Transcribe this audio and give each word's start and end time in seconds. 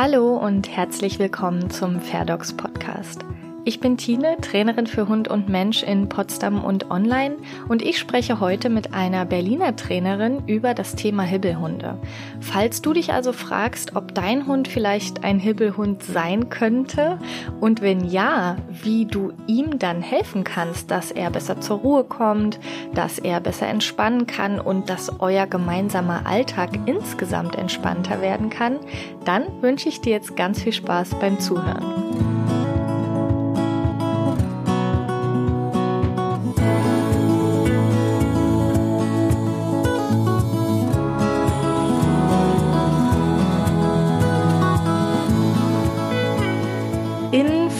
Hallo 0.00 0.36
und 0.36 0.68
herzlich 0.68 1.18
willkommen 1.18 1.70
zum 1.70 2.00
Fairdogs 2.00 2.56
Podcast. 2.56 3.24
Ich 3.68 3.80
bin 3.80 3.98
Tine, 3.98 4.38
Trainerin 4.40 4.86
für 4.86 5.08
Hund 5.08 5.28
und 5.28 5.50
Mensch 5.50 5.82
in 5.82 6.08
Potsdam 6.08 6.64
und 6.64 6.90
online 6.90 7.36
und 7.68 7.82
ich 7.82 7.98
spreche 7.98 8.40
heute 8.40 8.70
mit 8.70 8.94
einer 8.94 9.26
Berliner 9.26 9.76
Trainerin 9.76 10.42
über 10.46 10.72
das 10.72 10.94
Thema 10.94 11.22
Hibbelhunde. 11.24 11.98
Falls 12.40 12.80
du 12.80 12.94
dich 12.94 13.12
also 13.12 13.34
fragst, 13.34 13.94
ob 13.94 14.14
dein 14.14 14.46
Hund 14.46 14.68
vielleicht 14.68 15.22
ein 15.22 15.38
Hibbelhund 15.38 16.02
sein 16.02 16.48
könnte 16.48 17.18
und 17.60 17.82
wenn 17.82 18.08
ja, 18.08 18.56
wie 18.70 19.04
du 19.04 19.34
ihm 19.46 19.78
dann 19.78 20.00
helfen 20.00 20.44
kannst, 20.44 20.90
dass 20.90 21.10
er 21.10 21.28
besser 21.28 21.60
zur 21.60 21.80
Ruhe 21.80 22.04
kommt, 22.04 22.58
dass 22.94 23.18
er 23.18 23.38
besser 23.38 23.66
entspannen 23.66 24.26
kann 24.26 24.60
und 24.60 24.88
dass 24.88 25.20
euer 25.20 25.46
gemeinsamer 25.46 26.24
Alltag 26.24 26.70
insgesamt 26.86 27.58
entspannter 27.58 28.22
werden 28.22 28.48
kann, 28.48 28.78
dann 29.26 29.44
wünsche 29.60 29.90
ich 29.90 30.00
dir 30.00 30.12
jetzt 30.12 30.36
ganz 30.36 30.62
viel 30.62 30.72
Spaß 30.72 31.16
beim 31.20 31.38
Zuhören. 31.38 32.27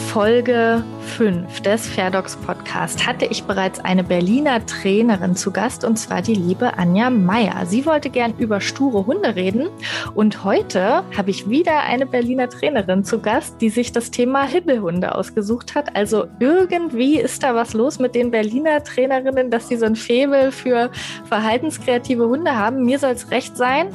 Folge 0.09 0.83
5 1.19 1.63
des 1.63 1.85
Fairdogs 1.85 2.37
Podcast 2.37 3.05
hatte 3.05 3.25
ich 3.25 3.43
bereits 3.43 3.81
eine 3.81 4.05
Berliner 4.05 4.65
Trainerin 4.65 5.35
zu 5.35 5.51
Gast 5.51 5.83
und 5.83 5.97
zwar 5.97 6.21
die 6.21 6.33
liebe 6.33 6.77
Anja 6.77 7.09
Meyer. 7.09 7.65
Sie 7.65 7.85
wollte 7.85 8.09
gern 8.09 8.33
über 8.37 8.61
sture 8.61 9.05
Hunde 9.05 9.35
reden 9.35 9.67
und 10.15 10.45
heute 10.45 11.03
habe 11.17 11.29
ich 11.29 11.49
wieder 11.49 11.81
eine 11.81 12.05
Berliner 12.05 12.47
Trainerin 12.47 13.03
zu 13.03 13.19
Gast, 13.19 13.59
die 13.59 13.69
sich 13.69 13.91
das 13.91 14.11
Thema 14.11 14.45
Hibbelhunde 14.45 15.13
ausgesucht 15.13 15.75
hat. 15.75 15.93
Also 15.93 16.25
irgendwie 16.39 17.19
ist 17.19 17.43
da 17.43 17.53
was 17.53 17.73
los 17.73 17.99
mit 17.99 18.15
den 18.15 18.31
Berliner 18.31 18.81
Trainerinnen, 18.81 19.51
dass 19.51 19.67
sie 19.67 19.75
so 19.75 19.87
ein 19.87 19.97
Faible 19.97 20.53
für 20.53 20.89
verhaltenskreative 21.25 22.29
Hunde 22.29 22.55
haben. 22.55 22.85
Mir 22.85 22.97
soll 22.97 23.11
es 23.11 23.29
recht 23.29 23.57
sein. 23.57 23.89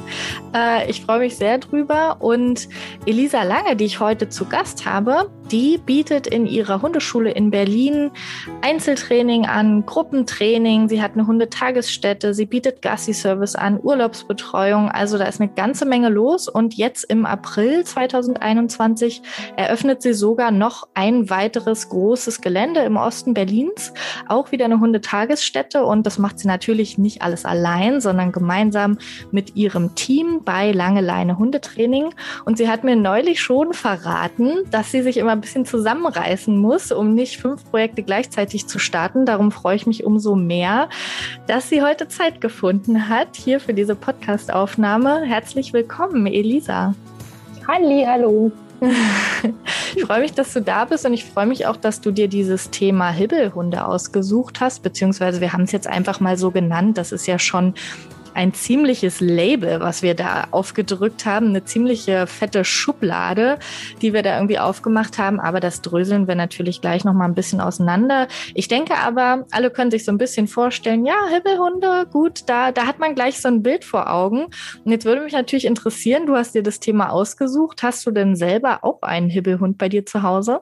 Äh, 0.55 0.87
ich 0.91 1.01
freue 1.01 1.21
mich 1.21 1.37
sehr 1.37 1.57
drüber 1.57 2.17
und 2.19 2.69
Elisa 3.07 3.41
Lange, 3.41 3.75
die 3.75 3.85
ich 3.85 3.99
heute 3.99 4.29
zu 4.29 4.45
Gast 4.45 4.85
habe, 4.85 5.31
die 5.51 5.77
bietet 5.77 6.27
in 6.27 6.45
ihrer 6.45 6.81
Hundeschule 6.81 7.14
Hundeschule 7.15 7.31
in 7.31 7.49
Berlin 7.49 8.11
Einzeltraining 8.61 9.45
an, 9.45 9.85
Gruppentraining. 9.85 10.89
Sie 10.89 11.01
hat 11.01 11.13
eine 11.13 11.27
Hundetagesstätte, 11.27 12.33
sie 12.33 12.45
bietet 12.45 12.81
Gassi-Service 12.81 13.55
an, 13.55 13.79
Urlaubsbetreuung. 13.81 14.89
Also 14.89 15.17
da 15.17 15.25
ist 15.25 15.39
eine 15.39 15.51
ganze 15.51 15.85
Menge 15.85 16.09
los. 16.09 16.47
Und 16.47 16.75
jetzt 16.75 17.05
im 17.05 17.25
April 17.25 17.83
2021 17.83 19.21
eröffnet 19.55 20.01
sie 20.01 20.13
sogar 20.13 20.51
noch 20.51 20.87
ein 20.93 21.29
weiteres 21.29 21.89
großes 21.89 22.41
Gelände 22.41 22.81
im 22.81 22.97
Osten 22.97 23.33
Berlins. 23.33 23.93
Auch 24.27 24.51
wieder 24.51 24.65
eine 24.65 24.79
Hundetagesstätte. 24.79 25.85
Und 25.85 26.05
das 26.05 26.19
macht 26.19 26.39
sie 26.39 26.47
natürlich 26.47 26.97
nicht 26.97 27.21
alles 27.21 27.45
allein, 27.45 28.01
sondern 28.01 28.31
gemeinsam 28.31 28.97
mit 29.31 29.55
ihrem 29.55 29.95
Team 29.95 30.41
bei 30.43 30.71
Lange 30.71 31.01
Leine 31.01 31.37
Hundetraining. 31.37 32.13
Und 32.45 32.57
sie 32.57 32.67
hat 32.67 32.83
mir 32.83 32.95
neulich 32.95 33.41
schon 33.41 33.73
verraten, 33.73 34.63
dass 34.71 34.91
sie 34.91 35.01
sich 35.01 35.17
immer 35.17 35.31
ein 35.31 35.41
bisschen 35.41 35.65
zusammenreißen 35.65 36.57
muss, 36.57 36.91
um 36.91 37.04
nicht 37.13 37.37
fünf 37.37 37.69
Projekte 37.69 38.03
gleichzeitig 38.03 38.67
zu 38.67 38.79
starten. 38.79 39.25
Darum 39.25 39.51
freue 39.51 39.75
ich 39.75 39.85
mich 39.85 40.03
umso 40.03 40.35
mehr, 40.35 40.89
dass 41.47 41.69
sie 41.69 41.81
heute 41.81 42.07
Zeit 42.07 42.41
gefunden 42.41 43.09
hat 43.09 43.35
hier 43.35 43.59
für 43.59 43.73
diese 43.73 43.95
Podcast-Aufnahme. 43.95 45.21
Herzlich 45.23 45.73
willkommen, 45.73 46.25
Elisa. 46.25 46.95
Halli, 47.67 48.05
hallo. 48.05 48.51
Ich 49.95 50.03
freue 50.03 50.19
mich, 50.19 50.33
dass 50.33 50.51
du 50.53 50.61
da 50.61 50.85
bist 50.85 51.05
und 51.05 51.13
ich 51.13 51.23
freue 51.23 51.45
mich 51.45 51.65
auch, 51.65 51.77
dass 51.77 52.01
du 52.01 52.11
dir 52.11 52.27
dieses 52.27 52.69
Thema 52.71 53.09
Hibbelhunde 53.09 53.85
ausgesucht 53.85 54.59
hast, 54.59 54.83
beziehungsweise 54.83 55.39
wir 55.39 55.53
haben 55.53 55.63
es 55.63 55.71
jetzt 55.71 55.87
einfach 55.87 56.19
mal 56.19 56.37
so 56.37 56.51
genannt. 56.51 56.97
Das 56.97 57.11
ist 57.11 57.25
ja 57.25 57.39
schon 57.39 57.73
ein 58.35 58.53
ziemliches 58.53 59.21
Label, 59.21 59.79
was 59.79 60.01
wir 60.01 60.13
da 60.13 60.47
aufgedrückt 60.51 61.25
haben, 61.25 61.47
eine 61.47 61.63
ziemliche 61.63 62.27
fette 62.27 62.65
Schublade, 62.65 63.57
die 64.01 64.13
wir 64.13 64.21
da 64.21 64.35
irgendwie 64.35 64.59
aufgemacht 64.59 65.17
haben. 65.17 65.39
Aber 65.39 65.59
das 65.59 65.81
dröseln 65.81 66.27
wir 66.27 66.35
natürlich 66.35 66.81
gleich 66.81 67.05
noch 67.05 67.13
mal 67.13 67.25
ein 67.25 67.35
bisschen 67.35 67.61
auseinander. 67.61 68.27
Ich 68.53 68.67
denke 68.67 68.95
aber, 68.97 69.45
alle 69.51 69.71
können 69.71 69.91
sich 69.91 70.05
so 70.05 70.11
ein 70.11 70.17
bisschen 70.17 70.47
vorstellen, 70.47 71.05
ja, 71.05 71.15
Hibbelhunde, 71.31 72.07
gut, 72.11 72.43
da, 72.47 72.71
da 72.71 72.85
hat 72.85 72.99
man 72.99 73.15
gleich 73.15 73.41
so 73.41 73.47
ein 73.47 73.63
Bild 73.63 73.85
vor 73.85 74.11
Augen. 74.11 74.47
Und 74.83 74.91
jetzt 74.91 75.05
würde 75.05 75.21
mich 75.21 75.33
natürlich 75.33 75.65
interessieren, 75.65 76.25
du 76.25 76.35
hast 76.35 76.55
dir 76.55 76.63
das 76.63 76.79
Thema 76.79 77.11
ausgesucht. 77.11 77.83
Hast 77.83 78.05
du 78.05 78.11
denn 78.11 78.35
selber 78.35 78.83
auch 78.83 79.01
einen 79.01 79.29
Hibbelhund 79.29 79.77
bei 79.77 79.89
dir 79.89 80.05
zu 80.05 80.23
Hause? 80.23 80.61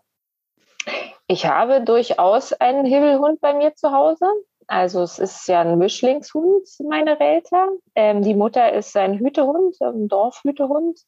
Ich 1.27 1.45
habe 1.45 1.81
durchaus 1.81 2.53
einen 2.53 2.85
Hibbelhund 2.85 3.39
bei 3.41 3.53
mir 3.53 3.73
zu 3.75 3.91
Hause. 3.91 4.25
Also 4.67 5.01
es 5.01 5.19
ist 5.19 5.47
ja 5.47 5.61
ein 5.61 5.77
Mischlingshund, 5.77 6.67
meine 6.87 7.19
Relter. 7.19 7.69
Ähm, 7.95 8.21
die 8.21 8.35
Mutter 8.35 8.73
ist 8.73 8.95
ein 8.95 9.19
Hütehund, 9.19 9.79
ein 9.81 10.07
Dorfhütehund. 10.07 10.99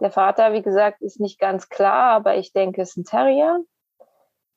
Der 0.00 0.10
Vater, 0.10 0.52
wie 0.52 0.62
gesagt, 0.62 1.02
ist 1.02 1.20
nicht 1.20 1.38
ganz 1.38 1.68
klar, 1.68 2.12
aber 2.12 2.36
ich 2.36 2.52
denke, 2.52 2.82
es 2.82 2.90
ist 2.90 2.96
ein 2.98 3.04
Terrier. 3.04 3.64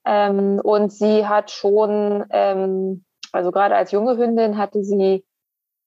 Ähm, 0.05 0.59
und 0.63 0.91
sie 0.91 1.27
hat 1.27 1.51
schon, 1.51 2.25
ähm, 2.29 3.05
also 3.31 3.51
gerade 3.51 3.75
als 3.75 3.91
junge 3.91 4.17
Hündin 4.17 4.57
hatte 4.57 4.83
sie 4.83 5.25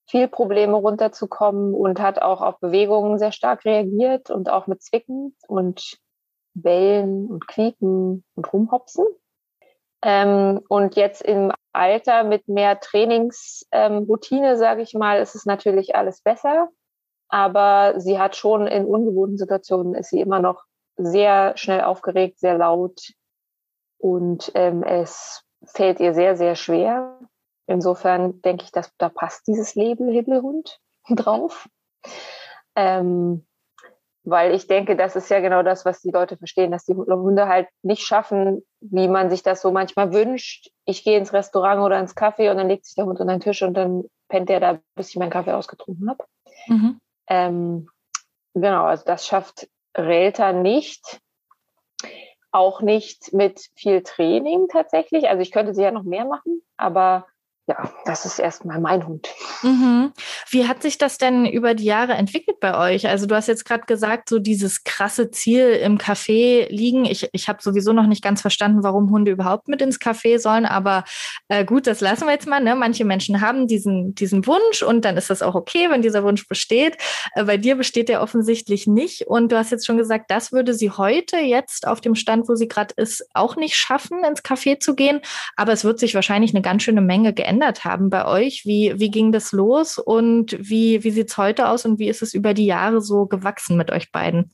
viel 0.07 0.27
Probleme 0.27 0.75
runterzukommen 0.75 1.73
und 1.73 1.99
hat 1.99 2.21
auch 2.21 2.41
auf 2.41 2.59
Bewegungen 2.59 3.17
sehr 3.17 3.31
stark 3.31 3.65
reagiert 3.65 4.29
und 4.29 4.49
auch 4.49 4.67
mit 4.67 4.83
Zwicken 4.83 5.35
und 5.47 5.97
Bellen 6.53 7.27
und 7.27 7.47
Quieken 7.47 8.23
und 8.35 8.53
Rumhopsen. 8.53 9.05
Ähm, 10.01 10.61
und 10.67 10.95
jetzt 10.95 11.21
im 11.21 11.51
Alter 11.73 12.23
mit 12.23 12.47
mehr 12.47 12.79
Trainingsroutine, 12.79 14.51
ähm, 14.51 14.57
sage 14.57 14.81
ich 14.81 14.93
mal, 14.93 15.19
ist 15.19 15.35
es 15.35 15.45
natürlich 15.45 15.95
alles 15.95 16.21
besser. 16.21 16.69
Aber 17.27 17.99
sie 17.99 18.19
hat 18.19 18.35
schon 18.35 18.67
in 18.67 18.85
ungewohnten 18.85 19.37
Situationen, 19.37 19.95
ist 19.95 20.09
sie 20.09 20.21
immer 20.21 20.39
noch 20.39 20.63
sehr 20.95 21.57
schnell 21.57 21.81
aufgeregt, 21.81 22.39
sehr 22.39 22.57
laut. 22.57 23.13
Und 23.97 24.51
ähm, 24.55 24.83
es 24.83 25.43
fällt 25.65 25.99
ihr 25.99 26.13
sehr, 26.13 26.35
sehr 26.35 26.55
schwer. 26.55 27.19
Insofern 27.67 28.41
denke 28.41 28.63
ich, 28.65 28.71
dass 28.71 28.91
da 28.97 29.09
passt 29.09 29.47
dieses 29.47 29.75
Label 29.75 30.11
Hibbelhund 30.11 30.79
drauf. 31.09 31.67
Ähm, 32.75 33.45
weil 34.25 34.53
ich 34.53 34.67
denke, 34.67 34.95
das 34.95 35.15
ist 35.15 35.29
ja 35.29 35.39
genau 35.39 35.63
das, 35.63 35.85
was 35.85 36.01
die 36.01 36.11
Leute 36.11 36.35
verstehen, 36.37 36.71
dass 36.71 36.85
die 36.85 36.95
Hunde 36.95 37.47
halt 37.47 37.67
nicht 37.83 38.03
schaffen, 38.03 38.63
wie 38.81 39.07
man 39.07 39.29
sich 39.29 39.43
das 39.43 39.61
so 39.61 39.71
manchmal 39.71 40.13
wünscht. 40.13 40.71
Ich 40.85 41.03
gehe 41.03 41.17
ins 41.17 41.31
Restaurant 41.31 41.81
oder 41.81 41.99
ins 41.99 42.15
Café 42.17 42.49
und 42.49 42.57
dann 42.57 42.67
legt 42.67 42.85
sich 42.85 42.95
der 42.95 43.05
Hund 43.05 43.19
unter 43.19 43.33
den 43.33 43.39
Tisch 43.39 43.61
und 43.61 43.75
dann 43.75 44.03
pennt 44.27 44.49
der 44.49 44.59
da, 44.59 44.79
bis 44.95 45.09
ich 45.09 45.15
meinen 45.17 45.29
Kaffee 45.29 45.53
ausgetrunken 45.53 46.09
habe. 46.09 46.25
Mhm. 46.67 46.99
Ähm, 47.27 47.89
genau, 48.53 48.85
also 48.85 49.05
das 49.05 49.27
schafft 49.27 49.67
Relta 49.95 50.53
nicht. 50.53 51.19
Auch 52.51 52.81
nicht 52.81 53.33
mit 53.33 53.69
viel 53.75 54.01
Training 54.01 54.67
tatsächlich. 54.69 55.29
Also 55.29 55.41
ich 55.41 55.51
könnte 55.51 55.73
sie 55.73 55.83
ja 55.83 55.91
noch 55.91 56.03
mehr 56.03 56.25
machen, 56.25 56.61
aber 56.77 57.27
ja, 57.67 57.91
das 58.05 58.25
ist 58.27 58.37
erstmal 58.37 58.79
mein 58.79 59.07
Hund. 59.07 59.27
Mhm. 59.63 60.13
Wie 60.49 60.67
hat 60.67 60.83
sich 60.83 60.99
das 60.99 61.17
denn 61.17 61.47
über 61.47 61.73
die 61.73 61.85
Jahre 61.85 62.13
entwickelt 62.13 62.59
bei 62.59 62.77
euch? 62.77 63.07
Also 63.07 63.25
du 63.25 63.33
hast 63.33 63.47
jetzt 63.47 63.65
gerade 63.65 63.85
gesagt, 63.87 64.29
so 64.29 64.37
dieses 64.37 64.83
krasse 64.83 65.31
Ziel 65.31 65.69
im 65.69 65.97
Café 65.97 66.67
liegen. 66.69 67.05
Ich, 67.05 67.27
ich 67.31 67.49
habe 67.49 67.63
sowieso 67.63 67.91
noch 67.91 68.05
nicht 68.05 68.23
ganz 68.23 68.41
verstanden, 68.41 68.83
warum 68.83 69.09
Hunde 69.09 69.31
überhaupt 69.31 69.67
mit 69.67 69.81
ins 69.81 69.99
Café 69.99 70.37
sollen, 70.37 70.67
aber 70.67 71.05
äh, 71.47 71.65
gut, 71.65 71.87
das 71.87 72.01
lassen 72.01 72.25
wir 72.25 72.33
jetzt 72.33 72.47
mal. 72.47 72.61
Ne? 72.61 72.75
Manche 72.75 73.03
Menschen 73.03 73.41
haben 73.41 73.65
diesen, 73.65 74.13
diesen 74.13 74.45
Wunsch 74.45 74.83
und 74.83 75.03
dann 75.03 75.17
ist 75.17 75.31
das 75.31 75.41
auch 75.41 75.55
okay, 75.55 75.89
wenn 75.89 76.03
dieser 76.03 76.23
Wunsch 76.23 76.47
besteht. 76.47 76.97
Äh, 77.33 77.45
bei 77.45 77.57
dir 77.57 77.75
besteht 77.75 78.09
der 78.09 78.21
offensichtlich 78.21 78.85
nicht. 78.85 79.25
Und 79.25 79.51
du 79.51 79.57
hast 79.57 79.71
jetzt 79.71 79.87
schon 79.87 79.97
gesagt, 79.97 80.29
das 80.29 80.51
würde 80.51 80.75
sie 80.75 80.91
heute 80.91 81.37
jetzt 81.37 81.87
auf 81.87 81.99
dem 81.99 82.13
Stand, 82.13 82.47
wo 82.47 82.53
sie 82.53 82.67
gerade 82.67 82.93
ist, 82.95 83.27
auch 83.33 83.55
nicht 83.55 83.75
schaffen, 83.75 84.23
ins 84.23 84.43
Café 84.43 84.79
zu 84.79 84.93
gehen. 84.93 85.21
Aber 85.55 85.71
es 85.71 85.83
wird 85.83 85.97
sich 85.97 86.13
wahrscheinlich 86.13 86.53
eine 86.53 86.61
ganz 86.61 86.83
schöne 86.83 87.01
Menge 87.01 87.33
geändert 87.33 87.54
verändert 87.55 87.85
haben 87.85 88.09
bei 88.09 88.25
euch. 88.25 88.63
Wie, 88.65 88.93
wie 88.97 89.09
ging 89.09 89.31
das 89.31 89.51
los 89.51 89.97
und 89.97 90.57
wie, 90.59 91.03
wie 91.03 91.11
sieht 91.11 91.29
es 91.29 91.37
heute 91.37 91.69
aus 91.69 91.85
und 91.85 91.99
wie 91.99 92.09
ist 92.09 92.21
es 92.21 92.33
über 92.33 92.53
die 92.53 92.65
Jahre 92.65 93.01
so 93.01 93.25
gewachsen 93.25 93.77
mit 93.77 93.91
euch 93.91 94.11
beiden? 94.11 94.53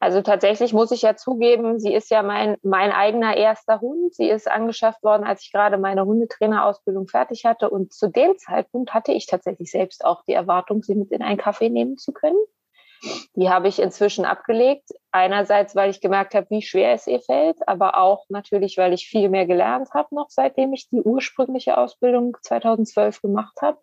Also 0.00 0.20
tatsächlich 0.20 0.74
muss 0.74 0.90
ich 0.90 1.02
ja 1.02 1.16
zugeben, 1.16 1.78
sie 1.78 1.94
ist 1.94 2.10
ja 2.10 2.22
mein, 2.22 2.56
mein 2.62 2.92
eigener 2.92 3.36
erster 3.36 3.80
Hund. 3.80 4.14
Sie 4.14 4.28
ist 4.28 4.50
angeschafft 4.50 5.02
worden, 5.02 5.24
als 5.24 5.42
ich 5.42 5.52
gerade 5.52 5.78
meine 5.78 6.04
Hundetrainerausbildung 6.04 7.06
fertig 7.08 7.46
hatte. 7.46 7.70
Und 7.70 7.94
zu 7.94 8.08
dem 8.08 8.36
Zeitpunkt 8.36 8.92
hatte 8.92 9.12
ich 9.12 9.26
tatsächlich 9.26 9.70
selbst 9.70 10.04
auch 10.04 10.22
die 10.24 10.34
Erwartung, 10.34 10.82
sie 10.82 10.94
mit 10.94 11.10
in 11.10 11.22
einen 11.22 11.38
Kaffee 11.38 11.70
nehmen 11.70 11.96
zu 11.96 12.12
können. 12.12 12.36
Die 13.34 13.48
habe 13.48 13.68
ich 13.68 13.80
inzwischen 13.80 14.24
abgelegt. 14.24 14.90
Einerseits, 15.14 15.76
weil 15.76 15.90
ich 15.90 16.00
gemerkt 16.00 16.34
habe, 16.34 16.50
wie 16.50 16.60
schwer 16.60 16.92
es 16.92 17.06
ihr 17.06 17.20
fällt, 17.20 17.68
aber 17.68 17.98
auch 17.98 18.24
natürlich, 18.30 18.78
weil 18.78 18.92
ich 18.92 19.06
viel 19.06 19.28
mehr 19.28 19.46
gelernt 19.46 19.90
habe 19.94 20.12
noch, 20.12 20.26
seitdem 20.28 20.72
ich 20.72 20.88
die 20.88 21.02
ursprüngliche 21.02 21.78
Ausbildung 21.78 22.36
2012 22.42 23.22
gemacht 23.22 23.62
habe. 23.62 23.78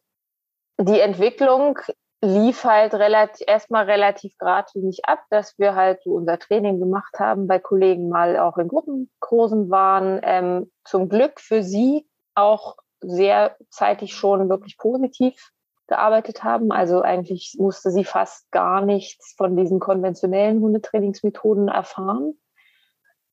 Die 0.78 1.00
Entwicklung 1.00 1.80
lief 2.22 2.66
halt 2.66 2.94
relativ, 2.96 3.48
erstmal 3.48 3.86
relativ 3.86 4.38
geradlinig 4.38 5.06
ab, 5.06 5.24
dass 5.30 5.58
wir 5.58 5.74
halt 5.74 6.04
so 6.04 6.12
unser 6.12 6.38
Training 6.38 6.82
gemacht 6.82 7.18
haben, 7.18 7.48
bei 7.48 7.60
Kollegen 7.60 8.10
mal 8.10 8.38
auch 8.38 8.58
in 8.58 8.68
Gruppenkursen 8.68 9.70
waren. 9.70 10.20
Ähm, 10.24 10.70
zum 10.84 11.08
Glück 11.08 11.40
für 11.40 11.64
sie 11.64 12.10
auch 12.36 12.76
sehr 13.00 13.56
zeitig 13.70 14.16
schon 14.16 14.50
wirklich 14.50 14.78
positiv 14.78 15.54
gearbeitet 15.92 16.42
haben. 16.46 16.72
Also 16.72 17.02
eigentlich 17.02 17.58
musste 17.60 17.92
sie 17.92 18.06
fast 18.06 18.50
gar 18.50 18.80
nichts 18.80 19.34
von 19.36 19.58
diesen 19.58 19.82
konventionellen 19.82 20.62
Hundetrainingsmethoden 20.62 21.68
erfahren, 21.68 22.40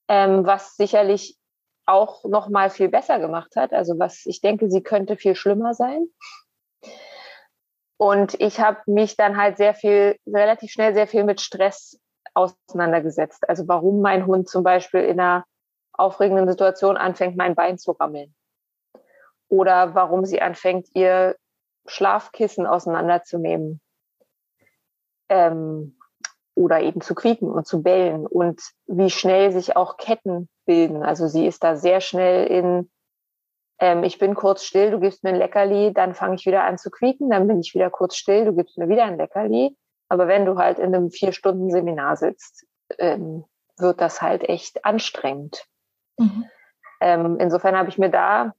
ähm, 0.09 0.45
was 0.45 0.75
sicherlich 0.75 1.39
auch 1.87 2.25
noch 2.25 2.49
mal 2.49 2.69
viel 2.69 2.89
besser 2.89 3.21
gemacht 3.21 3.55
hat. 3.55 3.73
Also 3.73 3.97
was 4.01 4.27
ich 4.27 4.41
denke, 4.41 4.69
sie 4.69 4.83
könnte 4.83 5.17
viel 5.17 5.37
schlimmer 5.37 5.73
sein. 5.73 6.09
Und 7.97 8.41
ich 8.41 8.59
habe 8.59 8.81
mich 8.87 9.17
dann 9.17 9.37
halt 9.37 9.57
sehr 9.57 9.75
viel, 9.75 10.17
relativ 10.27 10.73
schnell 10.73 10.95
sehr 10.95 11.07
viel 11.07 11.23
mit 11.23 11.41
Stress 11.41 12.01
auseinandergesetzt. 12.35 13.49
Also 13.49 13.69
warum 13.69 14.01
mein 14.01 14.27
Hund 14.27 14.49
zum 14.49 14.65
Beispiel 14.65 15.03
in 15.03 15.21
einer 15.21 15.45
aufregenden 15.93 16.49
Situation 16.49 16.97
anfängt, 16.97 17.37
mein 17.37 17.55
Bein 17.55 17.79
zu 17.79 17.93
rammeln. 17.93 18.35
Oder 19.49 19.95
warum 19.95 20.25
sie 20.25 20.43
anfängt, 20.43 20.89
ihr 20.95 21.37
Schlafkissen 21.89 22.67
auseinanderzunehmen. 22.67 23.81
Ähm, 25.29 25.97
oder 26.55 26.81
eben 26.81 27.01
zu 27.01 27.15
quieken 27.15 27.51
und 27.51 27.67
zu 27.67 27.83
bellen 27.83 28.27
und 28.27 28.61
wie 28.87 29.11
schnell 29.11 29.53
sich 29.53 29.77
auch 29.77 29.97
Ketten 29.97 30.49
bilden. 30.67 31.05
Also 31.05 31.29
sie 31.29 31.47
ist 31.47 31.63
da 31.63 31.77
sehr 31.77 32.01
schnell 32.01 32.47
in 32.47 32.91
ähm, 33.79 34.03
ich 34.03 34.19
bin 34.19 34.35
kurz 34.35 34.65
still, 34.65 34.91
du 34.91 35.01
gibst 35.01 35.23
mir 35.23 35.31
ein 35.31 35.37
Leckerli, 35.37 35.93
dann 35.93 36.15
fange 36.15 36.35
ich 36.35 36.47
wieder 36.47 36.65
an 36.65 36.79
zu 36.79 36.91
quieken, 36.91 37.31
dann 37.31 37.47
bin 37.47 37.61
ich 37.61 37.75
wieder 37.75 37.91
kurz 37.91 38.17
still, 38.17 38.45
du 38.45 38.55
gibst 38.55 38.77
mir 38.77 38.89
wieder 38.89 39.05
ein 39.05 39.17
Leckerli. 39.17 39.77
Aber 40.09 40.27
wenn 40.27 40.47
du 40.47 40.57
halt 40.57 40.79
in 40.79 40.95
einem 40.95 41.11
vier 41.11 41.33
Stunden 41.33 41.71
Seminar 41.71 42.17
sitzt, 42.17 42.67
ähm, 42.99 43.45
wird 43.77 44.01
das 44.01 44.21
halt 44.21 44.43
echt 44.49 44.85
anstrengend. 44.85 45.65
Mhm. 46.19 46.47
Ähm, 47.01 47.37
insofern 47.39 47.77
habe 47.77 47.89
ich 47.89 47.99
mir 47.99 48.11
da, 48.11 48.55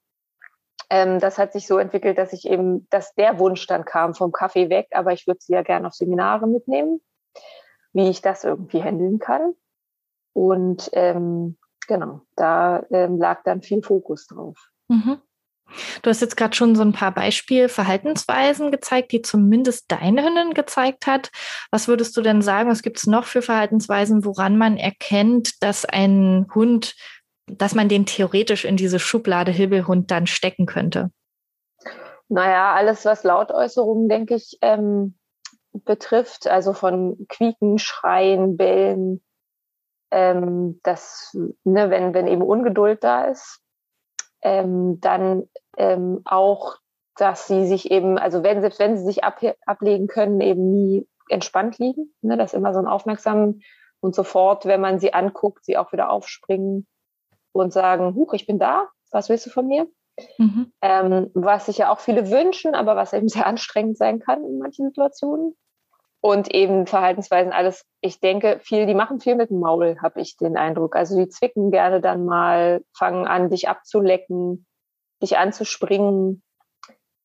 ähm, 0.89 1.19
das 1.19 1.37
hat 1.37 1.53
sich 1.53 1.67
so 1.67 1.77
entwickelt, 1.77 2.17
dass 2.17 2.33
ich 2.33 2.45
eben, 2.47 2.87
dass 2.89 3.13
der 3.15 3.39
Wunsch 3.39 3.67
dann 3.67 3.85
kam 3.85 4.15
vom 4.15 4.31
Kaffee 4.31 4.69
weg, 4.69 4.87
aber 4.91 5.13
ich 5.13 5.27
würde 5.27 5.39
sie 5.41 5.53
ja 5.53 5.61
gerne 5.61 5.87
auf 5.87 5.93
Seminare 5.93 6.47
mitnehmen, 6.47 7.01
wie 7.93 8.09
ich 8.09 8.21
das 8.21 8.43
irgendwie 8.43 8.81
handeln 8.83 9.19
kann. 9.19 9.53
Und 10.33 10.89
ähm, 10.93 11.57
genau, 11.87 12.21
da 12.35 12.83
ähm, 12.91 13.17
lag 13.17 13.43
dann 13.43 13.61
viel 13.61 13.83
Fokus 13.83 14.27
drauf. 14.27 14.57
Mhm. 14.87 15.21
Du 16.01 16.09
hast 16.09 16.21
jetzt 16.21 16.37
gerade 16.37 16.55
schon 16.55 16.75
so 16.75 16.81
ein 16.81 16.93
paar 16.93 17.13
Beispielverhaltensweisen 17.13 18.71
gezeigt, 18.71 19.11
die 19.11 19.21
zumindest 19.21 19.91
deine 19.91 20.23
Hündin 20.23 20.53
gezeigt 20.53 21.05
hat. 21.05 21.29
Was 21.71 21.87
würdest 21.87 22.17
du 22.17 22.21
denn 22.21 22.41
sagen, 22.41 22.69
was 22.69 22.81
gibt 22.81 22.97
es 22.97 23.05
noch 23.05 23.25
für 23.25 23.41
Verhaltensweisen, 23.41 24.25
woran 24.25 24.57
man 24.57 24.77
erkennt, 24.77 25.61
dass 25.61 25.85
ein 25.85 26.47
Hund, 26.55 26.95
dass 27.57 27.75
man 27.75 27.89
den 27.89 28.05
theoretisch 28.05 28.65
in 28.65 28.77
diese 28.77 28.99
Schublade 28.99 29.51
Hibbelhund 29.51 30.11
dann 30.11 30.27
stecken 30.27 30.65
könnte? 30.65 31.11
Naja, 32.27 32.73
alles, 32.73 33.05
was 33.05 33.23
Lautäußerungen, 33.23 34.07
denke 34.07 34.35
ich, 34.35 34.57
ähm, 34.61 35.17
betrifft, 35.73 36.47
also 36.47 36.73
von 36.73 37.25
Quieken, 37.27 37.79
Schreien, 37.79 38.57
Bellen, 38.57 39.23
ähm, 40.11 40.79
das, 40.83 41.35
ne, 41.63 41.89
wenn, 41.89 42.13
wenn 42.13 42.27
eben 42.27 42.41
Ungeduld 42.41 43.03
da 43.03 43.25
ist, 43.25 43.61
ähm, 44.41 44.99
dann 45.01 45.49
ähm, 45.77 46.21
auch, 46.25 46.77
dass 47.15 47.47
sie 47.47 47.67
sich 47.67 47.91
eben, 47.91 48.17
also 48.17 48.43
wenn, 48.43 48.61
selbst 48.61 48.79
wenn 48.79 48.97
sie 48.97 49.03
sich 49.03 49.23
ab, 49.23 49.39
ablegen 49.65 50.07
können, 50.07 50.39
eben 50.41 50.71
nie 50.71 51.07
entspannt 51.29 51.77
liegen. 51.77 52.13
Ne? 52.21 52.37
Das 52.37 52.53
ist 52.53 52.57
immer 52.57 52.73
so 52.73 52.79
ein 52.79 52.87
Aufmerksam 52.87 53.59
und 53.99 54.15
sofort, 54.15 54.65
wenn 54.65 54.81
man 54.81 54.99
sie 54.99 55.13
anguckt, 55.13 55.65
sie 55.65 55.77
auch 55.77 55.91
wieder 55.91 56.09
aufspringen 56.09 56.87
und 57.51 57.73
sagen, 57.73 58.15
huch, 58.15 58.33
ich 58.33 58.45
bin 58.45 58.59
da, 58.59 58.87
was 59.11 59.29
willst 59.29 59.45
du 59.45 59.49
von 59.49 59.67
mir? 59.67 59.87
Mhm. 60.37 60.71
Ähm, 60.81 61.31
was 61.33 61.67
sich 61.67 61.77
ja 61.77 61.91
auch 61.91 61.99
viele 61.99 62.29
wünschen, 62.29 62.75
aber 62.75 62.95
was 62.95 63.13
eben 63.13 63.27
sehr 63.29 63.47
anstrengend 63.47 63.97
sein 63.97 64.19
kann 64.19 64.43
in 64.43 64.59
manchen 64.59 64.87
Situationen 64.87 65.55
und 66.21 66.53
eben 66.53 66.85
Verhaltensweisen 66.85 67.53
alles. 67.53 67.85
Ich 68.01 68.19
denke, 68.19 68.59
viel, 68.61 68.85
die 68.85 68.95
machen 68.95 69.19
viel 69.19 69.35
mit 69.35 69.49
dem 69.49 69.59
Maul, 69.59 69.97
habe 70.01 70.19
ich 70.21 70.35
den 70.37 70.57
Eindruck. 70.57 70.95
Also 70.95 71.17
die 71.17 71.29
zwicken 71.29 71.71
gerne 71.71 72.01
dann 72.01 72.25
mal, 72.25 72.83
fangen 72.97 73.25
an, 73.25 73.49
dich 73.49 73.69
abzulecken, 73.69 74.65
dich 75.21 75.37
anzuspringen 75.37 76.43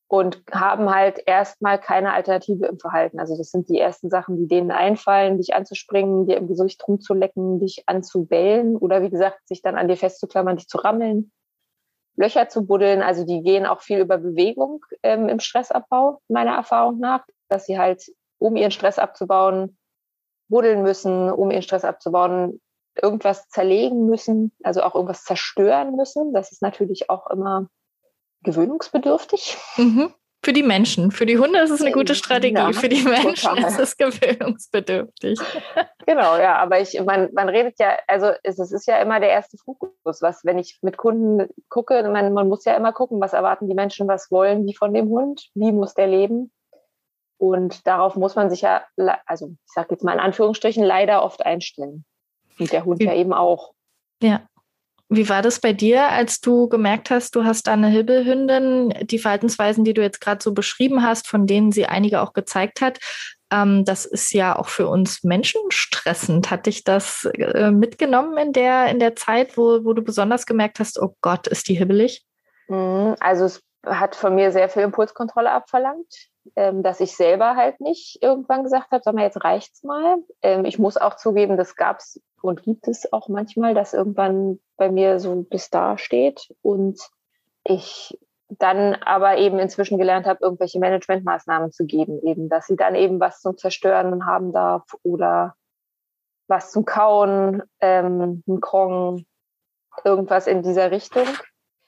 und 0.09 0.43
haben 0.53 0.95
halt 0.95 1.21
erstmal 1.27 1.79
keine 1.79 2.13
Alternative 2.13 2.67
im 2.67 2.79
Verhalten. 2.79 3.19
Also 3.19 3.37
das 3.37 3.51
sind 3.51 3.69
die 3.69 3.79
ersten 3.79 4.11
Sachen, 4.11 4.37
die 4.37 4.47
denen 4.47 4.71
einfallen, 4.71 5.39
dich 5.39 5.55
anzuspringen, 5.55 6.27
dir 6.27 6.37
im 6.37 6.49
Gesicht 6.49 6.87
rumzulecken, 6.87 7.61
dich 7.61 7.85
anzubellen 7.87 8.77
oder 8.77 9.03
wie 9.03 9.11
gesagt, 9.11 9.47
sich 9.49 9.63
dann 9.63 9.77
an 9.77 9.89
dir 9.89 9.97
festzuklammern, 9.97 10.57
dich 10.57 10.69
zu 10.69 10.79
rammeln, 10.79 11.33
Löcher 12.17 12.49
zu 12.49 12.67
buddeln. 12.67 13.03
Also 13.03 13.25
die 13.25 13.43
gehen 13.43 13.67
auch 13.67 13.81
viel 13.81 14.01
über 14.01 14.19
Bewegung 14.19 14.85
ähm, 15.03 15.29
im 15.29 15.41
Stressabbau, 15.41 16.21
meiner 16.29 16.55
Erfahrung 16.55 16.99
nach, 16.99 17.25
dass 17.49 17.67
sie 17.67 17.79
halt 17.79 18.05
um 18.39 18.57
ihren 18.57 18.71
Stress 18.71 18.99
abzubauen, 18.99 19.79
buddeln 20.49 20.83
müssen, 20.83 21.31
um 21.31 21.51
ihren 21.51 21.63
Stress 21.63 21.85
abzubauen, 21.85 22.61
irgendwas 23.01 23.49
zerlegen 23.49 24.07
müssen, 24.07 24.53
also 24.63 24.83
auch 24.83 24.95
irgendwas 24.95 25.25
zerstören 25.25 25.97
müssen. 25.97 26.33
Das 26.33 26.53
ist 26.53 26.63
natürlich 26.63 27.11
auch 27.11 27.29
immer 27.29 27.69
gewöhnungsbedürftig. 28.45 29.57
Mhm. 29.77 30.15
Für 30.45 30.53
die 30.53 30.63
Menschen. 30.63 31.11
Für 31.11 31.25
die 31.25 31.39
Hunde 31.39 31.61
ist 31.61 31.71
es 31.71 31.81
eine 31.81 31.93
gute 31.93 32.15
Strategie. 32.15 32.55
Ja, 32.55 32.73
Für 32.73 32.91
die 32.91 33.03
Menschen 33.03 33.49
total. 33.49 33.65
ist 33.67 33.79
es 33.79 33.97
gewöhnungsbedürftig. 33.97 35.41
genau, 36.07 36.37
ja. 36.37 36.57
Aber 36.57 36.81
ich, 36.81 37.01
man, 37.03 37.31
man 37.33 37.49
redet 37.49 37.79
ja, 37.79 37.97
also 38.07 38.31
es, 38.43 38.59
es 38.59 38.71
ist 38.71 38.87
ja 38.87 38.99
immer 38.99 39.21
der 39.21 39.31
erste 39.31 39.57
Fokus. 39.57 40.21
Was, 40.21 40.45
wenn 40.45 40.59
ich 40.59 40.79
mit 40.83 40.99
Kunden 40.99 41.49
gucke, 41.71 42.03
man, 42.11 42.35
man 42.35 42.49
muss 42.49 42.67
ja 42.67 42.77
immer 42.77 42.93
gucken, 42.93 43.23
was 43.23 43.33
erwarten 43.33 43.69
die 43.69 43.75
Menschen, 43.75 44.07
was 44.07 44.31
wollen 44.31 44.67
die 44.67 44.77
von 44.77 44.93
dem 44.93 45.09
Hund, 45.09 45.49
wie 45.55 45.73
muss 45.73 45.95
der 45.95 46.09
leben. 46.09 46.53
Und 47.39 47.87
darauf 47.87 48.15
muss 48.15 48.37
man 48.37 48.51
sich 48.51 48.61
ja, 48.61 48.85
also 49.25 49.47
ich 49.47 49.73
sage 49.73 49.89
jetzt 49.93 50.05
mal 50.05 50.13
in 50.13 50.21
Anführungsstrichen, 50.21 50.85
leider 50.85 51.23
oft 51.23 51.45
einstellen. 51.45 52.05
Und 52.59 52.71
der 52.71 52.85
Hund 52.85 53.03
ja 53.03 53.15
eben 53.15 53.33
auch. 53.33 53.73
Ja. 54.23 54.43
Wie 55.09 55.29
war 55.29 55.43
das 55.43 55.61
bei 55.61 55.73
dir, 55.73 56.09
als 56.09 56.41
du 56.41 56.69
gemerkt 56.69 57.11
hast, 57.11 57.37
du 57.37 57.45
hast 57.45 57.69
eine 57.69 57.89
Hibbelhündin, 57.89 58.95
die 59.03 59.19
Verhaltensweisen, 59.19 59.85
die 59.85 59.95
du 59.95 60.03
jetzt 60.03 60.21
gerade 60.21 60.43
so 60.43 60.55
beschrieben 60.55 61.03
hast, 61.03 61.29
von 61.29 61.47
denen 61.47 61.73
sie 61.73 61.87
einige 61.87 62.23
auch 62.23 62.33
gezeigt 62.33 62.81
hat, 62.81 62.99
ähm, 63.51 63.85
das 63.85 64.07
ist 64.07 64.33
ja 64.33 64.57
auch 64.57 64.69
für 64.69 64.89
uns 64.89 65.23
Menschen 65.23 65.61
stressend. 65.69 66.51
Hat 66.51 66.67
dich 66.67 66.85
das 66.85 67.27
äh, 67.35 67.71
mitgenommen 67.71 68.37
in 68.39 68.53
der, 68.53 68.87
in 68.87 68.99
der 68.99 69.15
Zeit, 69.15 69.57
wo, 69.57 69.85
wo 69.85 69.93
du 69.93 70.03
besonders 70.03 70.47
gemerkt 70.47 70.81
hast, 70.81 71.01
oh 71.01 71.15
Gott, 71.21 71.47
ist 71.47 71.69
die 71.69 71.75
hibbelig? 71.75 72.25
Mhm, 72.69 73.15
also 73.21 73.45
es 73.45 73.63
hat 73.87 74.17
von 74.17 74.35
mir 74.35 74.53
sehr 74.53 74.69
viel 74.69 74.83
Impulskontrolle 74.83 75.51
abverlangt 75.51 76.31
ähm, 76.57 76.83
dass 76.83 77.01
ich 77.01 77.17
selber 77.17 77.57
halt 77.57 77.81
nicht 77.81 78.23
irgendwann 78.23 78.65
gesagt 78.65 78.91
habe, 78.91 79.03
sag 79.03 79.15
mal, 79.15 79.23
jetzt 79.23 79.43
reicht's 79.45 79.83
mal. 79.83 80.19
Ähm, 80.43 80.65
ich 80.65 80.79
muss 80.79 80.97
auch 80.97 81.17
zugeben, 81.17 81.57
das 81.57 81.77
gab's 81.77 82.21
und 82.43 82.63
gibt 82.63 82.87
es 82.89 83.13
auch 83.13 83.29
manchmal, 83.29 83.75
dass 83.75 83.95
irgendwann 83.95 84.61
bei 84.77 84.91
mir 84.91 85.21
so 85.21 85.43
bis 85.43 85.71
da 85.71 85.97
steht 85.97 86.55
und 86.63 87.01
ich 87.65 88.19
dann 88.51 88.95
aber 88.95 89.39
eben 89.39 89.59
inzwischen 89.59 89.97
gelernt 89.97 90.27
habe, 90.27 90.41
irgendwelche 90.43 90.79
Managementmaßnahmen 90.79 91.73
zu 91.73 91.87
geben, 91.87 92.21
eben, 92.23 92.49
dass 92.49 92.67
sie 92.67 92.77
dann 92.77 92.95
eben 92.95 93.19
was 93.19 93.41
zum 93.41 93.57
Zerstören 93.57 94.27
haben 94.27 94.53
darf 94.53 94.85
oder 95.03 95.55
was 96.47 96.71
zum 96.71 96.85
Kauen, 96.85 97.63
ähm, 97.81 98.43
ein 98.47 98.61
Krong, 98.61 99.25
irgendwas 100.05 100.47
in 100.47 100.63
dieser 100.63 100.91
Richtung. 100.91 101.27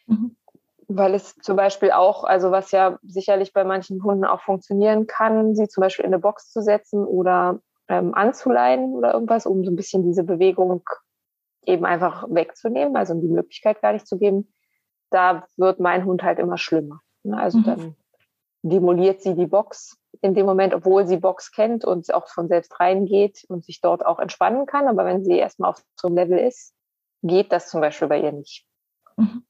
Mhm 0.06 0.35
weil 0.88 1.14
es 1.14 1.34
zum 1.36 1.56
Beispiel 1.56 1.90
auch, 1.90 2.24
also 2.24 2.50
was 2.50 2.70
ja 2.70 2.98
sicherlich 3.02 3.52
bei 3.52 3.64
manchen 3.64 4.02
Hunden 4.02 4.24
auch 4.24 4.40
funktionieren 4.40 5.06
kann, 5.06 5.54
sie 5.54 5.68
zum 5.68 5.80
Beispiel 5.80 6.04
in 6.04 6.12
eine 6.12 6.20
Box 6.20 6.50
zu 6.50 6.62
setzen 6.62 7.04
oder 7.04 7.60
ähm, 7.88 8.14
anzuleihen 8.14 8.94
oder 8.94 9.14
irgendwas, 9.14 9.46
um 9.46 9.64
so 9.64 9.70
ein 9.70 9.76
bisschen 9.76 10.04
diese 10.04 10.22
Bewegung 10.22 10.82
eben 11.64 11.84
einfach 11.84 12.26
wegzunehmen, 12.28 12.96
also 12.96 13.14
um 13.14 13.20
die 13.20 13.28
Möglichkeit 13.28 13.82
gar 13.82 13.92
nicht 13.92 14.06
zu 14.06 14.18
geben, 14.18 14.52
da 15.10 15.46
wird 15.56 15.80
mein 15.80 16.04
Hund 16.04 16.22
halt 16.22 16.38
immer 16.38 16.58
schlimmer. 16.58 17.00
Ne? 17.24 17.36
Also 17.36 17.58
mhm. 17.58 17.64
dann 17.64 17.96
demoliert 18.62 19.22
sie 19.22 19.34
die 19.34 19.46
Box 19.46 19.98
in 20.20 20.34
dem 20.34 20.46
Moment, 20.46 20.72
obwohl 20.72 21.06
sie 21.06 21.16
Box 21.16 21.50
kennt 21.50 21.84
und 21.84 22.12
auch 22.14 22.28
von 22.28 22.48
selbst 22.48 22.78
reingeht 22.78 23.44
und 23.48 23.64
sich 23.64 23.80
dort 23.80 24.06
auch 24.06 24.20
entspannen 24.20 24.66
kann. 24.66 24.86
Aber 24.86 25.04
wenn 25.04 25.24
sie 25.24 25.36
erstmal 25.36 25.70
auf 25.70 25.82
so 25.96 26.08
einem 26.08 26.16
Level 26.16 26.38
ist, 26.38 26.74
geht 27.22 27.52
das 27.52 27.68
zum 27.68 27.80
Beispiel 27.80 28.08
bei 28.08 28.20
ihr 28.20 28.32
nicht. 28.32 28.64
Mhm 29.16 29.44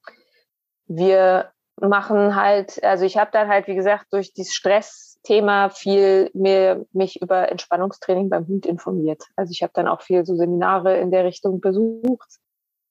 wir 0.87 1.52
machen 1.81 2.35
halt, 2.37 2.83
also 2.83 3.05
ich 3.05 3.16
habe 3.16 3.31
dann 3.33 3.49
halt, 3.49 3.66
wie 3.66 3.75
gesagt, 3.75 4.07
durch 4.11 4.33
dieses 4.33 4.55
Stressthema 4.55 5.69
viel 5.69 6.31
mir 6.33 6.87
mich 6.93 7.21
über 7.21 7.50
Entspannungstraining 7.50 8.31
beim 8.31 8.47
Hund 8.47 8.66
informiert. 8.66 9.23
Also 9.37 9.52
ich 9.52 9.62
habe 9.62 9.73
dann 9.75 9.88
auch 9.88 10.00
viel 10.00 10.25
so 10.25 10.37
Seminare 10.37 10.97
in 10.99 11.11
der 11.11 11.25
Richtung 11.25 11.61
besucht 11.61 12.38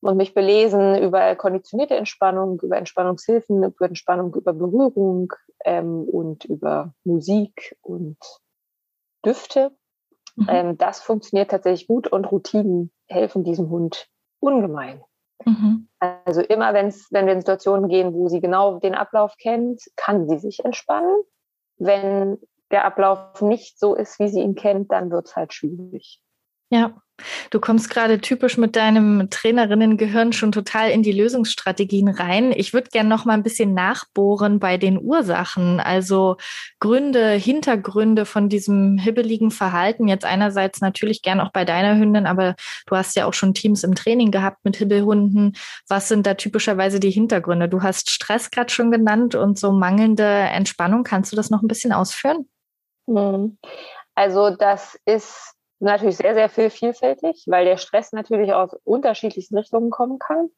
und 0.02 0.18
mich 0.18 0.36
belesen 0.36 1.02
über 1.02 1.36
konditionierte 1.36 1.96
Entspannung, 1.96 2.60
über 2.62 2.78
Entspannungshilfen, 2.78 3.64
über 3.64 3.86
Entspannung 3.88 4.36
über 4.36 4.54
Berührung 4.54 5.34
ähm, 5.64 6.04
und 6.04 6.46
über 6.46 6.94
Musik 7.04 7.76
und 7.82 8.18
Düfte. 9.26 9.72
Mhm. 10.36 10.48
Ähm, 10.50 10.78
das 10.78 11.00
funktioniert 11.00 11.50
tatsächlich 11.50 11.88
gut 11.88 12.08
und 12.08 12.26
Routinen 12.26 12.92
helfen 13.08 13.44
diesem 13.44 13.70
Hund 13.70 14.08
ungemein. 14.40 15.02
Mhm. 15.44 15.88
Also 16.00 16.42
immer, 16.42 16.74
wenn's, 16.74 17.08
wenn 17.12 17.26
wir 17.26 17.34
in 17.34 17.42
Situationen 17.42 17.90
gehen, 17.90 18.14
wo 18.14 18.30
sie 18.30 18.40
genau 18.40 18.80
den 18.80 18.96
Ablauf 18.96 19.36
kennt, 19.38 19.84
kann 19.96 20.28
sie 20.28 20.38
sich 20.38 20.64
entspannen. 20.64 21.16
Wenn 21.78 22.38
der 22.72 22.86
Ablauf 22.86 23.42
nicht 23.42 23.80
so 23.80 23.96
ist, 23.96 24.20
wie 24.20 24.30
sie 24.30 24.42
ihn 24.42 24.56
kennt, 24.56 24.92
dann 24.92 25.12
wird 25.12 25.28
es 25.28 25.36
halt 25.36 25.54
schwierig. 25.54 26.22
Ja, 26.70 27.02
du 27.50 27.60
kommst 27.60 27.90
gerade 27.90 28.20
typisch 28.20 28.58
mit 28.58 28.76
deinem 28.76 29.30
Trainerinnengehirn 29.30 30.34
schon 30.34 30.52
total 30.52 30.92
in 30.92 31.04
die 31.04 31.12
Lösungsstrategien 31.12 32.10
rein. 32.10 32.52
Ich 32.52 32.74
würde 32.74 32.90
gerne 32.90 33.10
noch 33.10 33.26
mal 33.26 33.34
ein 33.34 33.44
bisschen 33.44 33.74
nachbohren 33.74 34.60
bei 34.60 34.78
den 34.78 35.00
Ursachen, 35.02 35.80
also 35.80 36.38
Gründe, 36.80 37.32
Hintergründe 37.32 38.26
von 38.26 38.50
diesem 38.50 38.98
hibbeligen 38.98 39.52
Verhalten. 39.52 40.08
Jetzt 40.08 40.26
einerseits 40.26 40.82
natürlich 40.82 41.22
gern 41.22 41.40
auch 41.40 41.52
bei 41.52 41.66
deiner 41.66 41.98
Hündin, 41.98 42.26
aber 42.26 42.56
du 42.86 42.96
hast 42.96 43.16
ja 43.16 43.26
auch 43.26 43.34
schon 43.34 43.54
Teams 43.54 43.84
im 43.84 43.96
Training 43.96 44.32
gehabt 44.32 44.64
mit 44.64 44.78
Hibbelhunden. 44.78 45.56
Was 45.88 46.08
sind 46.08 46.28
da 46.28 46.36
typischerweise 46.36 47.00
die 47.00 47.12
Hintergründe? 47.12 47.70
Du 47.70 47.82
hast 47.82 48.10
Stress 48.10 48.52
gerade 48.52 48.72
schon 48.72 48.92
genannt 48.92 49.36
und 49.36 49.58
so 49.58 49.72
mangelnde 49.72 50.26
Entspannung. 50.26 51.04
Kannst 51.04 51.32
du 51.32 51.36
das 51.36 51.50
noch 51.50 51.62
ein 51.62 51.68
bisschen 51.68 51.92
ausführen? 51.92 52.48
Mhm. 53.08 53.58
Also 54.16 54.50
das 54.50 54.98
ist 55.06 55.55
natürlich 55.80 56.18
sehr, 56.18 56.34
sehr 56.34 56.50
viel 56.50 56.70
vielfältig, 56.70 57.46
weil 57.48 57.66
der 57.66 57.78
Stress 57.78 58.12
natürlich 58.12 58.54
aus 58.54 58.74
unterschiedlichsten 58.84 59.58
Richtungen 59.58 59.90
kommen 59.90 60.20
kann. 60.20 60.50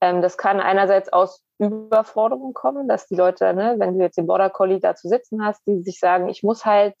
Ähm, 0.00 0.22
das 0.22 0.36
kann 0.36 0.60
einerseits 0.60 1.12
aus 1.12 1.42
Überforderung 1.58 2.52
kommen, 2.52 2.88
dass 2.88 3.06
die 3.06 3.14
Leute, 3.14 3.54
ne, 3.54 3.76
wenn 3.78 3.96
du 3.96 4.04
jetzt 4.04 4.18
den 4.18 4.26
Border 4.26 4.50
Collie 4.50 4.80
da 4.80 4.94
zu 4.94 5.08
sitzen 5.08 5.44
hast, 5.44 5.66
die 5.66 5.82
sich 5.82 5.98
sagen, 5.98 6.28
ich 6.28 6.42
muss 6.42 6.64
halt 6.64 6.94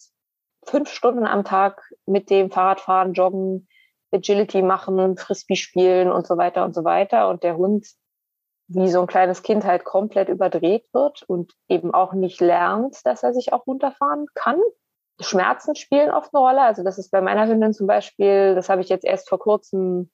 fünf 0.64 0.88
Stunden 0.88 1.26
am 1.26 1.44
Tag 1.44 1.82
mit 2.06 2.30
dem 2.30 2.50
Fahrrad 2.50 2.80
fahren, 2.80 3.12
joggen, 3.12 3.68
Agility 4.12 4.62
machen, 4.62 5.16
Frisbee 5.16 5.56
spielen 5.56 6.10
und 6.10 6.26
so 6.26 6.36
weiter 6.36 6.64
und 6.64 6.74
so 6.74 6.84
weiter. 6.84 7.28
Und 7.28 7.42
der 7.42 7.56
Hund 7.56 7.86
wie 8.68 8.88
so 8.88 9.00
ein 9.00 9.06
kleines 9.06 9.42
Kind 9.42 9.64
halt 9.64 9.84
komplett 9.84 10.28
überdreht 10.28 10.86
wird 10.92 11.22
und 11.24 11.52
eben 11.68 11.92
auch 11.92 12.14
nicht 12.14 12.40
lernt, 12.40 13.04
dass 13.04 13.22
er 13.22 13.34
sich 13.34 13.52
auch 13.52 13.66
runterfahren 13.66 14.26
kann. 14.34 14.58
Schmerzen 15.20 15.76
spielen 15.76 16.10
oft 16.10 16.34
eine 16.34 16.42
Rolle. 16.42 16.62
Also 16.62 16.82
das 16.82 16.98
ist 16.98 17.10
bei 17.10 17.20
meiner 17.20 17.46
Hündin 17.46 17.72
zum 17.72 17.86
Beispiel, 17.86 18.54
das 18.54 18.68
habe 18.68 18.80
ich 18.80 18.88
jetzt 18.88 19.04
erst 19.04 19.28
vor 19.28 19.38
kurzem 19.38 20.10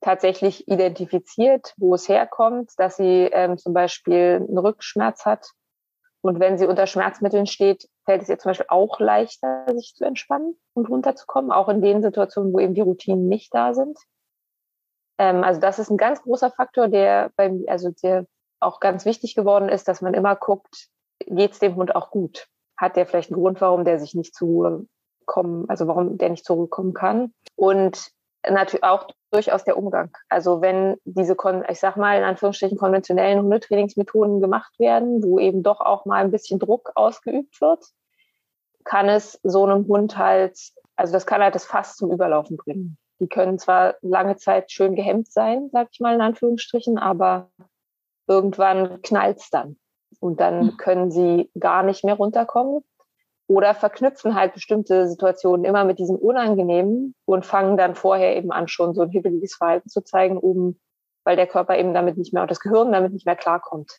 tatsächlich 0.00 0.66
identifiziert, 0.66 1.74
wo 1.76 1.94
es 1.94 2.08
herkommt, 2.08 2.72
dass 2.78 2.96
sie 2.96 3.28
ähm, 3.32 3.58
zum 3.58 3.74
Beispiel 3.74 4.44
einen 4.46 4.58
Rückschmerz 4.58 5.26
hat. 5.26 5.50
Und 6.22 6.40
wenn 6.40 6.58
sie 6.58 6.66
unter 6.66 6.86
Schmerzmitteln 6.86 7.46
steht, 7.46 7.88
fällt 8.04 8.22
es 8.22 8.28
ihr 8.28 8.38
zum 8.38 8.50
Beispiel 8.50 8.66
auch 8.68 8.98
leichter, 8.98 9.66
sich 9.74 9.94
zu 9.94 10.04
entspannen 10.04 10.58
und 10.74 10.88
runterzukommen, 10.88 11.50
auch 11.50 11.68
in 11.68 11.80
den 11.80 12.02
Situationen, 12.02 12.52
wo 12.52 12.58
eben 12.58 12.74
die 12.74 12.82
Routinen 12.82 13.28
nicht 13.28 13.54
da 13.54 13.74
sind. 13.74 13.98
Ähm, 15.18 15.44
also 15.44 15.60
das 15.60 15.78
ist 15.78 15.90
ein 15.90 15.96
ganz 15.96 16.22
großer 16.22 16.50
Faktor, 16.50 16.88
der 16.88 17.30
beim, 17.36 17.64
also 17.68 17.90
der 18.02 18.26
auch 18.58 18.80
ganz 18.80 19.04
wichtig 19.04 19.34
geworden 19.34 19.68
ist, 19.68 19.88
dass 19.88 20.02
man 20.02 20.14
immer 20.14 20.36
guckt, 20.36 20.88
geht 21.26 21.52
es 21.52 21.58
dem 21.58 21.76
Hund 21.76 21.94
auch 21.94 22.10
gut? 22.10 22.48
Hat 22.80 22.96
der 22.96 23.06
vielleicht 23.06 23.30
einen 23.30 23.40
Grund, 23.40 23.60
warum 23.60 23.84
der 23.84 23.98
sich 23.98 24.14
nicht 24.14 24.34
zu 24.34 24.86
kommen, 25.26 25.68
also 25.68 25.86
warum 25.86 26.16
der 26.16 26.30
nicht 26.30 26.46
zurückkommen 26.46 26.94
kann. 26.94 27.34
Und 27.54 28.10
natürlich 28.48 28.84
auch 28.84 29.08
durchaus 29.30 29.64
der 29.64 29.76
Umgang. 29.76 30.10
Also 30.30 30.62
wenn 30.62 30.96
diese, 31.04 31.36
ich 31.68 31.78
sag 31.78 31.96
mal, 31.96 32.16
in 32.16 32.24
Anführungsstrichen 32.24 32.78
konventionellen 32.78 33.42
Hundetrainingsmethoden 33.42 34.40
gemacht 34.40 34.78
werden, 34.78 35.22
wo 35.22 35.38
eben 35.38 35.62
doch 35.62 35.80
auch 35.80 36.06
mal 36.06 36.24
ein 36.24 36.30
bisschen 36.30 36.58
Druck 36.58 36.92
ausgeübt 36.94 37.60
wird, 37.60 37.84
kann 38.84 39.10
es 39.10 39.38
so 39.42 39.64
einem 39.64 39.86
Hund 39.86 40.16
halt, 40.16 40.58
also 40.96 41.12
das 41.12 41.26
kann 41.26 41.42
halt 41.42 41.54
das 41.54 41.66
Fass 41.66 41.96
zum 41.96 42.10
Überlaufen 42.10 42.56
bringen. 42.56 42.96
Die 43.20 43.28
können 43.28 43.58
zwar 43.58 43.96
lange 44.00 44.36
Zeit 44.36 44.72
schön 44.72 44.94
gehemmt 44.94 45.30
sein, 45.30 45.68
sag 45.70 45.88
ich 45.92 46.00
mal 46.00 46.14
in 46.14 46.22
Anführungsstrichen, 46.22 46.96
aber 46.96 47.50
irgendwann 48.26 49.02
knallt's 49.02 49.50
dann 49.50 49.76
und 50.20 50.40
dann 50.40 50.60
hm. 50.60 50.76
können 50.76 51.10
sie 51.10 51.50
gar 51.58 51.82
nicht 51.82 52.04
mehr 52.04 52.14
runterkommen 52.14 52.84
oder 53.50 53.74
verknüpfen 53.74 54.36
halt 54.36 54.54
bestimmte 54.54 55.08
Situationen 55.08 55.64
immer 55.64 55.84
mit 55.84 55.98
diesem 55.98 56.14
Unangenehmen 56.14 57.16
und 57.24 57.44
fangen 57.44 57.76
dann 57.76 57.96
vorher 57.96 58.36
eben 58.36 58.52
an, 58.52 58.68
schon 58.68 58.94
so 58.94 59.02
ein 59.02 59.10
hibbeliges 59.10 59.56
Verhalten 59.56 59.88
zu 59.88 60.02
zeigen, 60.02 60.38
um, 60.38 60.78
weil 61.24 61.34
der 61.34 61.48
Körper 61.48 61.76
eben 61.76 61.92
damit 61.92 62.16
nicht 62.16 62.32
mehr 62.32 62.42
und 62.42 62.50
das 62.50 62.60
Gehirn 62.60 62.92
damit 62.92 63.12
nicht 63.12 63.26
mehr 63.26 63.34
klarkommt. 63.34 63.98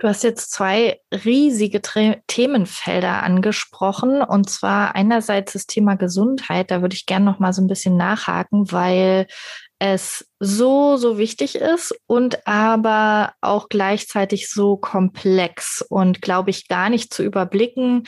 Du 0.00 0.06
hast 0.06 0.22
jetzt 0.22 0.52
zwei 0.52 1.00
riesige 1.12 1.82
Themenfelder 1.82 3.20
angesprochen 3.24 4.22
und 4.22 4.48
zwar 4.48 4.94
einerseits 4.94 5.54
das 5.54 5.66
Thema 5.66 5.96
Gesundheit. 5.96 6.70
Da 6.70 6.82
würde 6.82 6.94
ich 6.94 7.04
gerne 7.04 7.24
noch 7.24 7.40
mal 7.40 7.52
so 7.52 7.60
ein 7.60 7.66
bisschen 7.66 7.96
nachhaken, 7.96 8.70
weil 8.70 9.26
es 9.78 10.28
so, 10.40 10.96
so 10.96 11.18
wichtig 11.18 11.56
ist 11.56 11.94
und 12.06 12.46
aber 12.46 13.34
auch 13.40 13.68
gleichzeitig 13.68 14.50
so 14.50 14.76
komplex 14.76 15.84
und 15.88 16.20
glaube 16.22 16.50
ich 16.50 16.68
gar 16.68 16.90
nicht 16.90 17.12
zu 17.12 17.22
überblicken, 17.22 18.04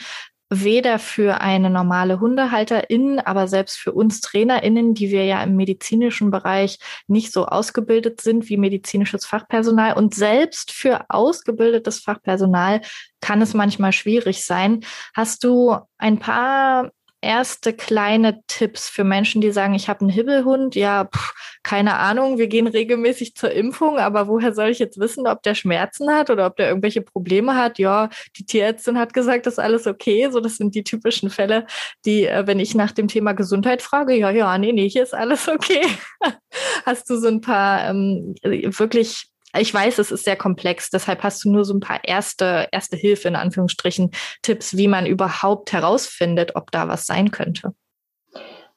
weder 0.53 0.99
für 0.99 1.39
eine 1.39 1.69
normale 1.69 2.19
Hundehalterin, 2.19 3.19
aber 3.19 3.47
selbst 3.47 3.77
für 3.77 3.93
uns 3.93 4.19
Trainerinnen, 4.19 4.93
die 4.93 5.09
wir 5.09 5.23
ja 5.23 5.41
im 5.41 5.55
medizinischen 5.55 6.29
Bereich 6.29 6.77
nicht 7.07 7.31
so 7.31 7.45
ausgebildet 7.45 8.19
sind 8.19 8.49
wie 8.49 8.57
medizinisches 8.57 9.25
Fachpersonal 9.25 9.93
und 9.93 10.13
selbst 10.13 10.71
für 10.71 11.05
ausgebildetes 11.07 12.01
Fachpersonal 12.01 12.81
kann 13.21 13.41
es 13.41 13.53
manchmal 13.53 13.93
schwierig 13.93 14.43
sein. 14.43 14.83
Hast 15.15 15.45
du 15.45 15.77
ein 15.97 16.19
paar 16.19 16.91
erste 17.21 17.73
kleine 17.73 18.41
Tipps 18.47 18.89
für 18.89 19.03
Menschen, 19.03 19.41
die 19.41 19.51
sagen, 19.51 19.73
ich 19.73 19.87
habe 19.87 20.01
einen 20.01 20.09
Hibbelhund? 20.09 20.75
Ja, 20.75 21.05
pff, 21.05 21.33
keine 21.63 21.95
Ahnung, 21.95 22.37
wir 22.37 22.47
gehen 22.47 22.67
regelmäßig 22.67 23.35
zur 23.35 23.51
Impfung, 23.51 23.99
aber 23.99 24.27
woher 24.27 24.53
soll 24.53 24.69
ich 24.69 24.79
jetzt 24.79 24.99
wissen, 24.99 25.27
ob 25.27 25.43
der 25.43 25.55
Schmerzen 25.55 26.09
hat 26.11 26.29
oder 26.29 26.47
ob 26.47 26.55
der 26.57 26.67
irgendwelche 26.69 27.01
Probleme 27.01 27.55
hat? 27.55 27.79
Ja, 27.79 28.09
die 28.37 28.45
Tierärztin 28.45 28.97
hat 28.97 29.13
gesagt, 29.13 29.45
das 29.45 29.53
ist 29.53 29.59
alles 29.59 29.87
okay. 29.87 30.29
So, 30.31 30.39
das 30.39 30.57
sind 30.57 30.75
die 30.75 30.83
typischen 30.83 31.29
Fälle, 31.29 31.65
die, 32.05 32.25
äh, 32.25 32.47
wenn 32.47 32.59
ich 32.59 32.75
nach 32.75 32.91
dem 32.91 33.07
Thema 33.07 33.33
Gesundheit 33.33 33.81
frage, 33.81 34.15
ja, 34.15 34.31
ja, 34.31 34.57
nee, 34.57 34.73
nee, 34.73 34.89
hier 34.89 35.03
ist 35.03 35.13
alles 35.13 35.47
okay. 35.47 35.81
Hast 36.85 37.09
du 37.09 37.17
so 37.17 37.27
ein 37.27 37.41
paar 37.41 37.89
ähm, 37.89 38.35
wirklich 38.43 39.30
ich 39.57 39.73
weiß, 39.73 39.99
es 39.99 40.11
ist 40.11 40.25
sehr 40.25 40.35
komplex, 40.35 40.89
deshalb 40.89 41.23
hast 41.23 41.43
du 41.43 41.51
nur 41.51 41.65
so 41.65 41.73
ein 41.73 41.79
paar 41.79 41.99
erste, 42.03 42.67
erste 42.71 42.97
Hilfe, 42.97 43.27
in 43.27 43.35
Anführungsstrichen, 43.35 44.11
Tipps, 44.41 44.77
wie 44.77 44.87
man 44.87 45.05
überhaupt 45.05 45.73
herausfindet, 45.73 46.55
ob 46.55 46.71
da 46.71 46.87
was 46.87 47.05
sein 47.05 47.31
könnte. 47.31 47.73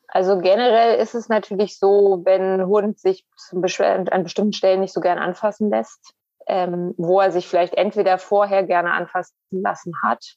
Also 0.09 0.39
generell 0.39 0.99
ist 0.99 1.15
es 1.15 1.29
natürlich 1.29 1.79
so, 1.79 2.23
wenn 2.25 2.65
Hund 2.67 3.01
sich 3.01 3.25
an 3.51 4.23
bestimmten 4.23 4.53
Stellen 4.53 4.81
nicht 4.81 4.95
so 4.95 5.01
gern 5.01 5.19
anfassen 5.19 5.71
lässt, 5.71 6.15
ähm, 6.47 6.95
wo 6.97 7.21
er 7.21 7.33
sich 7.33 7.49
vielleicht 7.49 7.75
entweder 7.75 8.19
vorher 8.19 8.63
gerne 8.63 8.93
anfassen 8.93 9.35
lassen 9.51 9.93
hat, 10.05 10.37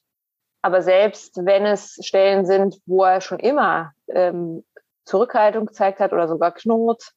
aber 0.62 0.82
selbst 0.82 1.36
wenn 1.44 1.64
es 1.64 1.96
Stellen 2.02 2.44
sind, 2.44 2.76
wo 2.86 3.04
er 3.04 3.20
schon 3.20 3.38
immer 3.38 3.92
ähm, 4.08 4.64
Zurückhaltung 5.04 5.66
gezeigt 5.66 6.00
hat 6.00 6.12
oder 6.12 6.28
sogar 6.28 6.52
knurrt, 6.52 7.12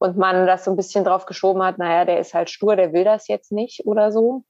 und 0.00 0.16
man 0.16 0.46
das 0.46 0.64
so 0.64 0.70
ein 0.70 0.76
bisschen 0.76 1.04
drauf 1.04 1.26
geschoben 1.26 1.62
hat, 1.62 1.78
naja, 1.78 2.06
der 2.06 2.18
ist 2.18 2.32
halt 2.32 2.48
stur, 2.48 2.74
der 2.74 2.92
will 2.92 3.04
das 3.04 3.28
jetzt 3.28 3.52
nicht 3.52 3.84
oder 3.84 4.10
so. 4.10 4.44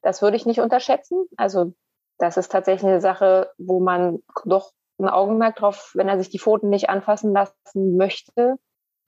Das 0.00 0.22
würde 0.22 0.36
ich 0.36 0.46
nicht 0.46 0.60
unterschätzen. 0.60 1.26
Also 1.36 1.74
das 2.18 2.36
ist 2.36 2.52
tatsächlich 2.52 2.88
eine 2.88 3.00
Sache, 3.00 3.50
wo 3.58 3.80
man 3.80 4.22
doch 4.44 4.70
ein 4.98 5.08
Augenmerk 5.08 5.56
drauf, 5.56 5.90
wenn 5.94 6.08
er 6.08 6.18
sich 6.18 6.30
die 6.30 6.38
Pfoten 6.38 6.68
nicht 6.68 6.88
anfassen 6.88 7.32
lassen 7.32 7.96
möchte, 7.96 8.58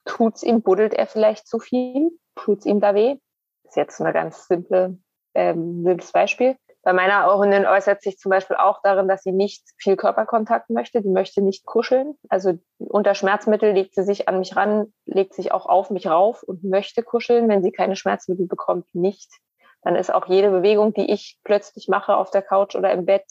tut's 0.03 0.43
ihm, 0.43 0.61
buddelt 0.61 0.93
er 0.93 1.07
vielleicht 1.07 1.47
zu 1.47 1.59
viel, 1.59 2.11
tut's 2.35 2.65
ihm 2.65 2.81
da 2.81 2.93
weh. 2.93 3.15
Das 3.63 3.71
ist 3.71 3.77
jetzt 3.77 4.01
eine 4.01 4.11
ganz 4.11 4.47
simple, 4.47 4.97
ähm, 5.33 5.83
simples 5.83 6.11
Beispiel. 6.11 6.57
Bei 6.85 6.93
meiner 6.93 7.25
Hündin 7.39 7.65
äußert 7.65 8.03
sich 8.03 8.19
zum 8.19 8.29
Beispiel 8.29 8.57
auch 8.57 8.79
darin, 8.83 9.07
dass 9.07 9.23
sie 9.23 9.31
nicht 9.31 9.63
viel 9.75 9.95
Körperkontakt 9.95 10.69
möchte. 10.69 11.01
Die 11.01 11.09
möchte 11.09 11.41
nicht 11.41 11.65
kuscheln. 11.65 12.13
Also 12.29 12.59
unter 12.77 13.15
Schmerzmittel 13.15 13.71
legt 13.71 13.95
sie 13.95 14.03
sich 14.03 14.29
an 14.29 14.37
mich 14.37 14.55
ran, 14.55 14.93
legt 15.05 15.33
sich 15.33 15.51
auch 15.51 15.65
auf 15.65 15.89
mich 15.89 16.05
rauf 16.05 16.43
und 16.43 16.63
möchte 16.63 17.01
kuscheln. 17.01 17.49
Wenn 17.49 17.63
sie 17.63 17.71
keine 17.71 17.95
Schmerzmittel 17.95 18.45
bekommt, 18.45 18.93
nicht. 18.93 19.33
Dann 19.81 19.95
ist 19.95 20.13
auch 20.13 20.27
jede 20.27 20.51
Bewegung, 20.51 20.93
die 20.93 21.11
ich 21.11 21.39
plötzlich 21.43 21.87
mache 21.87 22.15
auf 22.15 22.29
der 22.29 22.43
Couch 22.43 22.75
oder 22.75 22.91
im 22.91 23.07
Bett, 23.07 23.25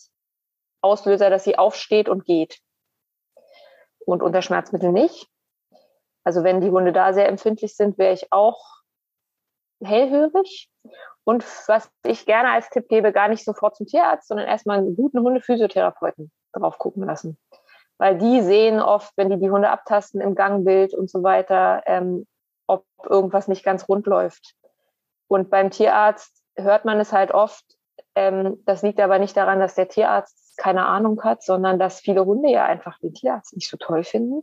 Auslöser, 0.80 1.30
dass 1.30 1.44
sie 1.44 1.56
aufsteht 1.56 2.08
und 2.08 2.24
geht. 2.24 2.58
Und 4.04 4.20
unter 4.20 4.42
Schmerzmittel 4.42 4.90
nicht. 4.90 5.28
Also 6.24 6.42
wenn 6.42 6.60
die 6.60 6.70
Hunde 6.70 6.92
da 6.92 7.12
sehr 7.12 7.28
empfindlich 7.28 7.76
sind, 7.76 7.98
wäre 7.98 8.14
ich 8.14 8.32
auch 8.32 8.73
hellhörig. 9.82 10.70
Und 11.24 11.44
was 11.68 11.90
ich 12.04 12.26
gerne 12.26 12.50
als 12.50 12.68
Tipp 12.68 12.88
gebe, 12.88 13.12
gar 13.12 13.28
nicht 13.28 13.44
sofort 13.44 13.76
zum 13.76 13.86
Tierarzt, 13.86 14.28
sondern 14.28 14.46
erstmal 14.46 14.78
einen 14.78 14.96
guten 14.96 15.20
Hundephysiotherapeuten 15.20 16.30
drauf 16.52 16.78
gucken 16.78 17.04
lassen. 17.04 17.38
Weil 17.98 18.18
die 18.18 18.42
sehen 18.42 18.80
oft, 18.80 19.12
wenn 19.16 19.30
die 19.30 19.38
die 19.38 19.50
Hunde 19.50 19.70
abtasten 19.70 20.20
im 20.20 20.34
Gangbild 20.34 20.94
und 20.94 21.10
so 21.10 21.22
weiter, 21.22 21.82
ähm, 21.86 22.26
ob 22.66 22.84
irgendwas 23.08 23.48
nicht 23.48 23.64
ganz 23.64 23.88
rund 23.88 24.06
läuft. 24.06 24.54
Und 25.28 25.50
beim 25.50 25.70
Tierarzt 25.70 26.42
hört 26.56 26.84
man 26.84 27.00
es 27.00 27.12
halt 27.12 27.32
oft. 27.32 27.64
Ähm, 28.14 28.62
das 28.66 28.82
liegt 28.82 29.00
aber 29.00 29.18
nicht 29.18 29.36
daran, 29.36 29.60
dass 29.60 29.74
der 29.74 29.88
Tierarzt 29.88 30.56
keine 30.56 30.86
Ahnung 30.86 31.22
hat, 31.22 31.42
sondern 31.42 31.78
dass 31.78 32.00
viele 32.00 32.24
Hunde 32.24 32.50
ja 32.50 32.64
einfach 32.64 32.98
den 32.98 33.14
Tierarzt 33.14 33.54
nicht 33.54 33.68
so 33.68 33.76
toll 33.76 34.04
finden. 34.04 34.42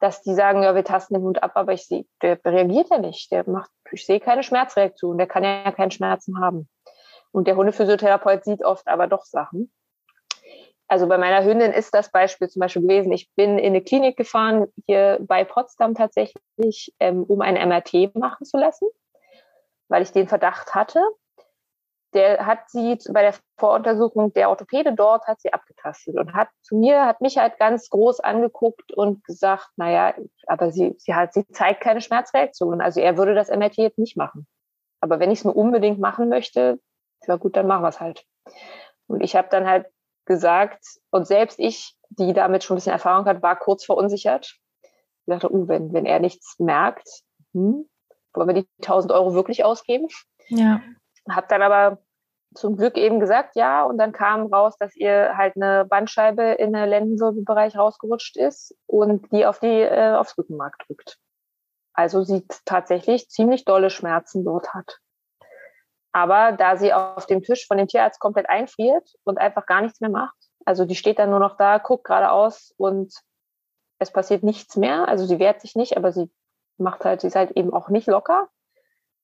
Dass 0.00 0.22
die 0.22 0.34
sagen, 0.34 0.62
ja, 0.62 0.74
wir 0.74 0.84
tasten 0.84 1.14
den 1.14 1.22
Hund 1.22 1.42
ab, 1.42 1.52
aber 1.54 1.72
ich 1.72 1.86
sehe, 1.86 2.06
der 2.22 2.38
reagiert 2.44 2.88
ja 2.90 2.98
nicht. 2.98 3.32
Der 3.32 3.48
macht, 3.48 3.70
ich 3.90 4.06
sehe 4.06 4.20
keine 4.20 4.42
Schmerzreaktion, 4.42 5.18
der 5.18 5.26
kann 5.26 5.44
ja 5.44 5.72
keine 5.72 5.90
Schmerzen 5.90 6.40
haben. 6.40 6.68
Und 7.32 7.46
der 7.46 7.56
Hundephysiotherapeut 7.56 8.44
sieht 8.44 8.64
oft 8.64 8.86
aber 8.86 9.06
doch 9.06 9.24
Sachen. 9.24 9.72
Also 10.88 11.06
bei 11.06 11.18
meiner 11.18 11.44
Hündin 11.44 11.72
ist 11.72 11.92
das 11.92 12.10
Beispiel 12.10 12.48
zum 12.48 12.60
Beispiel 12.60 12.82
gewesen, 12.82 13.12
ich 13.12 13.30
bin 13.34 13.58
in 13.58 13.66
eine 13.66 13.82
Klinik 13.82 14.16
gefahren, 14.16 14.68
hier 14.86 15.18
bei 15.20 15.44
Potsdam 15.44 15.94
tatsächlich, 15.94 16.94
ähm, 16.98 17.24
um 17.24 17.42
ein 17.42 17.56
MRT 17.56 18.14
machen 18.14 18.46
zu 18.46 18.56
lassen, 18.56 18.88
weil 19.88 20.02
ich 20.02 20.12
den 20.12 20.28
Verdacht 20.28 20.74
hatte. 20.74 21.02
Der 22.14 22.46
hat 22.46 22.70
sie 22.70 22.98
bei 23.12 23.22
der 23.22 23.34
Voruntersuchung, 23.58 24.32
der 24.32 24.48
Orthopäde 24.48 24.94
dort 24.94 25.26
hat 25.26 25.40
sie 25.40 25.52
abgetastet 25.52 26.16
und 26.16 26.32
hat 26.32 26.48
zu 26.62 26.76
mir, 26.76 27.04
hat 27.04 27.20
mich 27.20 27.36
halt 27.36 27.58
ganz 27.58 27.90
groß 27.90 28.20
angeguckt 28.20 28.92
und 28.92 29.22
gesagt, 29.24 29.68
naja, 29.76 30.14
aber 30.46 30.72
sie, 30.72 30.94
sie 30.98 31.14
hat, 31.14 31.34
sie 31.34 31.46
zeigt 31.48 31.82
keine 31.82 32.00
Schmerzreaktion. 32.00 32.80
Also 32.80 33.00
er 33.00 33.18
würde 33.18 33.34
das 33.34 33.50
MRT 33.50 33.76
jetzt 33.76 33.98
nicht 33.98 34.16
machen. 34.16 34.46
Aber 35.00 35.20
wenn 35.20 35.30
ich 35.30 35.40
es 35.40 35.44
mir 35.44 35.52
unbedingt 35.52 36.00
machen 36.00 36.28
möchte, 36.28 36.80
ja 37.26 37.36
gut, 37.36 37.56
dann 37.56 37.66
machen 37.66 37.82
wir 37.82 37.88
es 37.88 38.00
halt. 38.00 38.24
Und 39.06 39.22
ich 39.22 39.36
habe 39.36 39.48
dann 39.50 39.66
halt 39.66 39.86
gesagt, 40.24 40.84
und 41.10 41.26
selbst 41.26 41.58
ich, 41.58 41.94
die 42.10 42.32
damit 42.32 42.64
schon 42.64 42.74
ein 42.74 42.78
bisschen 42.78 42.92
Erfahrung 42.92 43.26
hat, 43.26 43.42
war 43.42 43.58
kurz 43.58 43.84
verunsichert. 43.84 44.56
Ich 44.82 45.26
dachte, 45.26 45.52
uh, 45.52 45.68
wenn, 45.68 45.92
wenn 45.92 46.06
er 46.06 46.20
nichts 46.20 46.58
merkt, 46.58 47.08
hm, 47.52 47.88
wollen 48.34 48.48
wir 48.48 48.54
die 48.54 48.68
1000 48.82 49.12
Euro 49.12 49.34
wirklich 49.34 49.64
ausgeben? 49.64 50.06
Ja. 50.48 50.80
Hab 51.30 51.48
dann 51.48 51.62
aber 51.62 51.98
zum 52.54 52.76
Glück 52.76 52.96
eben 52.96 53.20
gesagt, 53.20 53.56
ja, 53.56 53.84
und 53.84 53.98
dann 53.98 54.12
kam 54.12 54.46
raus, 54.46 54.76
dass 54.78 54.96
ihr 54.96 55.36
halt 55.36 55.56
eine 55.56 55.84
Bandscheibe 55.84 56.42
in 56.42 56.72
den 56.72 56.88
Lendenwirbelbereich 56.88 57.76
rausgerutscht 57.76 58.36
ist 58.36 58.74
und 58.86 59.30
die 59.32 59.44
auf 59.46 59.58
die 59.58 59.82
äh, 59.82 60.14
aufs 60.14 60.36
Rückenmark 60.38 60.78
drückt. 60.86 61.18
Also 61.92 62.22
sie 62.22 62.46
tatsächlich 62.64 63.28
ziemlich 63.28 63.64
dolle 63.64 63.90
Schmerzen 63.90 64.44
dort 64.44 64.72
hat. 64.72 64.98
Aber 66.12 66.52
da 66.52 66.76
sie 66.76 66.92
auf 66.92 67.26
dem 67.26 67.42
Tisch 67.42 67.66
von 67.66 67.76
dem 67.76 67.86
Tierarzt 67.86 68.18
komplett 68.20 68.48
einfriert 68.48 69.08
und 69.24 69.38
einfach 69.38 69.66
gar 69.66 69.82
nichts 69.82 70.00
mehr 70.00 70.10
macht, 70.10 70.36
also 70.64 70.84
die 70.84 70.96
steht 70.96 71.18
dann 71.18 71.30
nur 71.30 71.38
noch 71.38 71.56
da, 71.56 71.78
guckt 71.78 72.04
geradeaus 72.04 72.74
und 72.76 73.12
es 73.98 74.10
passiert 74.10 74.42
nichts 74.42 74.76
mehr. 74.76 75.08
Also 75.08 75.26
sie 75.26 75.38
wehrt 75.38 75.60
sich 75.60 75.74
nicht, 75.76 75.96
aber 75.96 76.12
sie 76.12 76.30
macht 76.78 77.04
halt, 77.04 77.20
sie 77.20 77.26
ist 77.26 77.36
halt 77.36 77.52
eben 77.52 77.72
auch 77.72 77.88
nicht 77.88 78.06
locker. 78.06 78.48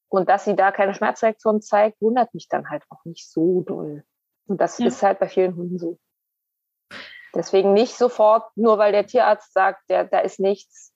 Und 0.08 0.28
dass 0.28 0.44
sie 0.44 0.54
da 0.54 0.70
keine 0.70 0.94
Schmerzreaktion 0.94 1.61
zeigt, 1.61 2.00
wundert 2.00 2.34
mich 2.34 2.49
dann 2.49 2.70
halt 2.70 2.84
auch 2.88 3.04
nicht 3.04 3.28
so 3.30 3.62
doll. 3.62 4.04
Und 4.46 4.61
das 4.61 4.78
ja. 4.78 4.87
ist 4.87 5.02
halt 5.02 5.18
bei 5.18 5.28
vielen 5.28 5.56
Hunden 5.56 5.78
so. 5.78 5.99
Deswegen 7.34 7.73
nicht 7.73 7.96
sofort, 7.96 8.44
nur 8.56 8.78
weil 8.78 8.92
der 8.92 9.06
Tierarzt 9.06 9.52
sagt, 9.52 9.90
der, 9.90 10.04
da 10.04 10.20
ist 10.20 10.38
nichts. 10.38 10.92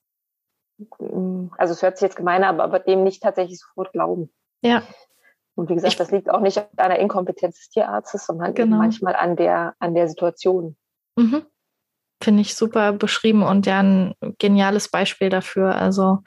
Also 1.57 1.73
es 1.73 1.83
hört 1.83 1.97
sich 1.97 2.07
jetzt 2.07 2.17
gemeiner, 2.17 2.49
aber, 2.49 2.63
aber 2.63 2.79
dem 2.79 3.03
nicht 3.03 3.23
tatsächlich 3.23 3.59
sofort 3.59 3.93
glauben. 3.93 4.33
Ja. 4.63 4.83
Und 5.57 5.69
wie 5.69 5.75
gesagt, 5.75 5.95
ich, 5.95 5.99
das 5.99 6.13
liegt 6.13 6.31
auch 6.31 6.41
nicht 6.41 6.59
an 6.59 6.91
der 6.91 7.01
Inkompetenz 7.01 7.57
des 7.57 7.71
Tierarztes, 7.71 8.27
sondern 8.27 8.55
genau. 8.55 8.77
manchmal 8.77 9.17
an 9.17 9.35
der, 9.35 9.75
an 9.81 9.95
der 9.95 10.09
Situation. 10.09 10.77
Mhm. 11.17 11.45
Finde 12.23 12.43
ich 12.43 12.55
super 12.55 12.93
beschrieben 12.93 13.43
und 13.43 13.67
ja 13.67 13.81
ein 13.81 14.15
geniales 14.39 14.89
Beispiel 14.89 15.31
dafür. 15.31 15.75
Also 15.75 16.19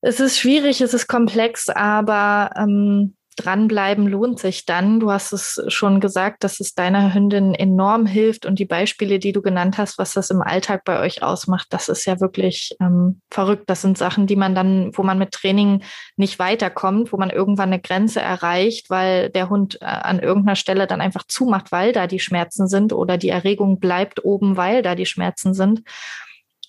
es 0.00 0.20
ist 0.20 0.38
schwierig, 0.38 0.80
es 0.80 0.94
ist 0.94 1.08
komplex, 1.08 1.68
aber 1.68 2.50
ähm, 2.56 3.14
dranbleiben 3.36 4.06
lohnt 4.06 4.38
sich 4.38 4.66
dann. 4.66 5.00
Du 5.00 5.10
hast 5.10 5.32
es 5.32 5.60
schon 5.68 6.00
gesagt, 6.00 6.44
dass 6.44 6.60
es 6.60 6.74
deiner 6.74 7.14
Hündin 7.14 7.54
enorm 7.54 8.06
hilft 8.06 8.44
und 8.44 8.58
die 8.58 8.64
Beispiele, 8.64 9.18
die 9.18 9.32
du 9.32 9.40
genannt 9.40 9.78
hast, 9.78 9.98
was 9.98 10.12
das 10.12 10.30
im 10.30 10.42
Alltag 10.42 10.84
bei 10.84 11.00
euch 11.00 11.22
ausmacht, 11.22 11.68
das 11.70 11.88
ist 11.88 12.04
ja 12.06 12.20
wirklich 12.20 12.76
ähm, 12.80 13.20
verrückt. 13.30 13.64
Das 13.68 13.82
sind 13.82 13.96
Sachen, 13.98 14.26
die 14.26 14.36
man 14.36 14.54
dann, 14.54 14.90
wo 14.94 15.02
man 15.02 15.18
mit 15.18 15.32
Training 15.32 15.82
nicht 16.16 16.38
weiterkommt, 16.38 17.12
wo 17.12 17.16
man 17.16 17.30
irgendwann 17.30 17.72
eine 17.72 17.80
Grenze 17.80 18.20
erreicht, 18.20 18.90
weil 18.90 19.30
der 19.30 19.48
Hund 19.48 19.78
äh, 19.80 19.84
an 19.84 20.18
irgendeiner 20.18 20.56
Stelle 20.56 20.86
dann 20.86 21.00
einfach 21.00 21.24
zumacht, 21.26 21.72
weil 21.72 21.92
da 21.92 22.06
die 22.06 22.20
Schmerzen 22.20 22.68
sind 22.68 22.92
oder 22.92 23.16
die 23.16 23.30
Erregung 23.30 23.80
bleibt 23.80 24.24
oben, 24.24 24.56
weil 24.56 24.82
da 24.82 24.94
die 24.94 25.06
Schmerzen 25.06 25.54
sind. 25.54 25.82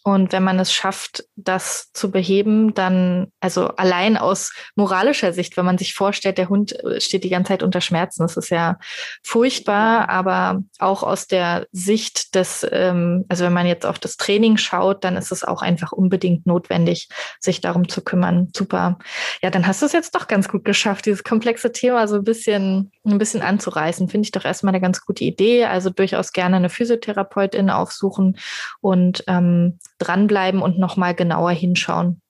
Und 0.04 0.32
wenn 0.32 0.44
man 0.44 0.60
es 0.60 0.74
schafft, 0.74 1.26
das 1.36 1.92
zu 1.94 2.10
beheben, 2.10 2.74
dann, 2.74 3.32
also 3.40 3.68
allein 3.68 4.18
aus 4.18 4.52
moralischer 4.76 5.32
Sicht, 5.32 5.58
wenn 5.58 5.66
man 5.66 5.78
sich 5.78 5.94
vorstellt, 5.94 6.40
der 6.40 6.50
Hund 6.50 6.74
äh, 6.84 7.00
steht 7.00 7.24
die 7.24 7.30
ganze 7.30 7.50
Zeit 7.50 7.64
unter 7.64 7.82
Schmerzen, 7.82 8.24
das 8.24 8.36
ist 8.36 8.50
ja 8.50 8.80
furchtbar, 9.24 10.10
aber 10.10 10.64
auch 10.80 11.04
aus 11.04 11.28
der 11.28 11.68
Sicht 11.72 12.34
des, 12.34 12.66
ähm, 12.72 13.26
also 13.30 13.46
wenn 13.46 13.54
man 13.54 13.68
jetzt 13.68 13.86
auf 13.86 14.00
das 14.00 14.18
Training 14.18 14.58
schaut, 14.58 15.04
dann 15.04 15.18
ist 15.18 15.32
es 15.32 15.44
auch 15.44 15.62
einfach 15.62 15.92
unbedingt 15.92 16.48
notwendig, 16.48 17.08
sich 17.40 17.62
darum 17.62 17.88
zu 17.88 18.02
kümmern. 18.02 18.50
Super. 18.56 18.98
Ja, 19.44 19.52
dann 19.52 19.68
hast 19.68 19.84
du 19.84 19.86
es 19.86 19.94
jetzt 19.94 20.16
doch 20.16 20.28
ganz 20.28 20.48
gut 20.50 20.66
geschafft, 20.66 21.06
dieses 21.06 21.24
komplexe 21.24 21.72
Thema 21.72 22.08
so 22.08 22.16
ein 22.16 22.24
bisschen, 22.24 22.92
ein 23.06 23.20
bisschen 23.20 23.44
anzureißen. 23.44 24.10
Finde 24.10 24.26
ich 24.26 24.32
doch 24.32 24.46
erstmal 24.46 24.74
eine 24.74 24.82
ganz 24.82 25.06
gute 25.06 25.24
Idee. 25.24 25.66
Also 25.66 25.92
durchaus 25.92 26.32
gerne 26.34 26.56
eine 26.56 26.70
Physiotherapeutin 26.70 27.70
aufsuchen 27.70 28.38
und 28.80 29.24
ähm, 29.28 29.78
dranbleiben 30.02 30.62
und 30.62 30.80
nochmal 30.80 31.14
genauer 31.16 31.52
hinschauen. 31.52 32.22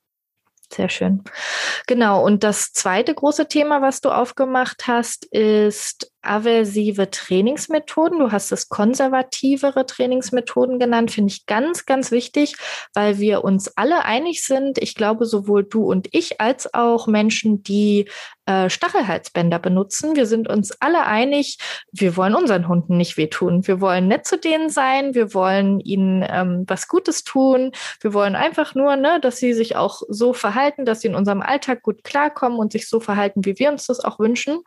Sehr 0.72 0.90
schön. 0.90 1.24
Genau. 1.88 2.24
Und 2.24 2.44
das 2.44 2.72
zweite 2.72 3.14
große 3.14 3.48
Thema, 3.48 3.82
was 3.82 4.02
du 4.02 4.10
aufgemacht 4.10 4.88
hast, 4.88 5.26
ist 5.26 6.11
aversive 6.22 7.10
Trainingsmethoden. 7.10 8.20
Du 8.20 8.32
hast 8.32 8.52
es 8.52 8.70
konservativere 8.70 9.86
Trainingsmethoden 9.86 10.80
genannt, 10.80 11.12
finde 11.12 11.32
ich 11.32 11.46
ganz, 11.46 11.86
ganz 11.86 12.12
wichtig, 12.12 12.56
weil 12.94 13.20
wir 13.20 13.44
uns 13.44 13.76
alle 13.78 14.06
einig 14.06 14.44
sind. 14.44 14.78
Ich 14.78 14.96
glaube, 14.96 15.26
sowohl 15.26 15.64
du 15.64 15.84
und 15.84 16.08
ich 16.12 16.42
als 16.42 16.74
auch 16.74 17.08
Menschen, 17.08 17.64
die 17.64 18.08
äh, 18.46 18.70
Stachelhalsbänder 18.70 19.60
benutzen. 19.60 20.16
Wir 20.16 20.26
sind 20.26 20.48
uns 20.48 20.72
alle 20.82 21.06
einig, 21.06 21.58
wir 21.92 22.18
wollen 22.18 22.36
unseren 22.36 22.68
Hunden 22.68 22.98
nicht 22.98 23.18
wehtun. 23.18 23.68
Wir 23.68 23.82
wollen 23.82 24.08
nett 24.08 24.26
zu 24.26 24.38
denen 24.38 24.70
sein. 24.70 25.14
Wir 25.14 25.34
wollen 25.34 25.80
ihnen 25.80 26.26
ähm, 26.28 26.66
was 26.68 26.88
Gutes 26.88 27.24
tun. 27.24 27.72
Wir 28.02 28.14
wollen 28.14 28.36
einfach 28.36 28.76
nur, 28.76 28.96
ne, 28.96 29.20
dass 29.22 29.38
sie 29.38 29.54
sich 29.54 29.76
auch 29.76 30.02
so 30.08 30.34
verhalten, 30.34 30.86
dass 30.86 31.02
sie 31.02 31.08
in 31.08 31.16
unserem 31.16 31.42
Alltag 31.42 31.84
gut 31.84 32.04
klarkommen 32.04 32.60
und 32.60 32.72
sich 32.72 32.90
so 32.90 33.00
verhalten, 33.00 33.46
wie 33.46 33.58
wir 33.60 33.72
uns 33.72 33.88
das 33.88 34.00
auch 34.00 34.20
wünschen. 34.20 34.60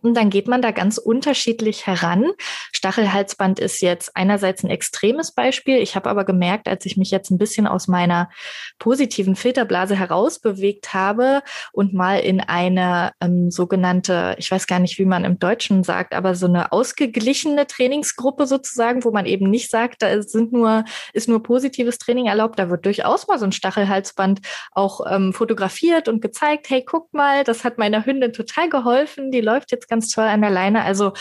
Und 0.00 0.14
dann 0.14 0.30
geht 0.30 0.48
man 0.48 0.62
da 0.62 0.70
ganz 0.70 0.96
unterschiedlich 0.96 1.86
heran. 1.86 2.30
Stachelhalsband 2.72 3.58
ist 3.58 3.80
jetzt 3.80 4.16
einerseits 4.16 4.62
ein 4.62 4.70
extremes 4.70 5.32
Beispiel. 5.32 5.78
Ich 5.78 5.96
habe 5.96 6.08
aber 6.08 6.24
gemerkt, 6.24 6.68
als 6.68 6.86
ich 6.86 6.96
mich 6.96 7.10
jetzt 7.10 7.30
ein 7.30 7.38
bisschen 7.38 7.66
aus 7.66 7.88
meiner 7.88 8.30
positiven 8.78 9.36
Filterblase 9.36 9.96
herausbewegt 9.96 10.94
habe 10.94 11.42
und 11.72 11.94
mal 11.94 12.20
in 12.20 12.40
eine 12.40 13.12
ähm, 13.20 13.50
sogenannte, 13.50 14.36
ich 14.38 14.50
weiß 14.50 14.66
gar 14.66 14.78
nicht, 14.78 14.98
wie 14.98 15.04
man 15.04 15.24
im 15.24 15.38
Deutschen 15.38 15.82
sagt, 15.82 16.14
aber 16.14 16.34
so 16.34 16.46
eine 16.46 16.72
ausgeglichene 16.72 17.66
Trainingsgruppe 17.66 18.46
sozusagen, 18.46 19.04
wo 19.04 19.10
man 19.10 19.26
eben 19.26 19.50
nicht 19.50 19.70
sagt, 19.70 20.02
da 20.02 20.22
sind 20.22 20.52
nur, 20.52 20.84
ist 21.12 21.28
nur 21.28 21.42
positives 21.42 21.98
Training 21.98 22.26
erlaubt. 22.26 22.58
Da 22.58 22.70
wird 22.70 22.86
durchaus 22.86 23.26
mal 23.26 23.38
so 23.38 23.46
ein 23.46 23.52
Stachelhalsband 23.52 24.40
auch 24.70 25.00
ähm, 25.10 25.32
fotografiert 25.32 26.08
und 26.08 26.22
gezeigt, 26.22 26.70
hey, 26.70 26.84
guck 26.84 27.12
mal, 27.12 27.42
das 27.44 27.64
hat 27.64 27.78
meiner 27.78 28.06
Hündin 28.06 28.32
total 28.32 28.68
geholfen. 28.68 29.30
Die 29.32 29.40
läuft 29.40 29.71
jetzt 29.72 29.88
ganz 29.88 30.08
toll 30.10 30.24
an 30.24 30.40
der 30.40 30.50
Leine. 30.50 30.82
Also 30.82 31.12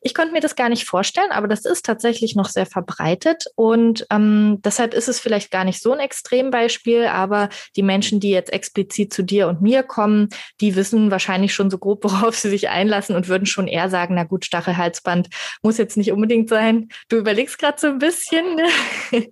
ich 0.00 0.14
konnte 0.14 0.32
mir 0.32 0.40
das 0.40 0.56
gar 0.56 0.68
nicht 0.68 0.84
vorstellen, 0.84 1.30
aber 1.30 1.48
das 1.48 1.64
ist 1.64 1.84
tatsächlich 1.84 2.34
noch 2.34 2.48
sehr 2.48 2.66
verbreitet 2.66 3.44
und 3.54 4.06
ähm, 4.10 4.60
deshalb 4.64 4.94
ist 4.94 5.08
es 5.08 5.20
vielleicht 5.20 5.50
gar 5.50 5.64
nicht 5.64 5.82
so 5.82 5.92
ein 5.92 6.00
Extrembeispiel, 6.00 7.06
aber 7.06 7.48
die 7.76 7.82
Menschen, 7.82 8.20
die 8.20 8.30
jetzt 8.30 8.52
explizit 8.52 9.12
zu 9.12 9.22
dir 9.22 9.48
und 9.48 9.62
mir 9.62 9.82
kommen, 9.82 10.28
die 10.60 10.76
wissen 10.76 11.10
wahrscheinlich 11.10 11.54
schon 11.54 11.70
so 11.70 11.78
grob, 11.78 12.04
worauf 12.08 12.36
sie 12.36 12.50
sich 12.50 12.68
einlassen 12.68 13.14
und 13.14 13.28
würden 13.28 13.46
schon 13.46 13.68
eher 13.68 13.90
sagen, 13.90 14.14
na 14.14 14.24
gut, 14.24 14.44
Stachelhalsband 14.44 15.28
muss 15.62 15.78
jetzt 15.78 15.96
nicht 15.96 16.12
unbedingt 16.12 16.48
sein. 16.48 16.88
Du 17.08 17.16
überlegst 17.16 17.58
gerade 17.58 17.78
so 17.78 17.88
ein 17.88 17.98
bisschen. 17.98 18.56
Ne? 18.56 18.68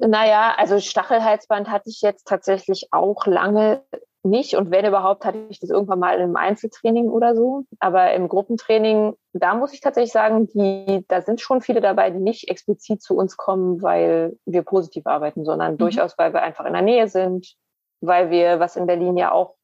Naja, 0.00 0.54
also 0.56 0.80
Stachelhalsband 0.80 1.68
hatte 1.68 1.88
ich 1.88 2.00
jetzt 2.02 2.26
tatsächlich 2.26 2.88
auch 2.92 3.26
lange 3.26 3.82
nicht. 4.26 4.56
Und 4.56 4.70
wenn 4.70 4.84
überhaupt, 4.84 5.24
hatte 5.24 5.38
ich 5.48 5.60
das 5.60 5.70
irgendwann 5.70 5.98
mal 5.98 6.20
im 6.20 6.36
Einzeltraining 6.36 7.08
oder 7.08 7.34
so. 7.34 7.64
Aber 7.78 8.12
im 8.12 8.28
Gruppentraining, 8.28 9.14
da 9.32 9.54
muss 9.54 9.72
ich 9.72 9.80
tatsächlich 9.80 10.12
sagen, 10.12 10.48
die, 10.48 11.04
da 11.08 11.22
sind 11.22 11.40
schon 11.40 11.60
viele 11.60 11.80
dabei, 11.80 12.10
die 12.10 12.18
nicht 12.18 12.48
explizit 12.48 13.02
zu 13.02 13.16
uns 13.16 13.36
kommen, 13.36 13.82
weil 13.82 14.36
wir 14.44 14.62
positiv 14.62 15.06
arbeiten, 15.06 15.44
sondern 15.44 15.74
mhm. 15.74 15.78
durchaus, 15.78 16.18
weil 16.18 16.32
wir 16.32 16.42
einfach 16.42 16.64
in 16.64 16.72
der 16.72 16.82
Nähe 16.82 17.08
sind, 17.08 17.54
weil 18.00 18.30
wir, 18.30 18.60
was 18.60 18.76
in 18.76 18.86
Berlin 18.86 19.16
ja 19.16 19.32
auch 19.32 19.56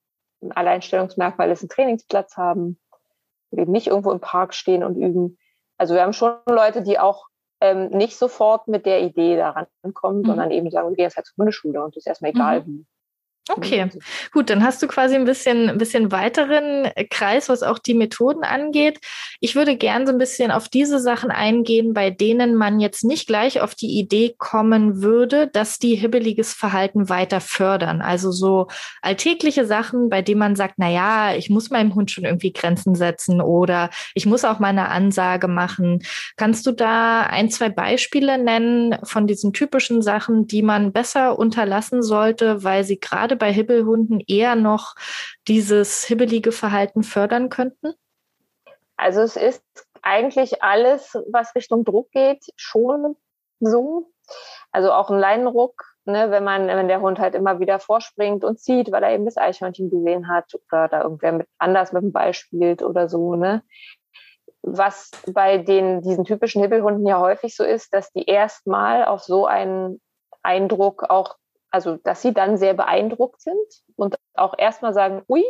ein 0.42 0.53
Alleinstellungsmerkmal 0.53 1.51
ist, 1.51 1.62
einen 1.62 1.68
Trainingsplatz 1.68 2.37
haben, 2.37 2.79
wir 3.51 3.66
nicht 3.66 3.88
irgendwo 3.88 4.12
im 4.12 4.20
Park 4.20 4.55
stehen 4.55 4.83
und 4.83 4.96
üben. 4.96 5.38
Also 5.77 5.94
wir 5.94 6.03
haben 6.03 6.12
schon 6.12 6.35
Leute, 6.48 6.83
die 6.83 6.98
auch 6.98 7.27
ähm, 7.61 7.88
nicht 7.90 8.16
sofort 8.16 8.66
mit 8.66 8.87
der 8.87 9.03
Idee 9.03 9.37
daran 9.37 9.66
kommen, 9.94 10.22
mhm. 10.22 10.27
sondern 10.27 10.51
eben 10.51 10.70
sagen, 10.70 10.88
wir 10.88 10.96
gehen 10.96 11.05
jetzt 11.05 11.16
halt 11.16 11.27
zur 11.27 11.37
Hundeschule 11.38 11.83
und 11.83 11.94
das 11.94 12.03
ist 12.03 12.07
erstmal 12.09 12.33
egal 12.33 12.61
mhm. 12.61 12.66
wie. 12.66 12.87
Okay, 13.50 13.90
gut, 14.33 14.50
dann 14.50 14.62
hast 14.62 14.81
du 14.85 14.87
quasi 14.87 15.16
ein 15.16 15.24
bisschen, 15.24 15.68
ein 15.68 15.78
bisschen 15.78 16.12
weiteren 16.12 16.88
Kreis, 17.11 17.48
was 17.48 17.64
auch 17.64 17.81
die 17.81 17.94
Methoden 17.94 18.44
angeht. 18.44 19.00
Ich 19.40 19.57
würde 19.57 19.76
gern 19.76 20.07
so 20.07 20.12
ein 20.12 20.18
bisschen 20.18 20.52
auf 20.52 20.68
diese 20.68 21.00
Sachen 21.00 21.33
eingehen, 21.33 21.92
bei 21.92 22.11
denen 22.11 22.55
man 22.55 22.78
jetzt 22.78 23.02
nicht 23.02 23.26
gleich 23.26 23.61
auf 23.61 23.74
die 23.74 23.98
Idee 23.98 24.37
kommen 24.38 25.02
würde, 25.02 25.48
dass 25.48 25.81
die 25.81 25.96
hibbeliges 25.96 26.55
Verhalten 26.55 27.09
weiter 27.09 27.40
fördern. 27.40 28.00
Also 28.00 28.31
so 28.31 28.68
alltägliche 29.00 29.66
Sachen, 29.66 30.09
bei 30.09 30.22
denen 30.22 30.38
man 30.38 30.55
sagt, 30.55 30.74
na 30.76 30.88
ja, 30.88 31.35
ich 31.35 31.50
muss 31.50 31.68
meinem 31.68 31.96
Hund 31.96 32.12
schon 32.12 32.24
irgendwie 32.24 32.52
Grenzen 32.52 32.94
setzen 32.94 33.40
oder 33.40 33.90
ich 34.14 34.24
muss 34.24 34.44
auch 34.44 34.61
mal 34.61 34.68
eine 34.68 34.88
Ansage 34.88 35.48
machen. 35.48 36.05
Kannst 36.37 36.64
du 36.66 36.70
da 36.70 37.22
ein, 37.22 37.50
zwei 37.50 37.70
Beispiele 37.70 38.38
nennen 38.38 38.96
von 39.02 39.26
diesen 39.26 39.52
typischen 39.52 40.00
Sachen, 40.00 40.46
die 40.46 40.62
man 40.62 40.92
besser 40.92 41.40
unterlassen 41.40 42.05
sollte, 42.05 42.62
weil 42.62 42.85
sie 42.85 43.00
gerade 43.00 43.32
gerade 43.33 43.37
bei 43.37 43.53
Hibbelhunden 43.53 44.21
eher 44.27 44.55
noch 44.57 44.95
dieses 45.49 46.05
hibbelige 46.05 46.53
Verhalten 46.53 47.03
fördern 47.03 47.49
könnten? 47.49 47.95
Also 48.97 49.21
es 49.21 49.37
ist 49.37 49.64
eigentlich 50.03 50.62
alles, 50.62 51.18
was 51.31 51.55
Richtung 51.55 51.85
Druck 51.85 52.11
geht, 52.11 52.45
schon 52.57 53.16
so. 53.61 54.11
Also 54.71 54.92
auch 54.92 55.11
ein 55.11 55.18
Leinenruck, 55.18 55.83
ne, 56.05 56.31
wenn 56.31 56.45
man, 56.45 56.66
wenn 56.66 56.88
der 56.88 57.01
Hund 57.01 57.18
halt 57.18 57.35
immer 57.35 57.59
wieder 57.61 57.79
vorspringt 57.79 58.45
und 58.45 58.61
zieht, 58.61 58.92
weil 58.92 59.03
er 59.03 59.12
eben 59.12 59.25
das 59.25 59.37
Eichhörnchen 59.37 59.90
gesehen 59.90 60.29
hat 60.29 60.55
oder 60.55 60.88
da 60.88 61.03
irgendwer 61.03 61.33
mit, 61.33 61.49
anders 61.59 61.92
mit 61.92 62.03
dem 62.03 62.12
Ball 62.12 62.35
spielt 62.35 62.83
oder 62.83 63.09
so, 63.09 63.35
ne. 63.35 63.62
Was 64.64 65.11
bei 65.33 65.59
den, 65.59 66.03
diesen 66.03 66.25
typischen 66.25 66.62
Hibbelhunden 66.62 67.07
ja 67.07 67.18
häufig 67.18 67.57
so 67.57 67.64
ist, 67.64 67.92
dass 67.92 68.12
die 68.12 68.25
erstmal 68.27 69.05
auf 69.05 69.23
so 69.23 69.47
einen 69.47 70.01
Eindruck 70.42 71.03
auch 71.11 71.37
also 71.72 71.96
dass 71.96 72.22
sie 72.22 72.32
dann 72.32 72.56
sehr 72.56 72.74
beeindruckt 72.74 73.40
sind 73.40 73.66
und 73.96 74.16
auch 74.35 74.54
erstmal 74.56 74.92
sagen, 74.92 75.22
ui, 75.28 75.44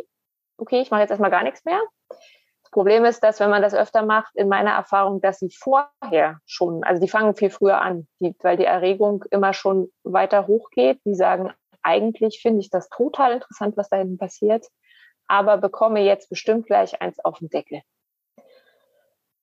okay, 0.56 0.80
ich 0.80 0.90
mache 0.90 1.00
jetzt 1.00 1.10
erstmal 1.10 1.30
gar 1.30 1.42
nichts 1.42 1.64
mehr. 1.64 1.80
Das 2.08 2.70
Problem 2.70 3.04
ist, 3.04 3.22
dass 3.22 3.40
wenn 3.40 3.50
man 3.50 3.60
das 3.60 3.74
öfter 3.74 4.02
macht, 4.06 4.34
in 4.36 4.48
meiner 4.48 4.70
Erfahrung, 4.70 5.20
dass 5.20 5.38
sie 5.38 5.50
vorher 5.50 6.38
schon, 6.46 6.84
also 6.84 7.00
die 7.00 7.08
fangen 7.08 7.34
viel 7.34 7.50
früher 7.50 7.80
an, 7.82 8.06
die, 8.20 8.34
weil 8.40 8.56
die 8.56 8.64
Erregung 8.64 9.24
immer 9.30 9.52
schon 9.52 9.92
weiter 10.04 10.46
hochgeht. 10.46 11.00
Die 11.04 11.14
sagen, 11.14 11.52
eigentlich 11.82 12.40
finde 12.40 12.60
ich 12.60 12.70
das 12.70 12.88
total 12.88 13.32
interessant, 13.32 13.76
was 13.76 13.88
da 13.88 13.96
hinten 13.96 14.16
passiert, 14.16 14.66
aber 15.26 15.58
bekomme 15.58 16.00
jetzt 16.00 16.30
bestimmt 16.30 16.66
gleich 16.66 17.02
eins 17.02 17.22
auf 17.24 17.40
den 17.40 17.50
Deckel. 17.50 17.82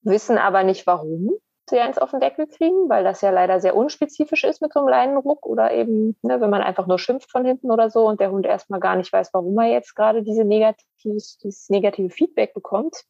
Wissen 0.01 0.37
aber 0.37 0.63
nicht 0.63 0.87
warum 0.87 1.33
sie 1.69 1.79
eins 1.79 1.97
auf 1.97 2.11
den 2.11 2.19
Deckel 2.19 2.47
kriegen, 2.47 2.89
weil 2.89 3.03
das 3.03 3.21
ja 3.21 3.29
leider 3.29 3.59
sehr 3.59 3.75
unspezifisch 3.75 4.43
ist 4.43 4.61
mit 4.61 4.73
so 4.73 4.79
einem 4.79 4.89
Leinenruck 4.89 5.45
oder 5.45 5.71
eben, 5.71 6.15
ne, 6.21 6.41
wenn 6.41 6.49
man 6.49 6.61
einfach 6.61 6.87
nur 6.87 6.99
schimpft 6.99 7.31
von 7.31 7.45
hinten 7.45 7.71
oder 7.71 7.89
so 7.89 8.07
und 8.07 8.19
der 8.19 8.31
Hund 8.31 8.45
erstmal 8.45 8.79
gar 8.79 8.95
nicht 8.95 9.11
weiß, 9.11 9.33
warum 9.33 9.57
er 9.59 9.71
jetzt 9.71 9.95
gerade 9.95 10.23
diese 10.23 10.43
negatives, 10.43 11.37
dieses 11.37 11.69
negative 11.69 12.09
Feedback 12.09 12.53
bekommt. 12.53 13.03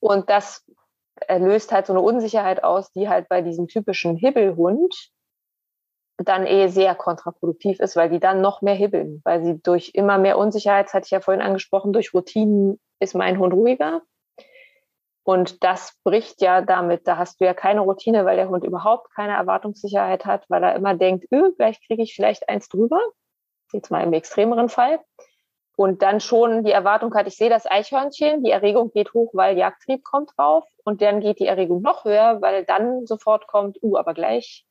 Und 0.00 0.30
das 0.30 0.64
löst 1.28 1.72
halt 1.72 1.86
so 1.86 1.92
eine 1.92 2.02
Unsicherheit 2.02 2.62
aus, 2.62 2.92
die 2.92 3.08
halt 3.08 3.28
bei 3.28 3.42
diesem 3.42 3.68
typischen 3.68 4.16
Hibbelhund 4.16 5.10
dann 6.18 6.46
eh 6.46 6.68
sehr 6.68 6.94
kontraproduktiv 6.94 7.78
ist, 7.80 7.96
weil 7.96 8.08
die 8.08 8.20
dann 8.20 8.40
noch 8.40 8.62
mehr 8.62 8.74
hibbeln, 8.74 9.20
weil 9.24 9.44
sie 9.44 9.60
durch 9.60 9.90
immer 9.94 10.18
mehr 10.18 10.38
Unsicherheit, 10.38 10.86
das 10.86 10.94
hatte 10.94 11.04
ich 11.06 11.10
ja 11.10 11.20
vorhin 11.20 11.42
angesprochen, 11.42 11.92
durch 11.92 12.14
Routinen 12.14 12.80
ist 13.00 13.14
mein 13.14 13.38
Hund 13.38 13.52
ruhiger 13.52 14.02
und 15.26 15.64
das 15.64 15.92
bricht 16.04 16.40
ja 16.40 16.60
damit, 16.60 17.08
da 17.08 17.16
hast 17.16 17.40
du 17.40 17.44
ja 17.44 17.52
keine 17.52 17.80
Routine, 17.80 18.24
weil 18.24 18.36
der 18.36 18.48
Hund 18.48 18.62
überhaupt 18.62 19.12
keine 19.12 19.32
Erwartungssicherheit 19.32 20.24
hat, 20.24 20.44
weil 20.48 20.62
er 20.62 20.76
immer 20.76 20.94
denkt, 20.94 21.26
öh, 21.32 21.50
gleich 21.56 21.84
kriege 21.84 22.04
ich 22.04 22.14
vielleicht 22.14 22.48
eins 22.48 22.68
drüber. 22.68 23.00
Jetzt 23.72 23.90
mal 23.90 24.04
im 24.04 24.12
extremeren 24.12 24.68
Fall. 24.68 25.00
Und 25.76 26.02
dann 26.02 26.20
schon 26.20 26.62
die 26.62 26.70
Erwartung 26.70 27.12
hat, 27.16 27.26
ich 27.26 27.36
sehe 27.36 27.50
das 27.50 27.66
Eichhörnchen, 27.66 28.44
die 28.44 28.52
Erregung 28.52 28.92
geht 28.92 29.14
hoch, 29.14 29.32
weil 29.34 29.58
Jagdtrieb 29.58 30.04
kommt 30.04 30.30
drauf. 30.36 30.62
Und 30.84 31.02
dann 31.02 31.20
geht 31.20 31.40
die 31.40 31.48
Erregung 31.48 31.82
noch 31.82 32.04
höher, 32.04 32.40
weil 32.40 32.64
dann 32.64 33.04
sofort 33.04 33.48
kommt, 33.48 33.82
uh, 33.82 33.96
aber 33.96 34.14
gleich 34.14 34.64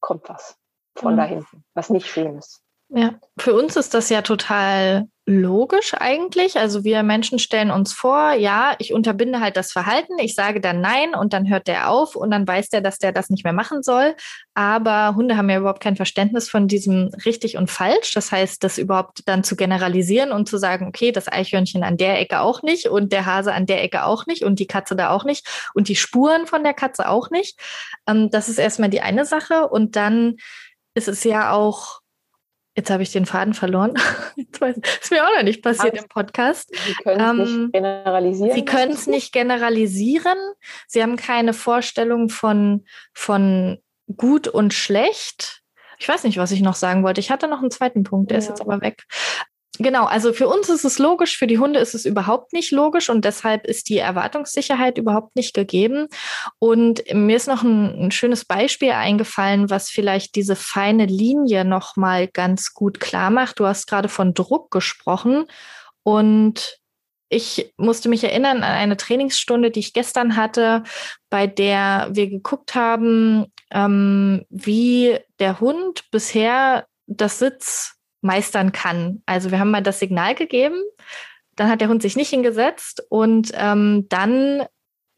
kommt 0.00 0.26
was 0.30 0.56
von 0.96 1.12
mhm. 1.12 1.16
da 1.18 1.24
hinten, 1.24 1.64
was 1.74 1.90
nicht 1.90 2.06
schön 2.06 2.38
ist. 2.38 2.62
Ja, 2.88 3.10
für 3.36 3.52
uns 3.52 3.76
ist 3.76 3.92
das 3.92 4.08
ja 4.08 4.22
total 4.22 5.06
logisch 5.30 5.94
eigentlich. 5.94 6.58
Also 6.58 6.84
wir 6.84 7.02
Menschen 7.02 7.38
stellen 7.38 7.70
uns 7.70 7.92
vor, 7.92 8.32
ja, 8.32 8.74
ich 8.78 8.92
unterbinde 8.92 9.40
halt 9.40 9.56
das 9.56 9.72
Verhalten, 9.72 10.18
ich 10.18 10.34
sage 10.34 10.60
dann 10.60 10.80
nein 10.80 11.14
und 11.14 11.32
dann 11.32 11.48
hört 11.48 11.68
der 11.68 11.88
auf 11.88 12.16
und 12.16 12.30
dann 12.30 12.46
weiß 12.46 12.68
der, 12.68 12.80
dass 12.80 12.98
der 12.98 13.12
das 13.12 13.30
nicht 13.30 13.44
mehr 13.44 13.52
machen 13.52 13.82
soll. 13.82 14.14
Aber 14.54 15.14
Hunde 15.14 15.36
haben 15.36 15.48
ja 15.48 15.58
überhaupt 15.58 15.82
kein 15.82 15.96
Verständnis 15.96 16.48
von 16.48 16.68
diesem 16.68 17.10
richtig 17.24 17.56
und 17.56 17.70
falsch. 17.70 18.12
Das 18.12 18.32
heißt, 18.32 18.62
das 18.64 18.76
überhaupt 18.76 19.22
dann 19.26 19.44
zu 19.44 19.56
generalisieren 19.56 20.32
und 20.32 20.48
zu 20.48 20.58
sagen, 20.58 20.88
okay, 20.88 21.12
das 21.12 21.30
Eichhörnchen 21.30 21.84
an 21.84 21.96
der 21.96 22.20
Ecke 22.20 22.40
auch 22.40 22.62
nicht 22.62 22.88
und 22.88 23.12
der 23.12 23.24
Hase 23.24 23.54
an 23.54 23.66
der 23.66 23.82
Ecke 23.82 24.04
auch 24.04 24.26
nicht 24.26 24.44
und 24.44 24.58
die 24.58 24.66
Katze 24.66 24.96
da 24.96 25.10
auch 25.10 25.24
nicht 25.24 25.70
und 25.74 25.88
die 25.88 25.96
Spuren 25.96 26.46
von 26.46 26.64
der 26.64 26.74
Katze 26.74 27.08
auch 27.08 27.30
nicht. 27.30 27.58
Ähm, 28.06 28.30
das 28.30 28.48
ist 28.48 28.58
erstmal 28.58 28.90
die 28.90 29.00
eine 29.00 29.24
Sache 29.24 29.68
und 29.68 29.96
dann 29.96 30.36
ist 30.94 31.08
es 31.08 31.24
ja 31.24 31.52
auch 31.52 31.99
Jetzt 32.76 32.90
habe 32.90 33.02
ich 33.02 33.12
den 33.12 33.26
Faden 33.26 33.54
verloren. 33.54 33.94
Das 34.58 34.76
ist 34.76 35.10
mir 35.10 35.24
auch 35.24 35.36
noch 35.36 35.42
nicht 35.42 35.62
passiert 35.62 35.96
im 35.96 36.08
Podcast. 36.08 36.70
Sie 36.74 36.94
können 37.02 37.40
es 37.40 37.48
ähm, 37.48 37.62
nicht 37.62 37.72
generalisieren. 37.72 38.54
Sie 38.54 38.64
können 38.64 38.92
es 38.92 39.06
nicht 39.06 39.32
generalisieren. 39.32 40.36
Sie 40.86 41.02
haben 41.02 41.16
keine 41.16 41.52
Vorstellung 41.52 42.28
von, 42.28 42.84
von 43.12 43.78
gut 44.16 44.48
und 44.48 44.74
schlecht. 44.74 45.62
Ich 45.98 46.08
weiß 46.08 46.24
nicht, 46.24 46.38
was 46.38 46.50
ich 46.50 46.62
noch 46.62 46.74
sagen 46.74 47.04
wollte. 47.04 47.20
Ich 47.20 47.30
hatte 47.30 47.48
noch 47.48 47.60
einen 47.60 47.70
zweiten 47.70 48.02
Punkt, 48.02 48.30
der 48.30 48.36
ja. 48.36 48.42
ist 48.42 48.48
jetzt 48.48 48.60
aber 48.60 48.80
weg. 48.80 49.04
Genau, 49.82 50.04
also 50.04 50.34
für 50.34 50.46
uns 50.46 50.68
ist 50.68 50.84
es 50.84 50.98
logisch, 50.98 51.38
für 51.38 51.46
die 51.46 51.58
Hunde 51.58 51.80
ist 51.80 51.94
es 51.94 52.04
überhaupt 52.04 52.52
nicht 52.52 52.70
logisch 52.70 53.08
und 53.08 53.24
deshalb 53.24 53.66
ist 53.66 53.88
die 53.88 53.96
Erwartungssicherheit 53.96 54.98
überhaupt 54.98 55.34
nicht 55.36 55.54
gegeben. 55.54 56.08
Und 56.58 57.02
mir 57.14 57.34
ist 57.34 57.48
noch 57.48 57.62
ein, 57.62 57.98
ein 57.98 58.10
schönes 58.10 58.44
Beispiel 58.44 58.90
eingefallen, 58.90 59.70
was 59.70 59.88
vielleicht 59.88 60.34
diese 60.34 60.54
feine 60.54 61.06
Linie 61.06 61.64
nochmal 61.64 62.28
ganz 62.28 62.74
gut 62.74 63.00
klar 63.00 63.30
macht. 63.30 63.58
Du 63.58 63.64
hast 63.64 63.86
gerade 63.86 64.10
von 64.10 64.34
Druck 64.34 64.70
gesprochen 64.70 65.46
und 66.02 66.78
ich 67.30 67.72
musste 67.78 68.10
mich 68.10 68.22
erinnern 68.22 68.58
an 68.58 68.74
eine 68.74 68.98
Trainingsstunde, 68.98 69.70
die 69.70 69.80
ich 69.80 69.94
gestern 69.94 70.36
hatte, 70.36 70.82
bei 71.30 71.46
der 71.46 72.10
wir 72.12 72.28
geguckt 72.28 72.74
haben, 72.74 73.46
ähm, 73.70 74.44
wie 74.50 75.18
der 75.38 75.58
Hund 75.60 76.10
bisher 76.10 76.84
das 77.06 77.38
Sitz 77.38 77.96
meistern 78.20 78.72
kann. 78.72 79.22
Also 79.26 79.50
wir 79.50 79.58
haben 79.58 79.70
mal 79.70 79.82
das 79.82 79.98
Signal 79.98 80.34
gegeben, 80.34 80.82
dann 81.56 81.68
hat 81.68 81.80
der 81.80 81.88
Hund 81.88 82.02
sich 82.02 82.16
nicht 82.16 82.30
hingesetzt 82.30 83.02
und 83.08 83.52
ähm, 83.54 84.06
dann 84.08 84.64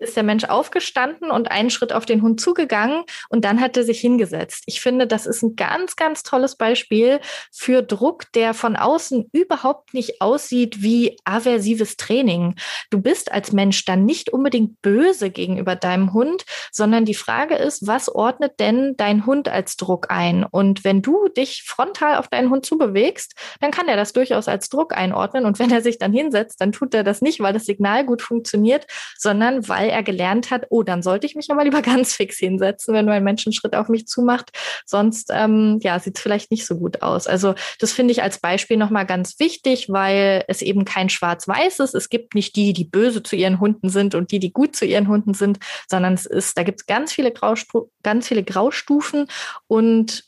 ist 0.03 0.17
der 0.17 0.23
Mensch 0.23 0.45
aufgestanden 0.45 1.31
und 1.31 1.51
einen 1.51 1.71
Schritt 1.71 1.93
auf 1.93 2.07
den 2.07 2.23
Hund 2.23 2.41
zugegangen 2.41 3.05
und 3.29 3.45
dann 3.45 3.61
hat 3.61 3.77
er 3.77 3.85
sich 3.85 4.01
hingesetzt. 4.01 4.65
Ich 4.67 4.81
finde, 4.81 5.07
das 5.07 5.27
ist 5.27 5.43
ein 5.43 5.57
ganz, 5.57 5.97
ganz 5.97 6.23
tolles 6.23 6.57
Beispiel 6.57 7.21
für 7.51 7.83
Druck, 7.83 8.31
der 8.33 8.55
von 8.55 8.77
außen 8.77 9.29
überhaupt 9.33 9.95
nicht 9.95 10.21
aussieht 10.21 10.83
wie 10.83 11.17
aversives 11.25 11.97
Training. 11.97 12.57
Du 12.91 13.01
bist 13.01 13.33
als 13.33 13.53
Mensch 13.53 13.85
dann 13.85 14.05
nicht 14.05 14.31
unbedingt 14.31 14.83
böse 14.83 15.31
gegenüber 15.31 15.77
deinem 15.77 16.13
Hund, 16.13 16.45
sondern 16.71 17.05
die 17.05 17.15
Frage 17.15 17.55
ist, 17.55 17.87
was 17.87 18.09
ordnet 18.09 18.61
denn 18.61 18.95
dein 18.97 19.27
Hund 19.27 19.49
als 19.49 19.77
Druck 19.77 20.11
ein? 20.11 20.45
Und 20.45 20.85
wenn 20.85 21.03
du 21.03 21.29
dich 21.29 21.63
frontal 21.65 22.17
auf 22.17 22.29
deinen 22.29 22.51
Hund 22.51 22.67
zubewegst, 22.67 23.35
dann 23.61 23.71
kann 23.71 23.89
er 23.89 23.97
das 23.97 24.13
durchaus 24.13 24.49
als 24.49 24.69
Druck 24.69 24.97
einordnen. 24.97 25.45
Und 25.47 25.59
wenn 25.59 25.71
er 25.71 25.83
sich 25.83 25.99
dann 25.99 26.13
hinsetzt, 26.13 26.61
dann 26.61 26.73
tut 26.73 26.95
er 26.95 27.05
das 27.05 27.23
nicht, 27.23 27.41
weil 27.41 27.53
das 27.53 27.67
Signal 27.67 28.05
gut 28.05 28.23
funktioniert, 28.23 28.87
sondern 29.19 29.69
weil 29.69 29.92
er 29.93 30.03
gelernt 30.03 30.51
hat, 30.51 30.67
oh, 30.71 30.83
dann 30.83 31.03
sollte 31.03 31.27
ich 31.27 31.35
mich 31.35 31.51
aber 31.51 31.65
lieber 31.65 31.83
ganz 31.83 32.15
fix 32.15 32.39
hinsetzen, 32.39 32.95
wenn 32.95 33.09
ein 33.09 33.25
Mensch 33.25 33.47
einen 33.47 33.53
Schritt 33.53 33.75
auf 33.75 33.89
mich 33.89 34.07
zumacht. 34.07 34.51
Sonst 34.87 35.31
ähm, 35.33 35.79
ja, 35.83 35.99
sieht 35.99 36.17
es 36.17 36.23
vielleicht 36.23 36.51
nicht 36.51 36.67
so 36.67 36.77
gut 36.77 37.03
aus. 37.03 37.27
Also 37.27 37.55
das 37.79 37.93
finde 37.93 38.13
ich 38.13 38.23
als 38.23 38.39
Beispiel 38.39 38.77
nochmal 38.77 39.07
ganz 39.07 39.39
wichtig, 39.39 39.89
weil 39.91 40.45
es 40.49 40.63
eben 40.63 40.85
kein 40.85 41.09
Schwarz-Weiß 41.09 41.81
ist. 41.81 41.95
Es 41.95 42.09
gibt 42.09 42.35
nicht 42.35 42.57
die, 42.57 42.73
die 42.73 42.85
böse 42.85 43.23
zu 43.23 43.37
ihren 43.37 43.61
Hunden 43.61 43.89
sind 43.89 44.15
und 44.15 44.31
die, 44.33 44.39
die 44.39 44.53
gut 44.53 44.75
zu 44.77 44.85
ihren 44.85 45.09
Hunden 45.09 45.35
sind, 45.35 45.59
sondern 45.89 46.15
es 46.15 46.27
ist, 46.27 46.57
da 46.57 46.63
gibt 46.63 46.81
es 46.81 46.87
ganz 46.87 47.13
viele 47.13 47.31
Graustu 47.31 47.89
ganz 48.03 48.29
viele 48.29 48.43
Graustufen 48.43 49.27
und 49.67 50.25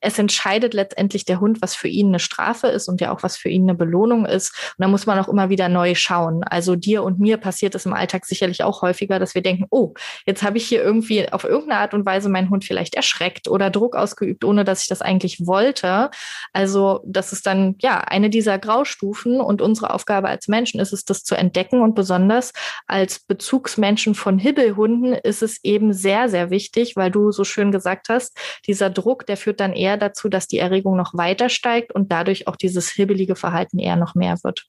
es 0.00 0.18
entscheidet 0.18 0.74
letztendlich 0.74 1.24
der 1.24 1.40
Hund, 1.40 1.62
was 1.62 1.74
für 1.74 1.88
ihn 1.88 2.08
eine 2.08 2.18
Strafe 2.18 2.68
ist 2.68 2.88
und 2.88 3.00
ja 3.00 3.12
auch 3.12 3.22
was 3.22 3.36
für 3.36 3.48
ihn 3.48 3.64
eine 3.64 3.74
Belohnung 3.74 4.26
ist. 4.26 4.50
Und 4.76 4.82
da 4.82 4.88
muss 4.88 5.06
man 5.06 5.18
auch 5.18 5.28
immer 5.28 5.48
wieder 5.48 5.68
neu 5.68 5.94
schauen. 5.94 6.44
Also 6.44 6.76
dir 6.76 7.02
und 7.02 7.18
mir 7.18 7.38
passiert 7.38 7.74
es 7.74 7.86
im 7.86 7.94
Alltag 7.94 8.26
sicherlich 8.26 8.62
auch 8.62 8.82
häufiger, 8.82 9.18
dass 9.18 9.34
wir 9.34 9.42
denken, 9.42 9.66
oh, 9.70 9.94
jetzt 10.26 10.42
habe 10.42 10.58
ich 10.58 10.66
hier 10.66 10.82
irgendwie 10.82 11.30
auf 11.32 11.44
irgendeine 11.44 11.80
Art 11.80 11.94
und 11.94 12.06
Weise 12.06 12.28
meinen 12.28 12.50
Hund 12.50 12.64
vielleicht 12.64 12.94
erschreckt 12.94 13.48
oder 13.48 13.70
Druck 13.70 13.96
ausgeübt, 13.96 14.44
ohne 14.44 14.64
dass 14.64 14.82
ich 14.82 14.88
das 14.88 15.02
eigentlich 15.02 15.46
wollte. 15.46 16.10
Also 16.52 17.00
das 17.06 17.32
ist 17.32 17.46
dann 17.46 17.76
ja 17.80 18.00
eine 18.00 18.30
dieser 18.30 18.58
Graustufen 18.58 19.40
und 19.40 19.62
unsere 19.62 19.92
Aufgabe 19.92 20.28
als 20.28 20.48
Menschen 20.48 20.80
ist 20.80 20.92
es, 20.92 21.04
das 21.04 21.24
zu 21.24 21.34
entdecken 21.34 21.80
und 21.80 21.94
besonders 21.94 22.52
als 22.86 23.20
Bezugsmenschen 23.20 24.14
von 24.14 24.38
Hibbelhunden 24.38 25.14
ist 25.14 25.42
es 25.42 25.62
eben 25.64 25.92
sehr, 25.92 26.28
sehr 26.28 26.50
wichtig, 26.50 26.96
weil 26.96 27.10
du 27.10 27.32
so 27.32 27.44
schön 27.44 27.72
gesagt 27.72 28.08
hast, 28.08 28.38
dieser 28.66 28.90
Druck, 28.90 29.26
der 29.26 29.36
führt 29.36 29.60
dann 29.60 29.63
eher 29.72 29.96
dazu, 29.96 30.28
dass 30.28 30.46
die 30.46 30.58
Erregung 30.58 30.96
noch 30.96 31.14
weiter 31.14 31.48
steigt 31.48 31.94
und 31.94 32.12
dadurch 32.12 32.48
auch 32.48 32.56
dieses 32.56 32.90
hibbelige 32.90 33.36
Verhalten 33.36 33.78
eher 33.78 33.96
noch 33.96 34.14
mehr 34.14 34.36
wird. 34.42 34.66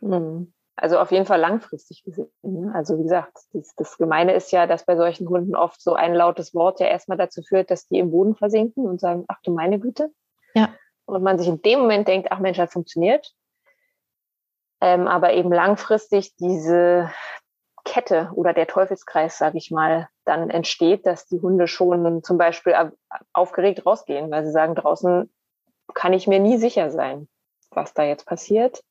Mhm. 0.00 0.52
Also 0.76 0.98
auf 0.98 1.12
jeden 1.12 1.26
Fall 1.26 1.38
langfristig 1.38 2.02
gesehen. 2.02 2.32
Ne? 2.42 2.72
Also 2.74 2.98
wie 2.98 3.04
gesagt, 3.04 3.38
das, 3.52 3.74
das, 3.76 3.96
Gemeine 3.96 4.34
ist 4.34 4.50
ja, 4.50 4.66
dass 4.66 4.84
bei 4.84 4.96
solchen 4.96 5.28
Hunden 5.28 5.54
oft 5.54 5.80
so 5.80 5.94
ein 5.94 6.14
lautes 6.14 6.52
Wort 6.52 6.80
ja 6.80 6.86
erstmal 6.86 7.16
dazu 7.16 7.42
führt, 7.42 7.70
dass 7.70 7.86
die 7.86 7.98
im 7.98 8.10
Boden 8.10 8.34
versinken 8.34 8.84
und 8.84 9.00
sagen, 9.00 9.24
ach 9.28 9.40
du 9.44 9.52
meine 9.52 9.78
Güte. 9.78 10.10
Ja. 10.54 10.74
Und 11.06 11.22
man 11.22 11.38
sich 11.38 11.46
in 11.46 11.62
dem 11.62 11.80
Moment 11.80 12.08
denkt, 12.08 12.32
ach 12.32 12.40
Mensch, 12.40 12.56
das 12.56 12.72
funktioniert. 12.72 13.32
Ähm, 14.80 15.06
aber 15.06 15.34
eben 15.34 15.52
langfristig 15.52 16.34
diese 16.36 17.10
Kette 17.84 18.30
oder 18.34 18.52
der 18.52 18.66
Teufelskreis, 18.66 19.38
sage 19.38 19.58
ich 19.58 19.70
mal, 19.70 20.08
dann 20.24 20.50
entsteht, 20.50 21.06
dass 21.06 21.26
die 21.26 21.40
Hunde 21.40 21.68
schon 21.68 22.22
zum 22.22 22.38
Beispiel 22.38 22.74
aufgeregt 23.32 23.84
rausgehen, 23.84 24.30
weil 24.30 24.44
sie 24.44 24.52
sagen, 24.52 24.74
draußen 24.74 25.30
kann 25.92 26.12
ich 26.12 26.26
mir 26.26 26.40
nie 26.40 26.56
sicher 26.56 26.90
sein, 26.90 27.28
was 27.70 27.94
da 27.94 28.02
jetzt 28.02 28.26
passiert. 28.26 28.82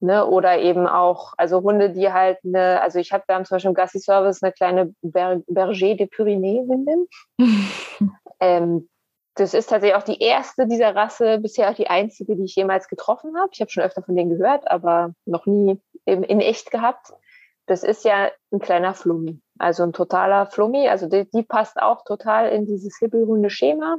Ne? 0.00 0.24
Oder 0.26 0.58
eben 0.58 0.86
auch, 0.86 1.32
also 1.36 1.62
Hunde, 1.62 1.90
die 1.90 2.12
halt 2.12 2.38
eine, 2.44 2.80
also 2.80 2.98
ich 2.98 3.12
habe, 3.12 3.24
wir 3.26 3.34
haben 3.34 3.44
zum 3.44 3.56
Beispiel 3.56 3.70
im 3.70 3.74
Gassi-Service 3.74 4.42
eine 4.42 4.52
kleine 4.52 4.94
Ber 5.02 5.40
Berger 5.48 5.96
de 5.96 6.06
Pyrénées-Hündin. 6.06 7.08
ähm, 8.40 8.88
das 9.34 9.54
ist 9.54 9.70
tatsächlich 9.70 9.96
auch 9.96 10.04
die 10.04 10.20
erste 10.20 10.66
dieser 10.66 10.94
Rasse, 10.94 11.38
bisher 11.38 11.70
auch 11.70 11.74
die 11.74 11.88
einzige, 11.88 12.36
die 12.36 12.44
ich 12.44 12.56
jemals 12.56 12.88
getroffen 12.88 13.36
habe. 13.36 13.50
Ich 13.52 13.60
habe 13.60 13.70
schon 13.70 13.82
öfter 13.82 14.02
von 14.02 14.14
denen 14.14 14.36
gehört, 14.36 14.70
aber 14.70 15.14
noch 15.26 15.46
nie 15.46 15.80
in, 16.04 16.22
in 16.22 16.40
echt 16.40 16.70
gehabt. 16.70 17.12
Das 17.68 17.82
ist 17.82 18.02
ja 18.04 18.30
ein 18.50 18.60
kleiner 18.60 18.94
Flummi, 18.94 19.40
also 19.58 19.82
ein 19.82 19.92
totaler 19.92 20.46
Flummi. 20.46 20.88
Also 20.88 21.06
die, 21.06 21.28
die 21.30 21.42
passt 21.42 21.80
auch 21.80 22.02
total 22.02 22.48
in 22.48 22.64
dieses 22.64 22.98
Hibbelhunde-Schema. 22.98 23.98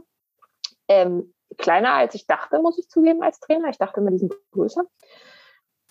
Ähm, 0.87 1.33
kleiner 1.57 1.93
als 1.93 2.15
ich 2.15 2.25
dachte, 2.25 2.59
muss 2.59 2.79
ich 2.79 2.89
zugeben, 2.89 3.21
als 3.21 3.39
Trainer. 3.39 3.69
Ich 3.69 3.77
dachte 3.77 3.99
immer, 4.01 4.09
die 4.09 4.17
sind 4.17 4.33
größer. 4.51 4.81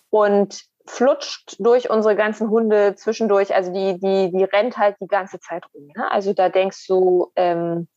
Und 0.09 0.61
flutscht 0.85 1.55
durch 1.59 1.89
unsere 1.89 2.17
ganzen 2.17 2.49
Hunde 2.49 2.95
zwischendurch. 2.95 3.55
Also 3.55 3.71
die, 3.71 3.97
die, 3.97 4.29
die 4.31 4.43
rennt 4.43 4.77
halt 4.77 4.97
die 4.99 5.07
ganze 5.07 5.39
Zeit 5.39 5.63
rum. 5.73 5.87
Ne? 5.95 6.11
Also 6.11 6.33
da 6.33 6.49
denkst 6.49 6.85
du, 6.87 7.31
ähm, 7.37 7.87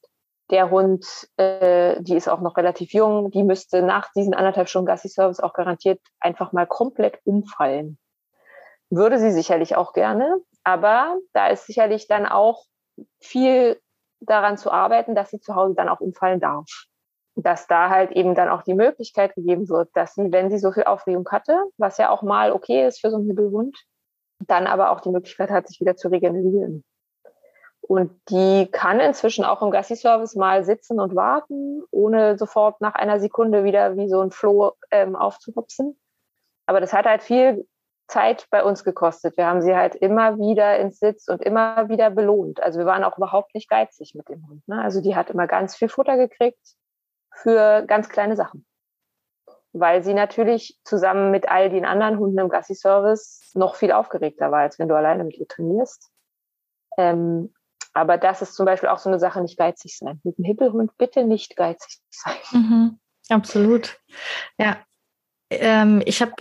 der 0.51 0.71
Hund, 0.71 1.29
äh, 1.39 2.01
die 2.03 2.15
ist 2.15 2.29
auch 2.29 2.41
noch 2.41 2.57
relativ 2.57 2.93
jung, 2.93 3.33
die 3.33 3.43
müsste 3.43 3.83
nach 3.83 4.13
diesen 4.13 4.35
anderthalb 4.35 4.69
Stunden 4.69 4.87
Gassi-Service 4.87 5.41
auch 5.41 5.55
garantiert 5.55 6.01
einfach 6.21 6.53
mal 6.53 6.67
komplett 6.67 7.19
umfallen. 7.25 7.99
Würde 8.95 9.19
sie 9.19 9.33
sicherlich 9.33 9.75
auch 9.75 9.95
gerne, 9.95 10.37
aber 10.65 11.17
da 11.33 11.47
ist 11.47 11.67
sicherlich 11.67 12.09
dann 12.09 12.27
auch 12.27 12.67
viel 13.21 13.81
daran 14.21 14.59
zu 14.59 14.71
arbeiten, 14.71 15.15
dass 15.15 15.31
sie 15.31 15.41
zu 15.41 15.55
Hause 15.55 15.75
dann 15.75 15.89
auch 15.89 16.01
umfallen 16.01 16.41
darf. 16.41 16.67
Dass 17.35 17.67
da 17.67 17.89
halt 17.89 18.11
eben 18.13 18.35
dann 18.35 18.51
auch 18.51 18.61
die 18.63 18.75
Möglichkeit 18.75 19.35
gegeben 19.35 19.71
wird, 19.71 19.89
dass 19.95 20.15
sie, 20.15 20.31
wenn 20.31 20.51
sie 20.51 20.59
so 20.59 20.73
viel 20.73 20.85
Aufregung 20.85 21.27
hatte, 21.31 21.57
was 21.79 21.97
ja 21.97 22.11
auch 22.11 22.21
mal 22.21 22.53
okay 22.53 22.87
ist 22.87 23.01
für 23.01 23.11
so 23.11 23.17
einen 23.17 23.29
Hibbelhund, 23.29 23.75
dann 24.47 24.67
aber 24.67 24.91
auch 24.91 25.01
die 25.01 25.09
Möglichkeit 25.09 25.51
hat, 25.51 25.69
sich 25.69 25.81
wieder 25.81 25.97
zu 25.97 26.09
regenerieren. 26.09 26.85
Und 27.81 28.13
die 28.29 28.69
kann 28.71 29.01
inzwischen 29.01 29.47
auch 29.47 29.63
im 29.63 29.71
Gassi-Service 29.71 30.37
mal 30.37 30.65
sitzen 30.65 31.01
und 31.01 31.17
warten, 31.17 31.83
ohne 31.91 32.37
sofort 32.37 32.83
nach 32.83 32.95
einer 32.95 33.21
Sekunde 33.21 33.65
wieder 33.65 33.97
wie 33.97 34.11
so 34.11 34.21
ein 34.21 34.33
Floh 34.33 34.73
ähm, 34.91 35.17
aufzuhupsen. 35.17 35.99
Aber 36.67 36.81
das 36.81 36.93
hat 36.93 37.07
halt 37.07 37.23
viel 37.23 37.67
Zeit 38.13 38.47
bei 38.51 38.63
uns 38.63 38.85
gekostet. 38.85 39.39
Wir 39.39 39.47
haben 39.47 39.63
sie 39.63 39.75
halt 39.75 39.95
immer 39.95 40.37
wieder 40.37 40.79
ins 40.79 40.99
Sitz 40.99 41.29
und 41.29 41.43
immer 41.43 41.89
wieder 41.89 42.11
belohnt. 42.11 42.63
Also 42.63 42.79
wir 42.79 42.85
waren 42.85 43.05
auch 43.05 43.17
überhaupt 43.17 43.55
nicht 43.55 43.71
geizig 43.71 44.15
mit 44.15 44.29
dem 44.29 44.47
Hund. 44.47 44.69
Ne? 44.69 44.83
Also 44.83 45.01
die 45.01 45.17
hat 45.17 45.31
immer 45.31 45.47
ganz 45.47 45.75
viel 45.75 45.89
Futter 45.89 46.19
gekriegt 46.19 46.77
für 47.35 47.83
ganz 47.87 48.11
kleine 48.11 48.37
Sachen. 48.37 48.67
Weil 49.73 50.05
sie 50.05 50.13
natürlich 50.13 50.79
zusammen 50.85 51.31
mit 51.31 51.49
all 51.49 51.71
den 51.71 51.87
anderen 51.87 52.19
Hunden 52.19 52.39
im 52.39 52.51
Gassi-Service 52.51 53.53
noch 53.55 53.77
viel 53.77 53.93
aufgeregter 53.93 54.51
war, 54.51 54.61
als 54.61 54.79
wenn 54.79 54.89
du 54.89 54.95
alleine 54.95 55.25
mit 55.25 55.39
ihr 55.39 55.49
trainierst. 55.49 56.11
Ähm, 56.99 57.55
aber 57.95 58.19
das 58.19 58.43
ist 58.43 58.55
zum 58.55 58.67
Beispiel 58.67 58.91
auch 58.91 58.99
so 58.99 59.09
eine 59.09 59.19
Sache, 59.19 59.41
nicht 59.41 59.57
geizig 59.57 59.97
sein. 59.97 60.21
Mit 60.23 60.37
dem 60.37 60.45
Hippelhund 60.45 60.99
bitte 60.99 61.25
nicht 61.25 61.57
geizig 61.57 62.03
sein. 62.11 62.37
Mhm, 62.53 63.01
absolut. 63.31 63.99
Ja. 64.59 64.77
Ähm, 65.61 66.03
ich 66.07 66.23
habe, 66.23 66.33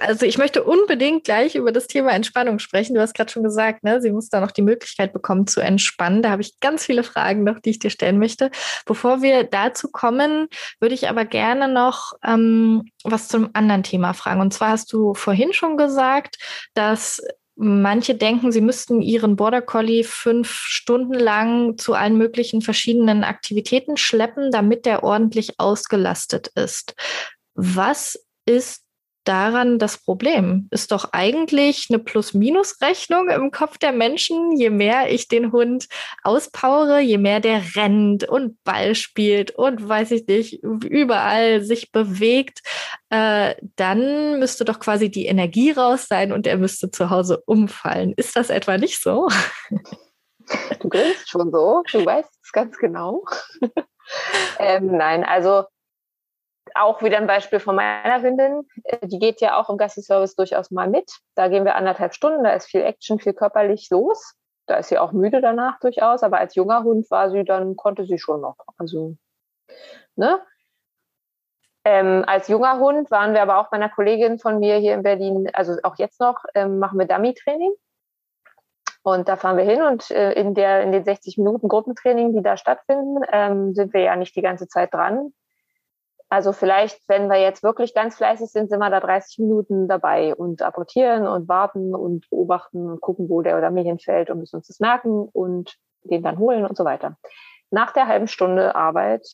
also 0.00 0.26
ich 0.26 0.38
möchte 0.38 0.64
unbedingt 0.64 1.24
gleich 1.24 1.54
über 1.54 1.72
das 1.72 1.86
Thema 1.86 2.12
Entspannung 2.12 2.58
sprechen. 2.58 2.94
Du 2.94 3.00
hast 3.00 3.14
gerade 3.14 3.30
schon 3.30 3.42
gesagt, 3.42 3.84
ne, 3.84 4.00
sie 4.00 4.10
muss 4.10 4.28
da 4.28 4.40
noch 4.40 4.50
die 4.50 4.62
Möglichkeit 4.62 5.12
bekommen 5.12 5.46
zu 5.46 5.60
entspannen. 5.60 6.22
Da 6.22 6.30
habe 6.30 6.42
ich 6.42 6.60
ganz 6.60 6.84
viele 6.84 7.02
Fragen 7.02 7.44
noch, 7.44 7.60
die 7.60 7.70
ich 7.70 7.78
dir 7.78 7.90
stellen 7.90 8.18
möchte. 8.18 8.50
Bevor 8.86 9.22
wir 9.22 9.44
dazu 9.44 9.88
kommen, 9.90 10.48
würde 10.80 10.94
ich 10.94 11.08
aber 11.08 11.24
gerne 11.24 11.68
noch 11.68 12.12
ähm, 12.24 12.84
was 13.02 13.28
zum 13.28 13.50
anderen 13.52 13.82
Thema 13.82 14.14
fragen. 14.14 14.40
Und 14.40 14.54
zwar 14.54 14.70
hast 14.70 14.92
du 14.92 15.14
vorhin 15.14 15.52
schon 15.52 15.76
gesagt, 15.76 16.36
dass 16.74 17.20
Manche 17.56 18.16
denken, 18.16 18.50
sie 18.50 18.60
müssten 18.60 19.00
ihren 19.00 19.36
Border 19.36 19.62
Collie 19.62 20.02
fünf 20.02 20.50
Stunden 20.50 21.14
lang 21.14 21.78
zu 21.78 21.94
allen 21.94 22.18
möglichen 22.18 22.62
verschiedenen 22.62 23.22
Aktivitäten 23.22 23.96
schleppen, 23.96 24.50
damit 24.50 24.86
der 24.86 25.04
ordentlich 25.04 25.60
ausgelastet 25.60 26.48
ist. 26.56 26.96
Was 27.54 28.18
ist 28.46 28.84
daran 29.24 29.78
das 29.78 29.98
Problem? 29.98 30.68
Ist 30.70 30.92
doch 30.92 31.08
eigentlich 31.12 31.86
eine 31.88 31.98
Plus-Minus-Rechnung 31.98 33.28
im 33.30 33.50
Kopf 33.50 33.78
der 33.78 33.92
Menschen. 33.92 34.52
Je 34.52 34.70
mehr 34.70 35.10
ich 35.10 35.28
den 35.28 35.50
Hund 35.52 35.88
auspowere, 36.22 37.00
je 37.00 37.18
mehr 37.18 37.40
der 37.40 37.62
rennt 37.74 38.28
und 38.28 38.62
Ball 38.64 38.94
spielt 38.94 39.52
und 39.52 39.88
weiß 39.88 40.12
ich 40.12 40.26
nicht, 40.26 40.62
überall 40.62 41.62
sich 41.62 41.90
bewegt, 41.90 42.60
äh, 43.10 43.54
dann 43.76 44.38
müsste 44.38 44.64
doch 44.64 44.78
quasi 44.78 45.10
die 45.10 45.26
Energie 45.26 45.72
raus 45.72 46.06
sein 46.06 46.32
und 46.32 46.46
er 46.46 46.58
müsste 46.58 46.90
zu 46.90 47.10
Hause 47.10 47.42
umfallen. 47.46 48.12
Ist 48.16 48.36
das 48.36 48.50
etwa 48.50 48.78
nicht 48.78 49.02
so? 49.02 49.28
Du 50.80 50.90
grinst 50.90 51.30
schon 51.30 51.50
so, 51.50 51.82
du 51.90 52.04
weißt 52.04 52.30
es 52.42 52.52
ganz 52.52 52.76
genau. 52.76 53.24
ähm, 54.58 54.94
nein, 54.96 55.24
also 55.24 55.64
auch 56.74 57.02
wieder 57.02 57.18
ein 57.18 57.26
Beispiel 57.26 57.60
von 57.60 57.76
meiner 57.76 58.22
Hündin. 58.22 58.68
Äh, 58.84 59.06
die 59.06 59.18
geht 59.18 59.40
ja 59.40 59.58
auch 59.58 59.68
im 59.68 59.76
Gassi-Service 59.76 60.36
durchaus 60.36 60.70
mal 60.70 60.88
mit. 60.88 61.10
Da 61.34 61.48
gehen 61.48 61.64
wir 61.64 61.76
anderthalb 61.76 62.14
Stunden, 62.14 62.44
da 62.44 62.50
ist 62.52 62.66
viel 62.66 62.82
Action, 62.82 63.18
viel 63.18 63.34
körperlich 63.34 63.88
los. 63.90 64.34
Da 64.66 64.76
ist 64.76 64.88
sie 64.88 64.98
auch 64.98 65.12
müde 65.12 65.40
danach 65.42 65.78
durchaus, 65.80 66.22
aber 66.22 66.38
als 66.38 66.54
junger 66.54 66.84
Hund 66.84 67.10
war 67.10 67.30
sie, 67.30 67.44
dann 67.44 67.76
konnte 67.76 68.06
sie 68.06 68.18
schon 68.18 68.40
noch. 68.40 68.56
Also, 68.78 69.16
ne? 70.16 70.40
Ähm, 71.84 72.24
als 72.26 72.48
junger 72.48 72.78
Hund 72.78 73.10
waren 73.10 73.34
wir 73.34 73.42
aber 73.42 73.58
auch 73.58 73.68
bei 73.68 73.76
einer 73.76 73.90
Kollegin 73.90 74.38
von 74.38 74.58
mir 74.58 74.76
hier 74.76 74.94
in 74.94 75.02
Berlin, 75.02 75.50
also 75.52 75.76
auch 75.82 75.98
jetzt 75.98 76.18
noch, 76.18 76.42
ähm, 76.54 76.78
machen 76.78 76.98
wir 76.98 77.06
Dummy-Training. 77.06 77.72
Und 79.02 79.28
da 79.28 79.36
fahren 79.36 79.58
wir 79.58 79.64
hin 79.64 79.82
und 79.82 80.10
äh, 80.10 80.32
in, 80.32 80.54
der, 80.54 80.82
in 80.82 80.92
den 80.92 81.04
60 81.04 81.36
Minuten 81.36 81.68
Gruppentraining, 81.68 82.32
die 82.32 82.42
da 82.42 82.56
stattfinden, 82.56 83.22
ähm, 83.30 83.74
sind 83.74 83.92
wir 83.92 84.00
ja 84.00 84.16
nicht 84.16 84.34
die 84.34 84.40
ganze 84.40 84.66
Zeit 84.66 84.94
dran, 84.94 85.34
also 86.28 86.52
vielleicht, 86.52 87.08
wenn 87.08 87.28
wir 87.28 87.40
jetzt 87.40 87.62
wirklich 87.62 87.94
ganz 87.94 88.16
fleißig 88.16 88.50
sind, 88.50 88.68
sind 88.68 88.78
wir 88.78 88.90
da 88.90 89.00
30 89.00 89.38
Minuten 89.38 89.88
dabei 89.88 90.34
und 90.34 90.62
apportieren 90.62 91.26
und 91.26 91.48
warten 91.48 91.94
und 91.94 92.28
beobachten 92.30 92.90
und 92.90 93.00
gucken, 93.00 93.28
wo 93.28 93.42
der 93.42 93.56
oder 93.58 93.70
mir 93.70 93.84
hinfällt 93.84 94.30
und 94.30 94.38
müssen 94.38 94.56
uns 94.56 94.66
das 94.66 94.80
merken 94.80 95.28
und 95.32 95.76
den 96.02 96.22
dann 96.22 96.38
holen 96.38 96.66
und 96.66 96.76
so 96.76 96.84
weiter. 96.84 97.16
Nach 97.70 97.92
der 97.92 98.06
halben 98.06 98.28
Stunde 98.28 98.74
Arbeit 98.74 99.26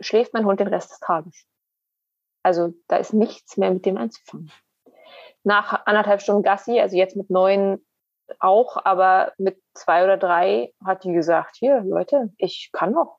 schläft 0.00 0.34
mein 0.34 0.44
Hund 0.44 0.60
den 0.60 0.68
Rest 0.68 0.90
des 0.90 0.98
Tages. 1.00 1.44
Also 2.42 2.72
da 2.88 2.96
ist 2.96 3.12
nichts 3.12 3.56
mehr 3.56 3.70
mit 3.70 3.84
dem 3.84 3.96
anzufangen. 3.96 4.50
Nach 5.44 5.86
anderthalb 5.86 6.20
Stunden 6.20 6.42
Gassi, 6.42 6.80
also 6.80 6.96
jetzt 6.96 7.16
mit 7.16 7.30
neun 7.30 7.84
auch, 8.38 8.76
aber 8.84 9.32
mit 9.38 9.60
zwei 9.74 10.04
oder 10.04 10.16
drei 10.16 10.72
hat 10.84 11.04
die 11.04 11.12
gesagt, 11.12 11.56
hier 11.56 11.80
Leute, 11.82 12.32
ich 12.38 12.70
kann 12.72 12.92
noch. 12.92 13.18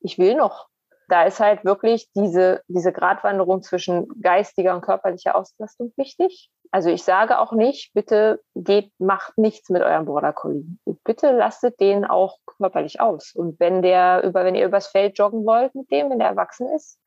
Ich 0.00 0.18
will 0.18 0.34
noch 0.34 0.68
da 1.08 1.24
ist 1.24 1.40
halt 1.40 1.64
wirklich 1.64 2.10
diese, 2.14 2.62
diese 2.68 2.92
Gratwanderung 2.92 3.62
zwischen 3.62 4.08
geistiger 4.20 4.74
und 4.74 4.82
körperlicher 4.82 5.36
Auslastung 5.36 5.92
wichtig. 5.96 6.50
Also 6.70 6.90
ich 6.90 7.04
sage 7.04 7.38
auch 7.38 7.52
nicht, 7.52 7.92
bitte 7.94 8.40
geht, 8.54 8.92
macht 8.98 9.38
nichts 9.38 9.70
mit 9.70 9.82
eurem 9.82 10.06
Border 10.06 10.32
Collie. 10.32 10.64
Bitte 11.04 11.30
lasst 11.32 11.64
den 11.78 12.04
auch 12.04 12.38
körperlich 12.58 13.00
aus. 13.00 13.32
Und 13.34 13.60
wenn 13.60 13.82
der 13.82 14.22
über, 14.24 14.44
wenn 14.44 14.54
ihr 14.54 14.66
übers 14.66 14.88
Feld 14.88 15.18
joggen 15.18 15.44
wollt 15.46 15.74
mit 15.74 15.90
dem, 15.90 16.10
wenn 16.10 16.18
der 16.18 16.28
erwachsen 16.28 16.68
ist 16.74 16.98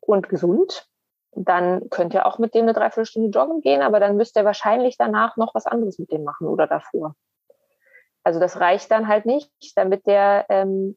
und 0.00 0.28
gesund, 0.28 0.86
dann 1.32 1.90
könnt 1.90 2.14
ihr 2.14 2.26
auch 2.26 2.38
mit 2.38 2.54
dem 2.54 2.62
eine 2.62 2.72
Dreiviertelstunde 2.72 3.30
joggen 3.30 3.60
gehen, 3.60 3.82
aber 3.82 4.00
dann 4.00 4.16
müsst 4.16 4.36
ihr 4.36 4.44
wahrscheinlich 4.44 4.96
danach 4.96 5.36
noch 5.36 5.54
was 5.54 5.66
anderes 5.66 5.98
mit 5.98 6.10
dem 6.10 6.24
machen 6.24 6.46
oder 6.46 6.66
davor. 6.66 7.14
Also 8.24 8.40
das 8.40 8.58
reicht 8.60 8.90
dann 8.90 9.08
halt 9.08 9.26
nicht, 9.26 9.50
damit 9.76 10.06
der 10.06 10.46
ähm, 10.48 10.96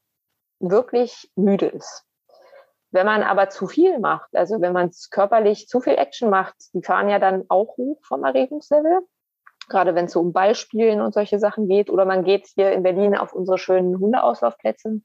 wirklich 0.60 1.32
müde 1.36 1.68
ist. 1.68 2.06
Wenn 2.92 3.06
man 3.06 3.24
aber 3.24 3.50
zu 3.50 3.68
viel 3.68 4.00
macht, 4.00 4.36
also 4.36 4.60
wenn 4.62 4.74
man 4.74 4.92
körperlich 5.12 5.68
zu 5.68 5.80
viel 5.80 5.96
Action 5.96 6.30
macht, 6.30 6.56
die 6.74 6.84
fahren 6.84 7.10
ja 7.10 7.20
dann 7.20 7.46
auch 7.48 7.78
hoch 7.78 8.00
vom 8.04 8.24
Erregungslevel. 8.24 9.00
Gerade 9.70 9.96
wenn 9.96 10.06
es 10.06 10.12
so 10.12 10.20
um 10.20 10.34
Ballspielen 10.34 11.00
und 11.00 11.14
solche 11.14 11.40
Sachen 11.40 11.70
geht. 11.70 11.90
Oder 11.90 12.04
man 12.04 12.26
geht 12.26 12.48
hier 12.48 12.74
in 12.74 12.84
Berlin 12.84 13.16
auf 13.16 13.34
unsere 13.34 13.58
schönen 13.58 13.98
Hundeauslaufplätze. 13.98 15.02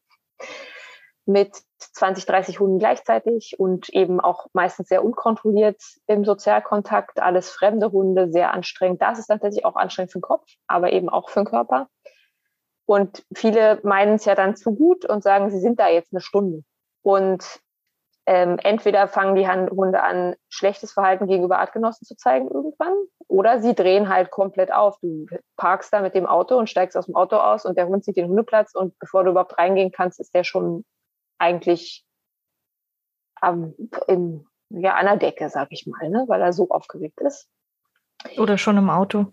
mit 1.26 1.60
20, 1.78 2.24
30 2.26 2.60
Hunden 2.60 2.78
gleichzeitig 2.78 3.56
und 3.58 3.88
eben 3.90 4.20
auch 4.20 4.46
meistens 4.52 4.88
sehr 4.88 5.04
unkontrolliert 5.04 5.82
im 6.06 6.24
Sozialkontakt, 6.24 7.20
alles 7.20 7.50
fremde 7.50 7.90
Hunde, 7.90 8.30
sehr 8.30 8.52
anstrengend. 8.54 9.02
Das 9.02 9.18
ist 9.18 9.26
tatsächlich 9.26 9.64
auch 9.64 9.76
anstrengend 9.76 10.12
für 10.12 10.18
den 10.18 10.22
Kopf, 10.22 10.46
aber 10.68 10.92
eben 10.92 11.08
auch 11.08 11.28
für 11.28 11.40
den 11.40 11.46
Körper. 11.46 11.88
Und 12.86 13.24
viele 13.34 13.80
meinen 13.82 14.14
es 14.14 14.24
ja 14.24 14.36
dann 14.36 14.56
zu 14.56 14.74
gut 14.74 15.04
und 15.04 15.22
sagen, 15.22 15.50
sie 15.50 15.58
sind 15.58 15.80
da 15.80 15.88
jetzt 15.88 16.12
eine 16.12 16.20
Stunde. 16.20 16.62
Und 17.02 17.60
ähm, 18.26 18.58
entweder 18.58 19.06
fangen 19.06 19.36
die 19.36 19.48
Hunde 19.48 20.02
an, 20.02 20.34
schlechtes 20.48 20.92
Verhalten 20.92 21.28
gegenüber 21.28 21.58
Artgenossen 21.58 22.04
zu 22.04 22.16
zeigen 22.16 22.48
irgendwann, 22.48 22.94
oder 23.28 23.60
sie 23.60 23.74
drehen 23.74 24.08
halt 24.08 24.30
komplett 24.30 24.72
auf. 24.72 24.98
Du 25.00 25.26
parkst 25.56 25.92
da 25.92 26.00
mit 26.00 26.14
dem 26.14 26.26
Auto 26.26 26.56
und 26.56 26.68
steigst 26.68 26.96
aus 26.96 27.06
dem 27.06 27.14
Auto 27.14 27.36
aus 27.36 27.64
und 27.64 27.78
der 27.78 27.86
Hund 27.86 28.04
sieht 28.04 28.16
den 28.16 28.28
Hundeplatz 28.28 28.74
und 28.74 28.98
bevor 28.98 29.22
du 29.24 29.30
überhaupt 29.30 29.58
reingehen 29.58 29.92
kannst, 29.92 30.18
ist 30.18 30.34
der 30.34 30.42
schon 30.42 30.84
eigentlich 31.38 32.04
ähm, 33.42 33.74
in, 34.08 34.46
ja, 34.70 34.94
an 34.94 35.06
der 35.06 35.16
Decke, 35.16 35.48
sag 35.48 35.68
ich 35.70 35.86
mal, 35.86 36.08
ne? 36.10 36.24
weil 36.26 36.42
er 36.42 36.52
so 36.52 36.68
aufgeregt 36.68 37.20
ist. 37.20 37.48
Oder 38.38 38.58
schon 38.58 38.76
im 38.76 38.90
Auto. 38.90 39.26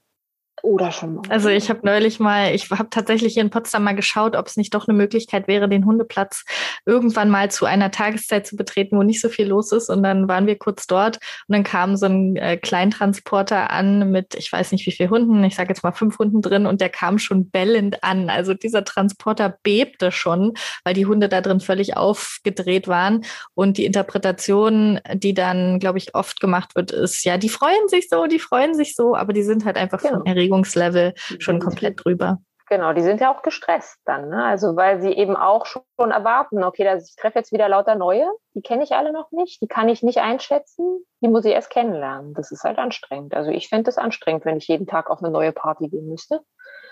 Oder 0.63 0.93
schon 0.93 1.15
mal. 1.15 1.23
Also 1.28 1.49
ich 1.49 1.69
habe 1.69 1.82
neulich 1.84 2.21
mal, 2.21 2.56
ich 2.56 2.71
habe 2.71 2.89
tatsächlich 2.89 3.34
hier 3.34 3.41
in 3.41 3.49
Potsdam 3.49 3.84
mal 3.84 3.95
geschaut, 3.95 4.38
ob 4.38 4.47
es 4.47 4.56
nicht 4.56 4.73
doch 4.73 4.88
eine 4.88 4.97
Möglichkeit 4.97 5.49
wäre, 5.49 5.67
den 5.67 5.86
Hundeplatz 5.86 6.45
irgendwann 6.86 7.30
mal 7.30 7.52
zu 7.52 7.65
einer 7.65 7.91
Tageszeit 7.91 8.47
zu 8.47 8.56
betreten, 8.56 8.97
wo 8.97 9.04
nicht 9.04 9.19
so 9.19 9.28
viel 9.28 9.45
los 9.45 9.73
ist. 9.73 9.89
Und 9.89 10.04
dann 10.04 10.30
waren 10.30 10.47
wir 10.47 10.58
kurz 10.58 10.88
dort 10.88 11.17
und 11.49 11.54
dann 11.54 11.65
kam 11.65 11.97
so 11.97 12.06
ein 12.06 12.38
äh, 12.38 12.56
Kleintransporter 12.56 13.71
an 13.71 14.10
mit, 14.10 14.36
ich 14.36 14.49
weiß 14.54 14.71
nicht 14.71 14.86
wie 14.86 14.93
viel 14.93 15.10
Hunden, 15.10 15.43
ich 15.43 15.56
sage 15.56 15.67
jetzt 15.67 15.84
mal 15.84 15.91
fünf 15.91 16.17
Hunden 16.17 16.41
drin 16.41 16.65
und 16.65 16.80
der 16.80 16.89
kam 16.89 17.19
schon 17.19 17.49
bellend 17.49 18.02
an. 18.02 18.30
Also 18.30 18.54
dieser 18.54 18.86
Transporter 18.86 19.58
bebte 19.63 20.13
schon, 20.13 20.54
weil 20.86 20.93
die 20.93 21.06
Hunde 21.06 21.28
da 21.28 21.41
drin 21.41 21.60
völlig 21.60 21.97
aufgedreht 21.97 22.88
waren. 22.88 23.26
Und 23.54 23.78
die 23.78 23.86
Interpretation, 23.86 25.02
die 25.13 25.34
dann, 25.34 25.80
glaube 25.80 25.97
ich, 25.97 26.15
oft 26.15 26.39
gemacht 26.39 26.73
wird, 26.76 26.91
ist, 26.91 27.26
ja, 27.26 27.38
die 27.38 27.49
freuen 27.49 27.89
sich 27.89 28.08
so, 28.08 28.28
die 28.28 28.39
freuen 28.39 28.76
sich 28.76 28.95
so, 28.95 29.13
aber 29.13 29.34
die 29.34 29.43
sind 29.43 29.65
halt 29.65 29.76
einfach 29.76 30.02
genau. 30.02 30.19
von 30.19 30.26
Erregungslevel 30.54 31.13
schon 31.39 31.60
komplett 31.60 32.04
drüber. 32.04 32.39
Genau, 32.70 32.94
die 32.94 33.02
sind 33.02 33.20
ja 33.20 33.32
auch 33.32 33.44
gestresst 33.44 33.98
dann, 34.06 34.30
ne? 34.30 34.46
Also 34.46 34.76
weil 34.76 35.02
sie 35.02 35.12
eben 35.12 35.36
auch 35.36 35.66
schon 35.66 35.84
erwarten, 36.00 36.63
okay, 36.63 36.84
dass 36.84 37.10
ich 37.10 37.16
treffe 37.16 37.39
jetzt 37.39 37.52
wieder 37.52 37.68
lauter 37.68 37.96
neue, 37.96 38.26
die 38.56 38.62
kenne 38.62 38.84
ich 38.84 38.94
alle 38.94 39.12
noch 39.12 39.32
nicht, 39.32 39.62
die 39.62 39.68
kann 39.68 39.89
ich 39.89 40.02
nicht 40.02 40.20
einschätzen, 40.20 41.06
die 41.22 41.28
muss 41.28 41.46
ich 41.46 41.54
erst 41.54 41.70
kennenlernen. 41.70 42.34
Das 42.34 42.52
ist 42.52 42.63
halt 42.63 42.80
anstrengend. 42.80 43.36
Also 43.36 43.52
ich 43.52 43.68
fände 43.68 43.89
es 43.89 43.98
anstrengend, 43.98 44.46
wenn 44.46 44.58
ich 44.58 44.68
jeden 44.68 44.88
Tag 44.88 45.10
auf 45.10 45.22
eine 45.22 45.32
neue 45.32 45.52
Party 45.52 45.89
gehen 45.89 46.08
müsste. 46.08 46.39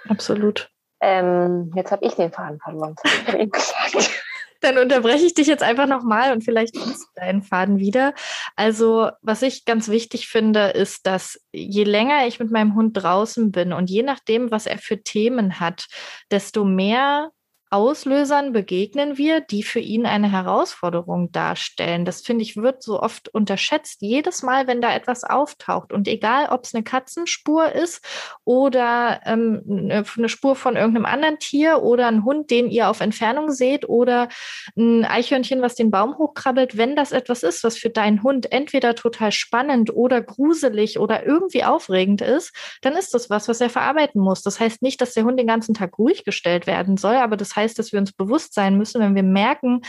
Absolut. 0.10 0.70
Ähm, 1.00 1.72
jetzt 1.76 1.92
habe 1.92 2.06
ich 2.06 2.16
den 2.16 2.32
Faden 2.32 2.60
verloren. 2.60 2.96
Das 3.02 3.12
habe 3.28 3.38
ich 3.38 3.44
eben 3.44 3.52
gesagt. 3.52 4.21
Dann 4.62 4.78
unterbreche 4.78 5.26
ich 5.26 5.34
dich 5.34 5.48
jetzt 5.48 5.64
einfach 5.64 5.88
nochmal 5.88 6.32
und 6.32 6.44
vielleicht 6.44 6.78
findest 6.78 7.04
du 7.04 7.08
deinen 7.16 7.44
Faden 7.44 7.80
wieder. 7.80 8.14
Also, 8.56 9.10
was 9.22 9.42
ich 9.42 9.66
ganz 9.66 9.90
wichtig 9.90 10.28
finde, 10.28 10.70
ist, 10.70 11.06
dass 11.06 11.40
je 11.52 11.84
länger 11.84 12.28
ich 12.28 12.40
mit 12.40 12.52
meinem 12.52 12.76
Hund 12.76 12.94
draußen 12.94 13.52
bin 13.52 13.74
und 13.74 13.90
je 13.90 14.04
nachdem, 14.04 14.52
was 14.52 14.68
er 14.68 14.78
für 14.78 15.02
Themen 15.02 15.60
hat, 15.60 15.88
desto 16.32 16.64
mehr 16.64 17.32
Auslösern 17.72 18.52
begegnen 18.52 19.18
wir, 19.18 19.40
die 19.40 19.64
für 19.64 19.80
ihn 19.80 20.06
eine 20.06 20.30
Herausforderung 20.30 21.32
darstellen. 21.32 22.04
Das 22.04 22.20
finde 22.20 22.44
ich 22.44 22.58
wird 22.58 22.84
so 22.84 23.02
oft 23.02 23.30
unterschätzt. 23.30 24.02
Jedes 24.02 24.44
Mal, 24.44 24.68
wenn 24.68 24.82
da 24.82 24.94
etwas 24.94 25.24
auftaucht 25.24 25.94
und 25.94 26.10
egal, 26.10 26.50
ob 26.50 26.66
es 26.66 26.76
eine 26.76 26.84
Katzenspur 26.84 27.72
ist 27.72 28.06
oder 28.44 29.22
ähm, 29.26 29.64
eine 29.90 30.28
Spur 30.28 30.58
von 30.58 30.76
irgendeinem 30.76 31.06
anderen 31.06 31.40
Tier 31.40 31.82
oder 31.82 32.08
ein 32.08 32.26
Hund, 32.26 32.52
den 32.52 32.70
ihr 32.70 32.90
auf 32.90 33.00
Entfernung 33.00 33.52
seht 33.52 33.88
oder 33.88 34.28
ein 34.76 35.06
Eichhörnchen, 35.06 35.62
was 35.62 35.76
den 35.76 35.92
Baum 35.92 36.18
hochkrabbelt, 36.18 36.76
wenn 36.76 36.98
das 36.98 37.14
etwas 37.14 37.42
ist, 37.42 37.64
was 37.64 37.78
für 37.78 37.90
deinen 37.90 38.22
Hund 38.22 38.52
entweder 38.52 38.96
total 38.96 39.32
spannend 39.32 39.96
oder 39.96 40.22
gruselig 40.22 41.00
oder 41.00 41.26
irgendwie 41.26 41.64
aufregend 41.64 42.22
ist, 42.22 42.54
dann 42.82 42.98
ist 42.98 43.14
das 43.14 43.30
was, 43.30 43.48
was 43.48 43.62
er 43.62 43.70
verarbeiten 43.70 44.20
muss. 44.20 44.42
Das 44.42 44.60
heißt 44.60 44.82
nicht, 44.82 45.00
dass 45.00 45.14
der 45.14 45.24
Hund 45.24 45.40
den 45.40 45.48
ganzen 45.48 45.74
Tag 45.74 45.98
ruhig 45.98 46.26
gestellt 46.26 46.68
werden 46.68 46.98
soll, 46.98 47.16
aber 47.16 47.38
das 47.38 47.56
heißt, 47.56 47.61
heißt, 47.62 47.80
dass 47.80 47.92
wir 47.92 48.00
uns 48.00 48.12
bewusst 48.12 48.54
sein 48.54 48.78
müssen, 48.78 49.02
wenn 49.02 49.16
wir 49.16 49.24
merken, 49.24 49.82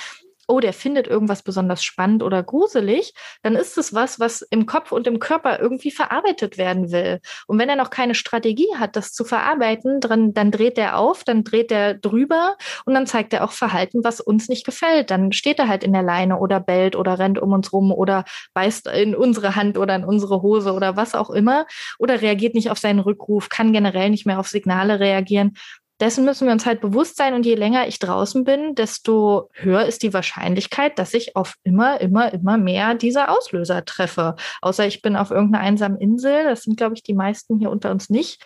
oh, 0.48 0.60
der 0.60 0.72
findet 0.72 1.06
irgendwas 1.06 1.42
besonders 1.42 1.82
spannend 1.82 2.22
oder 2.22 2.42
gruselig, 2.42 3.14
dann 3.42 3.54
ist 3.54 3.78
es 3.78 3.94
was, 3.94 4.18
was 4.20 4.42
im 4.42 4.66
Kopf 4.66 4.92
und 4.92 5.06
im 5.06 5.18
Körper 5.18 5.60
irgendwie 5.60 5.90
verarbeitet 5.90 6.58
werden 6.58 6.90
will. 6.90 7.20
Und 7.46 7.58
wenn 7.58 7.68
er 7.68 7.76
noch 7.76 7.90
keine 7.90 8.14
Strategie 8.14 8.68
hat, 8.76 8.96
das 8.96 9.12
zu 9.12 9.24
verarbeiten, 9.24 10.00
dann, 10.00 10.34
dann 10.34 10.50
dreht 10.50 10.78
er 10.78 10.98
auf, 10.98 11.24
dann 11.24 11.44
dreht 11.44 11.70
er 11.70 11.94
drüber 11.94 12.56
und 12.84 12.94
dann 12.94 13.06
zeigt 13.06 13.32
er 13.32 13.44
auch 13.44 13.52
Verhalten, 13.52 14.04
was 14.04 14.20
uns 14.20 14.48
nicht 14.48 14.66
gefällt. 14.66 15.10
Dann 15.10 15.32
steht 15.32 15.58
er 15.58 15.68
halt 15.68 15.84
in 15.84 15.92
der 15.92 16.02
Leine 16.02 16.38
oder 16.38 16.60
bellt 16.60 16.96
oder 16.96 17.18
rennt 17.18 17.38
um 17.38 17.52
uns 17.52 17.72
rum 17.72 17.92
oder 17.92 18.24
beißt 18.52 18.88
in 18.88 19.14
unsere 19.14 19.56
Hand 19.56 19.78
oder 19.78 19.94
in 19.94 20.04
unsere 20.04 20.42
Hose 20.42 20.72
oder 20.72 20.96
was 20.96 21.14
auch 21.14 21.30
immer 21.30 21.66
oder 21.98 22.20
reagiert 22.20 22.54
nicht 22.54 22.70
auf 22.70 22.78
seinen 22.78 23.00
Rückruf, 23.00 23.48
kann 23.48 23.72
generell 23.72 24.10
nicht 24.10 24.26
mehr 24.26 24.40
auf 24.40 24.48
Signale 24.48 25.00
reagieren 25.00 25.54
dessen 26.00 26.24
müssen 26.24 26.46
wir 26.46 26.52
uns 26.52 26.66
halt 26.66 26.80
bewusst 26.80 27.16
sein. 27.16 27.34
Und 27.34 27.46
je 27.46 27.54
länger 27.54 27.86
ich 27.86 27.98
draußen 27.98 28.44
bin, 28.44 28.74
desto 28.74 29.50
höher 29.52 29.84
ist 29.84 30.02
die 30.02 30.12
Wahrscheinlichkeit, 30.12 30.98
dass 30.98 31.14
ich 31.14 31.36
auf 31.36 31.54
immer, 31.62 32.00
immer, 32.00 32.32
immer 32.32 32.58
mehr 32.58 32.94
diese 32.94 33.28
Auslöser 33.28 33.84
treffe. 33.84 34.34
Außer 34.60 34.86
ich 34.86 35.02
bin 35.02 35.16
auf 35.16 35.30
irgendeiner 35.30 35.64
einsamen 35.64 35.98
Insel. 35.98 36.44
Das 36.44 36.62
sind, 36.62 36.76
glaube 36.76 36.94
ich, 36.94 37.02
die 37.02 37.14
meisten 37.14 37.58
hier 37.58 37.70
unter 37.70 37.90
uns 37.90 38.10
nicht. 38.10 38.42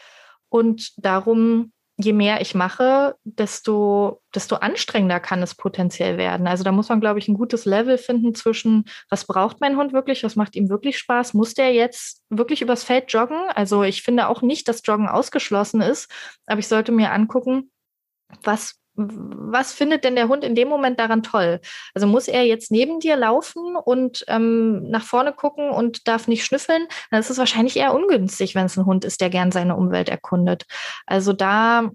Und 0.49 0.93
darum 0.99 1.73
je 1.99 2.13
mehr 2.13 2.41
ich 2.41 2.55
mache, 2.55 3.17
desto, 3.25 4.21
desto 4.35 4.57
anstrengender 4.57 5.19
kann 5.19 5.43
es 5.43 5.55
potenziell 5.55 6.19
werden. 6.19 6.47
Also 6.47 6.63
da 6.63 6.73
muss 6.73 6.91
man, 6.91 7.01
glaube 7.01 7.19
ich, 7.19 7.29
ein 7.29 7.37
gutes 7.37 7.65
Level 7.65 7.97
finden 7.97 8.35
zwischen, 8.35 8.85
was 9.09 9.25
braucht 9.25 9.61
mein 9.61 9.77
Hund 9.77 9.93
wirklich, 9.93 10.23
was 10.23 10.37
macht 10.37 10.57
ihm 10.57 10.69
wirklich 10.69 10.99
Spaß, 10.99 11.33
muss 11.33 11.55
der 11.55 11.73
jetzt 11.73 12.23
wirklich 12.29 12.61
übers 12.61 12.85
Feld 12.85 13.13
joggen? 13.13 13.39
Also 13.55 13.83
ich 13.83 14.03
finde 14.03 14.29
auch 14.29 14.43
nicht, 14.43 14.69
dass 14.69 14.83
Joggen 14.85 15.09
ausgeschlossen 15.09 15.81
ist, 15.81 16.11
aber 16.47 16.59
ich 16.59 16.69
sollte 16.69 16.93
mir 16.93 17.13
angucken, 17.13 17.71
was 18.43 18.75
was 18.97 19.73
findet 19.73 20.05
denn 20.05 20.17
der 20.17 20.29
Hund 20.29 20.45
in 20.45 20.55
dem 20.55 20.69
Moment 20.69 20.99
daran 20.99 21.23
toll? 21.23 21.61
Also 21.95 22.07
muss 22.07 22.29
er 22.29 22.45
jetzt 22.45 22.71
neben 22.71 23.01
dir 23.01 23.17
laufen 23.17 23.77
und 23.77 24.25
ähm, 24.29 24.89
nach 24.89 25.05
vorne 25.05 25.33
gucken 25.33 25.71
und 25.71 26.09
darf 26.09 26.29
nicht 26.29 26.45
schnüffeln? 26.45 26.87
Dann 27.11 27.21
ist 27.21 27.31
es 27.31 27.39
wahrscheinlich 27.39 27.77
eher 27.77 27.95
ungünstig, 27.95 28.55
wenn 28.55 28.67
es 28.67 28.77
ein 28.77 28.87
Hund 28.87 29.05
ist, 29.05 29.21
der 29.21 29.31
gern 29.31 29.53
seine 29.53 29.77
Umwelt 29.77 30.09
erkundet. 30.09 30.65
Also 31.07 31.33
da 31.33 31.91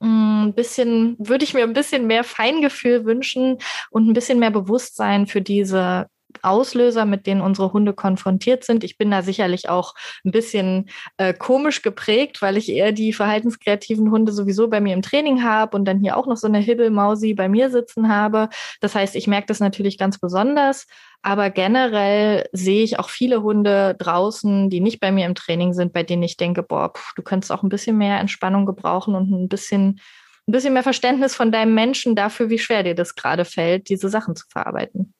ein 0.00 0.48
mm, 0.48 0.52
bisschen, 0.54 1.16
würde 1.18 1.44
ich 1.44 1.54
mir 1.54 1.62
ein 1.62 1.72
bisschen 1.72 2.06
mehr 2.06 2.24
Feingefühl 2.24 3.04
wünschen 3.04 3.58
und 3.90 4.08
ein 4.08 4.12
bisschen 4.12 4.38
mehr 4.38 4.50
Bewusstsein 4.50 5.26
für 5.26 5.40
diese 5.40 6.06
Auslöser, 6.42 7.04
mit 7.04 7.26
denen 7.26 7.40
unsere 7.40 7.72
Hunde 7.72 7.92
konfrontiert 7.92 8.64
sind. 8.64 8.84
Ich 8.84 8.98
bin 8.98 9.10
da 9.10 9.22
sicherlich 9.22 9.68
auch 9.68 9.94
ein 10.24 10.30
bisschen 10.30 10.88
äh, 11.16 11.34
komisch 11.34 11.82
geprägt, 11.82 12.42
weil 12.42 12.56
ich 12.56 12.68
eher 12.68 12.92
die 12.92 13.12
verhaltenskreativen 13.12 14.10
Hunde 14.10 14.32
sowieso 14.32 14.68
bei 14.68 14.80
mir 14.80 14.94
im 14.94 15.02
Training 15.02 15.42
habe 15.42 15.76
und 15.76 15.84
dann 15.84 16.00
hier 16.00 16.16
auch 16.16 16.26
noch 16.26 16.36
so 16.36 16.46
eine 16.46 16.58
Hibbelmausi 16.58 17.34
bei 17.34 17.48
mir 17.48 17.70
sitzen 17.70 18.08
habe. 18.08 18.48
Das 18.80 18.94
heißt, 18.94 19.14
ich 19.16 19.26
merke 19.26 19.46
das 19.46 19.60
natürlich 19.60 19.98
ganz 19.98 20.18
besonders. 20.18 20.86
Aber 21.26 21.48
generell 21.48 22.46
sehe 22.52 22.84
ich 22.84 22.98
auch 22.98 23.08
viele 23.08 23.42
Hunde 23.42 23.96
draußen, 23.98 24.68
die 24.68 24.80
nicht 24.80 25.00
bei 25.00 25.10
mir 25.10 25.24
im 25.24 25.34
Training 25.34 25.72
sind, 25.72 25.94
bei 25.94 26.02
denen 26.02 26.22
ich 26.22 26.36
denke, 26.36 26.62
boah, 26.62 26.92
pff, 26.94 27.14
du 27.14 27.22
könntest 27.22 27.50
auch 27.50 27.62
ein 27.62 27.70
bisschen 27.70 27.96
mehr 27.96 28.20
Entspannung 28.20 28.66
gebrauchen 28.66 29.14
und 29.14 29.30
ein 29.30 29.48
bisschen, 29.48 30.00
ein 30.46 30.52
bisschen 30.52 30.74
mehr 30.74 30.82
Verständnis 30.82 31.34
von 31.34 31.50
deinem 31.50 31.74
Menschen 31.74 32.14
dafür, 32.14 32.50
wie 32.50 32.58
schwer 32.58 32.82
dir 32.82 32.94
das 32.94 33.14
gerade 33.14 33.46
fällt, 33.46 33.88
diese 33.88 34.10
Sachen 34.10 34.36
zu 34.36 34.44
verarbeiten. 34.50 35.14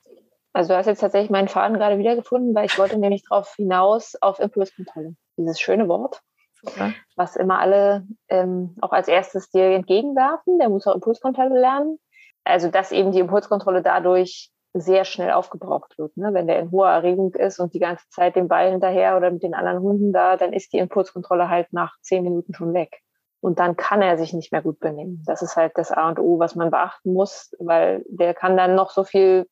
Also 0.55 0.73
du 0.73 0.79
hast 0.79 0.87
jetzt 0.87 1.01
tatsächlich 1.01 1.31
meinen 1.31 1.49
Faden 1.49 1.77
gerade 1.77 1.99
wiedergefunden, 1.99 2.55
weil 2.55 2.67
ich 2.67 2.79
wollte 2.79 2.97
nämlich 2.97 3.25
darauf 3.29 3.55
hinaus 3.57 4.15
auf 4.21 4.39
Impulskontrolle. 4.39 5.17
Dieses 5.37 5.61
schöne 5.61 5.89
Wort, 5.89 6.23
Super. 6.63 6.93
was 7.17 7.35
immer 7.35 7.59
alle 7.59 8.07
ähm, 8.29 8.77
auch 8.81 8.93
als 8.93 9.09
erstes 9.09 9.51
dir 9.51 9.65
entgegenwerfen. 9.73 10.61
Der 10.61 10.69
muss 10.69 10.87
auch 10.87 10.95
Impulskontrolle 10.95 11.59
lernen. 11.59 11.99
Also 12.45 12.69
dass 12.69 12.93
eben 12.93 13.11
die 13.11 13.19
Impulskontrolle 13.19 13.83
dadurch 13.83 14.53
sehr 14.75 15.05
schnell 15.05 15.33
aufgebraucht 15.33 15.99
wird. 15.99 16.17
Ne? 16.17 16.31
Wenn 16.33 16.47
der 16.47 16.61
in 16.61 16.71
hoher 16.71 16.91
Erregung 16.91 17.35
ist 17.35 17.59
und 17.59 17.75
die 17.75 17.81
ganze 17.81 18.09
Zeit 18.11 18.37
den 18.37 18.49
Ball 18.49 18.71
hinterher 18.71 19.17
oder 19.17 19.33
mit 19.33 19.43
den 19.43 19.55
anderen 19.55 19.81
Hunden 19.81 20.13
da, 20.13 20.37
dann 20.37 20.53
ist 20.53 20.73
die 20.73 20.79
Impulskontrolle 20.79 21.49
halt 21.49 21.73
nach 21.73 21.97
zehn 22.01 22.23
Minuten 22.23 22.55
schon 22.55 22.75
weg. 22.75 23.01
Und 23.41 23.59
dann 23.59 23.77
kann 23.77 24.03
er 24.03 24.19
sich 24.19 24.33
nicht 24.33 24.53
mehr 24.53 24.63
gut 24.63 24.79
benehmen. 24.79 25.23
Das 25.27 25.43
ist 25.43 25.57
halt 25.57 25.73
das 25.77 25.91
A 25.91 26.09
und 26.09 26.19
O, 26.19 26.39
was 26.39 26.55
man 26.55 26.71
beachten 26.71 27.13
muss, 27.13 27.55
weil 27.59 28.05
der 28.09 28.35
kann 28.35 28.57
dann 28.57 28.75
noch 28.75 28.91
so 28.91 29.05
viel 29.05 29.47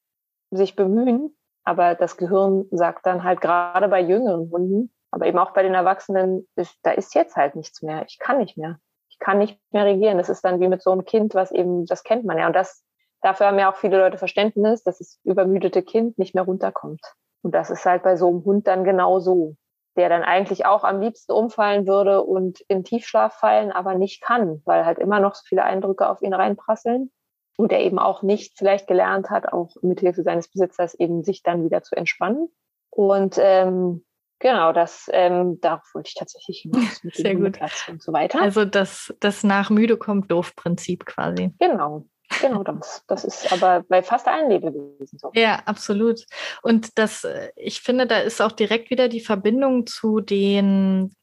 sich 0.52 0.76
bemühen, 0.76 1.36
aber 1.64 1.94
das 1.94 2.16
Gehirn 2.16 2.66
sagt 2.70 3.06
dann 3.06 3.24
halt 3.24 3.40
gerade 3.40 3.88
bei 3.88 4.00
jüngeren 4.00 4.50
Hunden, 4.50 4.92
aber 5.10 5.26
eben 5.26 5.38
auch 5.38 5.52
bei 5.52 5.62
den 5.62 5.74
Erwachsenen, 5.74 6.48
da 6.82 6.90
ist 6.92 7.14
jetzt 7.14 7.36
halt 7.36 7.54
nichts 7.56 7.82
mehr. 7.82 8.04
Ich 8.08 8.18
kann 8.18 8.38
nicht 8.38 8.56
mehr. 8.56 8.78
Ich 9.08 9.18
kann 9.18 9.38
nicht 9.38 9.60
mehr 9.70 9.84
regieren. 9.84 10.18
Das 10.18 10.28
ist 10.28 10.42
dann 10.42 10.60
wie 10.60 10.68
mit 10.68 10.82
so 10.82 10.90
einem 10.90 11.04
Kind, 11.04 11.34
was 11.34 11.52
eben, 11.52 11.86
das 11.86 12.02
kennt 12.02 12.24
man 12.24 12.38
ja. 12.38 12.46
Und 12.46 12.56
das, 12.56 12.84
dafür 13.20 13.46
haben 13.46 13.58
ja 13.58 13.70
auch 13.70 13.76
viele 13.76 13.98
Leute 13.98 14.18
Verständnis, 14.18 14.82
dass 14.82 14.98
das 14.98 15.20
übermüdete 15.22 15.82
Kind 15.82 16.18
nicht 16.18 16.34
mehr 16.34 16.44
runterkommt. 16.44 17.02
Und 17.42 17.54
das 17.54 17.70
ist 17.70 17.84
halt 17.84 18.02
bei 18.02 18.16
so 18.16 18.28
einem 18.28 18.44
Hund 18.44 18.66
dann 18.66 18.84
genau 18.84 19.20
so, 19.20 19.56
der 19.96 20.08
dann 20.08 20.22
eigentlich 20.22 20.64
auch 20.64 20.84
am 20.84 21.00
liebsten 21.00 21.32
umfallen 21.32 21.86
würde 21.86 22.22
und 22.22 22.60
in 22.68 22.82
Tiefschlaf 22.82 23.34
fallen, 23.34 23.70
aber 23.70 23.94
nicht 23.94 24.22
kann, 24.22 24.62
weil 24.64 24.86
halt 24.86 24.98
immer 24.98 25.20
noch 25.20 25.34
so 25.34 25.42
viele 25.46 25.64
Eindrücke 25.64 26.08
auf 26.08 26.22
ihn 26.22 26.32
reinprasseln 26.32 27.10
und 27.56 27.72
der 27.72 27.80
eben 27.80 27.98
auch 27.98 28.22
nicht 28.22 28.56
vielleicht 28.56 28.86
gelernt 28.86 29.30
hat, 29.30 29.52
auch 29.52 29.74
mithilfe 29.82 30.22
seines 30.22 30.48
Besitzers 30.48 30.94
eben 30.94 31.22
sich 31.22 31.42
dann 31.42 31.64
wieder 31.64 31.82
zu 31.82 31.96
entspannen. 31.96 32.48
Und 32.90 33.36
ähm, 33.38 34.04
genau, 34.38 34.72
das 34.72 35.08
ähm, 35.12 35.60
darauf 35.60 35.82
wollte 35.94 36.08
ich 36.08 36.14
tatsächlich 36.14 36.60
hinaus 36.60 37.02
mit 37.02 37.16
Sehr 37.16 37.34
gut. 37.34 37.52
Platz 37.52 37.86
und 37.88 38.02
so 38.02 38.12
weiter. 38.12 38.40
Also 38.40 38.64
das, 38.64 39.14
das 39.20 39.44
nach 39.44 39.70
müde 39.70 39.96
kommt 39.96 40.30
doof 40.30 40.54
Prinzip 40.56 41.06
quasi. 41.06 41.52
Genau. 41.58 42.06
Genau, 42.40 42.62
das, 42.62 43.04
das 43.08 43.24
ist 43.24 43.52
aber 43.52 43.84
bei 43.88 44.02
fast 44.02 44.26
allen 44.26 44.50
Lebewesen 44.50 45.18
so. 45.18 45.30
Ja, 45.34 45.60
absolut. 45.66 46.24
Und 46.62 46.98
das, 46.98 47.24
äh, 47.24 47.50
ich 47.56 47.80
finde, 47.82 48.06
da 48.06 48.18
ist 48.18 48.40
auch 48.40 48.52
direkt 48.52 48.90
wieder 48.90 49.08
die 49.08 49.20
Verbindung 49.20 49.86
zu 49.86 50.20
den 50.20 51.14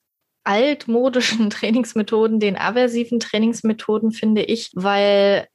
altmodischen 0.43 1.49
Trainingsmethoden, 1.49 2.39
den 2.39 2.57
aversiven 2.57 3.19
Trainingsmethoden, 3.19 4.11
finde 4.11 4.43
ich, 4.43 4.71
weil 4.75 5.47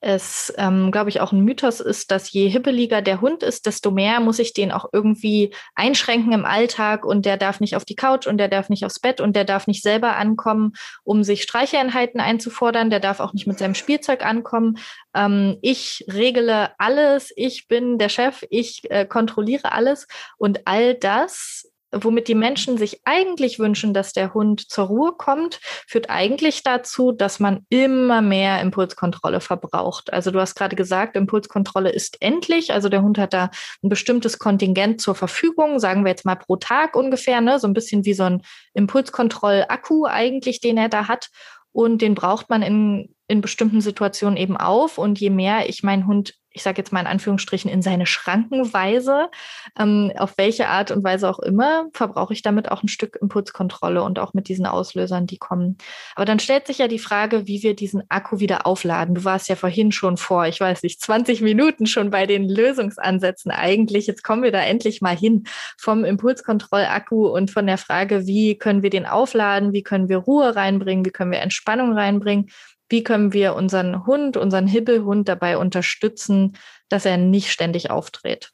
es, 0.00 0.52
ähm, 0.58 0.92
glaube 0.92 1.10
ich, 1.10 1.20
auch 1.20 1.32
ein 1.32 1.44
Mythos 1.44 1.80
ist, 1.80 2.10
dass 2.10 2.30
je 2.30 2.48
hippeliger 2.48 3.02
der 3.02 3.20
Hund 3.20 3.42
ist, 3.42 3.66
desto 3.66 3.90
mehr 3.90 4.20
muss 4.20 4.38
ich 4.38 4.52
den 4.52 4.70
auch 4.70 4.86
irgendwie 4.92 5.52
einschränken 5.74 6.32
im 6.32 6.44
Alltag 6.44 7.04
und 7.04 7.26
der 7.26 7.36
darf 7.36 7.58
nicht 7.58 7.74
auf 7.74 7.84
die 7.84 7.96
Couch 7.96 8.26
und 8.26 8.38
der 8.38 8.48
darf 8.48 8.68
nicht 8.68 8.84
aufs 8.84 9.00
Bett 9.00 9.20
und 9.20 9.34
der 9.34 9.44
darf 9.44 9.66
nicht 9.66 9.82
selber 9.82 10.16
ankommen, 10.16 10.74
um 11.02 11.24
sich 11.24 11.42
Streicheinheiten 11.42 12.20
einzufordern, 12.20 12.90
der 12.90 13.00
darf 13.00 13.18
auch 13.18 13.32
nicht 13.32 13.46
mit 13.46 13.58
seinem 13.58 13.74
Spielzeug 13.74 14.24
ankommen. 14.24 14.78
Ähm, 15.14 15.58
ich 15.62 16.04
regle 16.08 16.70
alles, 16.78 17.32
ich 17.34 17.66
bin 17.66 17.98
der 17.98 18.08
Chef, 18.08 18.44
ich 18.50 18.88
äh, 18.90 19.04
kontrolliere 19.04 19.72
alles 19.72 20.06
und 20.36 20.66
all 20.66 20.94
das 20.94 21.68
womit 21.92 22.28
die 22.28 22.34
Menschen 22.34 22.76
sich 22.76 23.00
eigentlich 23.04 23.58
wünschen, 23.58 23.94
dass 23.94 24.12
der 24.12 24.34
Hund 24.34 24.68
zur 24.68 24.86
Ruhe 24.86 25.12
kommt, 25.12 25.60
führt 25.86 26.10
eigentlich 26.10 26.62
dazu, 26.62 27.12
dass 27.12 27.40
man 27.40 27.66
immer 27.70 28.20
mehr 28.20 28.60
Impulskontrolle 28.60 29.40
verbraucht. 29.40 30.12
Also 30.12 30.30
du 30.30 30.40
hast 30.40 30.54
gerade 30.54 30.76
gesagt, 30.76 31.16
Impulskontrolle 31.16 31.90
ist 31.90 32.20
endlich. 32.20 32.72
Also 32.72 32.88
der 32.88 33.02
Hund 33.02 33.18
hat 33.18 33.32
da 33.32 33.50
ein 33.82 33.88
bestimmtes 33.88 34.38
Kontingent 34.38 35.00
zur 35.00 35.14
Verfügung, 35.14 35.78
sagen 35.78 36.04
wir 36.04 36.10
jetzt 36.10 36.26
mal 36.26 36.36
pro 36.36 36.56
Tag 36.56 36.94
ungefähr, 36.94 37.40
ne? 37.40 37.58
so 37.58 37.66
ein 37.66 37.74
bisschen 37.74 38.04
wie 38.04 38.14
so 38.14 38.24
ein 38.24 38.42
Impulskontroll-Akku 38.74 40.06
eigentlich, 40.06 40.60
den 40.60 40.76
er 40.76 40.88
da 40.88 41.08
hat. 41.08 41.28
Und 41.72 42.02
den 42.02 42.14
braucht 42.14 42.50
man 42.50 42.62
in, 42.62 43.14
in 43.28 43.40
bestimmten 43.40 43.80
Situationen 43.80 44.36
eben 44.36 44.56
auf. 44.56 44.98
Und 44.98 45.20
je 45.20 45.30
mehr 45.30 45.68
ich 45.68 45.82
meinen 45.82 46.06
Hund 46.06 46.34
ich 46.58 46.64
sage 46.64 46.78
jetzt 46.78 46.92
mal 46.92 47.00
in 47.00 47.06
Anführungsstrichen, 47.06 47.70
in 47.70 47.82
seine 47.82 48.04
Schranken 48.04 48.72
weise, 48.72 49.30
ähm, 49.78 50.12
auf 50.18 50.36
welche 50.38 50.66
Art 50.66 50.90
und 50.90 51.04
Weise 51.04 51.30
auch 51.30 51.38
immer, 51.38 51.86
verbrauche 51.92 52.32
ich 52.32 52.42
damit 52.42 52.68
auch 52.68 52.82
ein 52.82 52.88
Stück 52.88 53.16
Impulskontrolle 53.20 54.02
und 54.02 54.18
auch 54.18 54.34
mit 54.34 54.48
diesen 54.48 54.66
Auslösern, 54.66 55.28
die 55.28 55.38
kommen. 55.38 55.78
Aber 56.16 56.24
dann 56.24 56.40
stellt 56.40 56.66
sich 56.66 56.78
ja 56.78 56.88
die 56.88 56.98
Frage, 56.98 57.46
wie 57.46 57.62
wir 57.62 57.76
diesen 57.76 58.02
Akku 58.08 58.40
wieder 58.40 58.66
aufladen. 58.66 59.14
Du 59.14 59.24
warst 59.24 59.48
ja 59.48 59.54
vorhin 59.54 59.92
schon 59.92 60.16
vor, 60.16 60.46
ich 60.46 60.58
weiß 60.58 60.82
nicht, 60.82 61.00
20 61.00 61.42
Minuten 61.42 61.86
schon 61.86 62.10
bei 62.10 62.26
den 62.26 62.48
Lösungsansätzen 62.48 63.52
eigentlich. 63.52 64.08
Jetzt 64.08 64.24
kommen 64.24 64.42
wir 64.42 64.50
da 64.50 64.60
endlich 64.60 65.00
mal 65.00 65.16
hin 65.16 65.44
vom 65.78 66.04
Impulskontrollakku 66.04 67.28
und 67.28 67.52
von 67.52 67.68
der 67.68 67.78
Frage, 67.78 68.26
wie 68.26 68.58
können 68.58 68.82
wir 68.82 68.90
den 68.90 69.06
aufladen, 69.06 69.72
wie 69.72 69.84
können 69.84 70.08
wir 70.08 70.18
Ruhe 70.18 70.56
reinbringen, 70.56 71.04
wie 71.04 71.10
können 71.10 71.30
wir 71.30 71.38
Entspannung 71.38 71.92
reinbringen 71.92 72.50
wie 72.88 73.04
können 73.04 73.32
wir 73.32 73.54
unseren 73.54 74.06
Hund, 74.06 74.36
unseren 74.36 74.66
Hibbelhund 74.66 75.28
dabei 75.28 75.58
unterstützen, 75.58 76.56
dass 76.88 77.04
er 77.04 77.16
nicht 77.16 77.50
ständig 77.50 77.90
auftritt? 77.90 78.52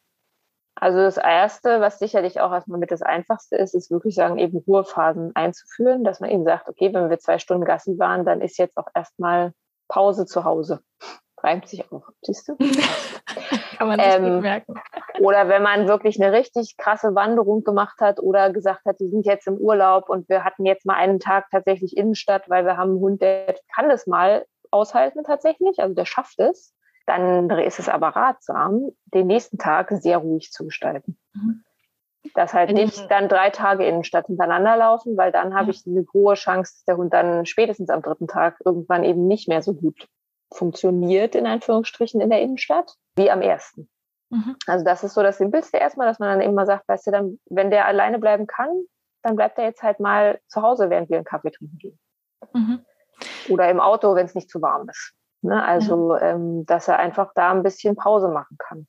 Also 0.77 0.99
das 0.99 1.19
Erste, 1.19 1.81
was 1.81 2.01
sicherlich 2.01 2.41
auch 2.41 2.53
erstmal 2.53 2.81
mit 2.81 2.91
das 2.91 3.03
Einfachste 3.03 3.57
ist, 3.57 3.75
ist 3.75 3.93
wirklich 3.93 4.17
sagen, 4.17 4.39
eben 4.39 4.59
Ruhephasen 4.59 5.31
einzuführen, 5.35 6.03
dass 6.03 6.19
man 6.21 6.31
eben 6.31 6.45
sagt, 6.45 6.69
okay, 6.69 6.93
wenn 6.93 7.11
wir 7.11 7.19
zwei 7.19 7.39
Stunden 7.39 7.65
Gassi 7.65 7.97
waren, 7.99 8.25
dann 8.25 8.41
ist 8.41 8.59
jetzt 8.59 8.77
auch 8.77 8.89
erstmal 8.93 9.53
Pause 9.89 10.27
zu 10.27 10.45
Hause 10.45 10.81
reimt 11.45 11.69
sich 11.69 11.91
auch, 11.93 12.09
siehst 12.23 12.49
du? 12.49 12.57
Kann 13.79 13.89
man 13.89 14.01
sich 14.01 14.15
ähm, 14.15 14.35
gut 14.35 14.43
merken. 14.43 14.75
Oder 15.21 15.49
wenn 15.49 15.63
man 15.63 15.87
wirklich 15.87 16.21
eine 16.21 16.33
richtig 16.33 16.77
krasse 16.77 17.15
Wanderung 17.15 17.63
gemacht 17.63 18.01
hat 18.01 18.21
oder 18.21 18.53
gesagt 18.53 18.85
hat, 18.85 18.99
die 19.01 19.09
sind 19.09 19.27
jetzt 19.27 19.47
im 19.47 19.57
Urlaub 19.57 20.09
und 20.09 20.29
wir 20.29 20.45
hatten 20.45 20.65
jetzt 20.65 20.87
mal 20.87 20.95
einen 20.95 21.21
Tag 21.21 21.47
tatsächlich 21.51 21.97
Innenstadt, 21.97 22.49
weil 22.49 22.65
wir 22.65 22.77
haben 22.77 22.91
einen 22.91 23.01
Hund, 23.01 23.23
der 23.23 23.57
kann 23.75 23.89
das 23.89 24.07
mal 24.07 24.47
aushalten 24.71 25.23
tatsächlich, 25.25 25.79
also 25.79 25.95
der 25.95 26.05
schafft 26.05 26.41
es, 26.41 26.75
dann 27.07 27.51
ist 27.51 27.79
es 27.79 27.89
aber 27.89 28.09
ratsam, 28.09 28.91
den 29.07 29.27
nächsten 29.27 29.59
Tag 29.59 29.91
sehr 29.91 30.19
ruhig 30.19 30.51
zu 30.51 30.65
gestalten. 30.65 31.19
Mhm. 31.35 31.63
Das 32.35 32.55
halt 32.55 32.73
nicht 32.73 33.11
dann 33.11 33.29
drei 33.29 33.51
Tage 33.51 33.85
Innenstadt 33.85 34.27
hintereinander 34.27 34.77
laufen, 34.79 35.15
weil 35.17 35.31
dann 35.31 35.55
habe 35.55 35.71
ich 35.71 35.85
eine 35.87 36.07
hohe 36.15 36.35
Chance, 36.35 36.73
dass 36.73 36.85
der 36.87 36.97
Hund 36.97 37.13
dann 37.13 37.45
spätestens 37.45 37.91
am 37.91 38.01
dritten 38.01 38.29
Tag 38.29 38.57
irgendwann 38.65 39.05
eben 39.05 39.27
nicht 39.27 39.47
mehr 39.47 39.61
so 39.61 39.75
gut 39.75 40.09
funktioniert, 40.55 41.35
in 41.35 41.47
Anführungsstrichen, 41.47 42.21
in 42.21 42.31
der 42.31 42.41
Innenstadt, 42.41 42.95
wie 43.17 43.31
am 43.31 43.43
ersten. 43.43 43.89
Mhm. 44.31 44.57
Also 44.67 44.85
das 44.85 45.05
ist 45.05 45.15
so 45.15 45.23
das 45.23 45.39
Simpelste 45.39 45.77
erstmal, 45.79 46.07
dass 46.07 46.19
man 46.19 46.29
dann 46.29 46.49
immer 46.49 46.67
sagt, 46.67 46.89
weißt 46.89 47.07
du, 47.07 47.11
dann, 47.11 47.39
wenn 47.47 47.71
der 47.71 47.87
alleine 47.87 48.19
bleiben 48.19 48.47
kann, 48.47 48.85
dann 49.23 49.37
bleibt 49.37 49.59
er 49.59 49.65
jetzt 49.65 49.83
halt 49.83 50.01
mal 50.01 50.41
zu 50.49 50.63
Hause, 50.63 50.91
während 50.91 51.09
wir 51.09 51.17
einen 51.17 51.25
Kaffee 51.25 51.51
trinken 51.51 51.79
gehen. 51.79 51.99
Mhm. 52.53 52.85
Oder 53.49 53.71
im 53.71 53.81
Auto, 53.81 54.15
wenn 54.15 54.27
es 54.27 54.35
nicht 54.35 54.51
zu 54.51 54.61
warm 54.61 54.89
ist. 54.89 55.15
Ne? 55.43 55.63
Also, 55.63 56.17
ja. 56.17 56.33
ähm, 56.33 56.67
dass 56.67 56.89
er 56.89 56.99
einfach 56.99 57.33
da 57.35 57.53
ein 57.53 57.63
bisschen 57.63 57.97
Pause 57.97 58.29
machen 58.29 58.57
kann. 58.59 58.87